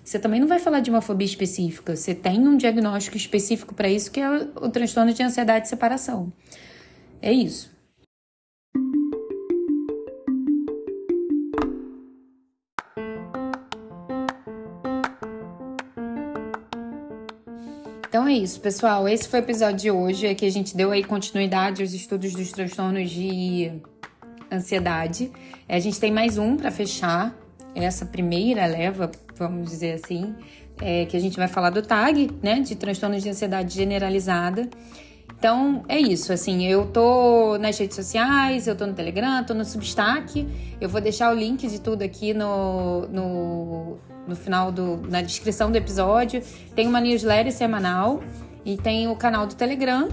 você 0.05 0.21
também 0.21 0.39
não 0.39 0.47
vai 0.47 0.61
falar 0.61 0.79
de 0.79 0.89
uma 0.89 1.01
fobia 1.01 1.27
específica, 1.27 1.97
você 1.97 2.15
tem 2.15 2.47
um 2.47 2.57
diagnóstico 2.57 3.17
específico 3.17 3.75
para 3.75 3.89
isso, 3.89 4.13
que 4.13 4.21
é 4.21 4.31
o 4.31 4.69
transtorno 4.69 5.13
de 5.13 5.21
ansiedade 5.21 5.65
de 5.65 5.69
separação. 5.69 6.33
É 7.21 7.33
isso. 7.33 7.74
É 18.35 18.39
isso, 18.39 18.61
pessoal. 18.61 19.09
Esse 19.09 19.29
foi 19.29 19.41
o 19.41 19.43
episódio 19.43 19.77
de 19.77 19.91
hoje. 19.91 20.27
É 20.27 20.35
que 20.35 20.45
a 20.45 20.51
gente 20.51 20.77
deu 20.77 20.91
aí 20.91 21.05
continuidade 21.05 21.83
aos 21.83 21.93
estudos 21.93 22.33
dos 22.33 22.51
transtornos 22.51 23.09
de 23.09 23.73
ansiedade. 24.51 25.31
A 25.69 25.79
gente 25.79 26.01
tem 26.01 26.11
mais 26.11 26.37
um 26.37 26.57
para 26.57 26.71
fechar 26.71 27.33
essa 27.77 28.05
primeira 28.05 28.67
leva, 28.67 29.11
vamos 29.37 29.71
dizer 29.71 29.93
assim, 29.93 30.35
é, 30.81 31.07
que 31.07 31.17
a 31.17 31.21
gente 31.21 31.37
vai 31.37 31.49
falar 31.49 31.71
do 31.71 31.83
TAG, 31.83 32.31
né, 32.43 32.61
de 32.61 32.75
transtornos 32.75 33.23
de 33.23 33.29
ansiedade 33.29 33.75
generalizada. 33.75 34.69
Então 35.39 35.85
é 35.89 35.99
isso, 35.99 36.33
assim, 36.33 36.65
eu 36.65 36.87
tô 36.87 37.57
nas 37.59 37.79
redes 37.79 37.95
sociais, 37.97 38.67
eu 38.67 38.75
tô 38.75 38.87
no 38.87 38.95
Telegram, 38.95 39.45
tô 39.45 39.55
no 39.55 39.65
Substack. 39.65 40.47
Eu 40.81 40.89
vou 40.89 41.01
deixar 41.01 41.33
o 41.33 41.39
link 41.39 41.69
de 41.69 41.81
tudo 41.81 42.03
aqui 42.03 42.35
no, 42.35 43.07
no 43.09 43.99
no 44.27 44.37
final 44.37 44.71
do 44.71 44.97
na 45.09 45.23
descrição 45.23 45.71
do 45.71 45.77
episódio. 45.77 46.43
Tem 46.75 46.87
uma 46.87 47.01
newsletter 47.01 47.53
semanal 47.53 48.23
e 48.65 48.77
tem 48.77 49.09
o 49.09 49.17
canal 49.17 49.47
do 49.47 49.55
Telegram. 49.55 50.09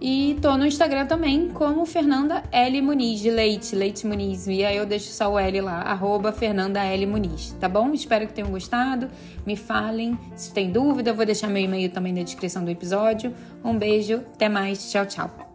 E 0.00 0.38
tô 0.40 0.56
no 0.56 0.64
Instagram 0.64 1.06
também 1.06 1.48
como 1.48 1.84
Fernanda 1.84 2.44
L. 2.52 2.80
Muniz, 2.80 3.18
de 3.18 3.30
Leite, 3.30 3.74
Leite 3.74 4.06
Muniz. 4.06 4.46
E 4.46 4.64
aí 4.64 4.76
eu 4.76 4.86
deixo 4.86 5.12
só 5.12 5.32
o 5.32 5.38
L 5.38 5.60
lá, 5.60 5.82
arroba 5.82 6.30
Fernanda 6.30 6.80
L. 6.84 7.04
Muniz, 7.04 7.56
tá 7.58 7.68
bom? 7.68 7.92
Espero 7.92 8.26
que 8.28 8.32
tenham 8.32 8.50
gostado. 8.50 9.08
Me 9.44 9.56
falem 9.56 10.16
se 10.36 10.52
tem 10.52 10.70
dúvida, 10.70 11.10
eu 11.10 11.14
vou 11.14 11.26
deixar 11.26 11.48
meu 11.48 11.62
e-mail 11.62 11.90
também 11.90 12.12
na 12.12 12.22
descrição 12.22 12.64
do 12.64 12.70
episódio. 12.70 13.34
Um 13.64 13.76
beijo, 13.76 14.22
até 14.34 14.48
mais, 14.48 14.88
tchau, 14.88 15.04
tchau. 15.04 15.47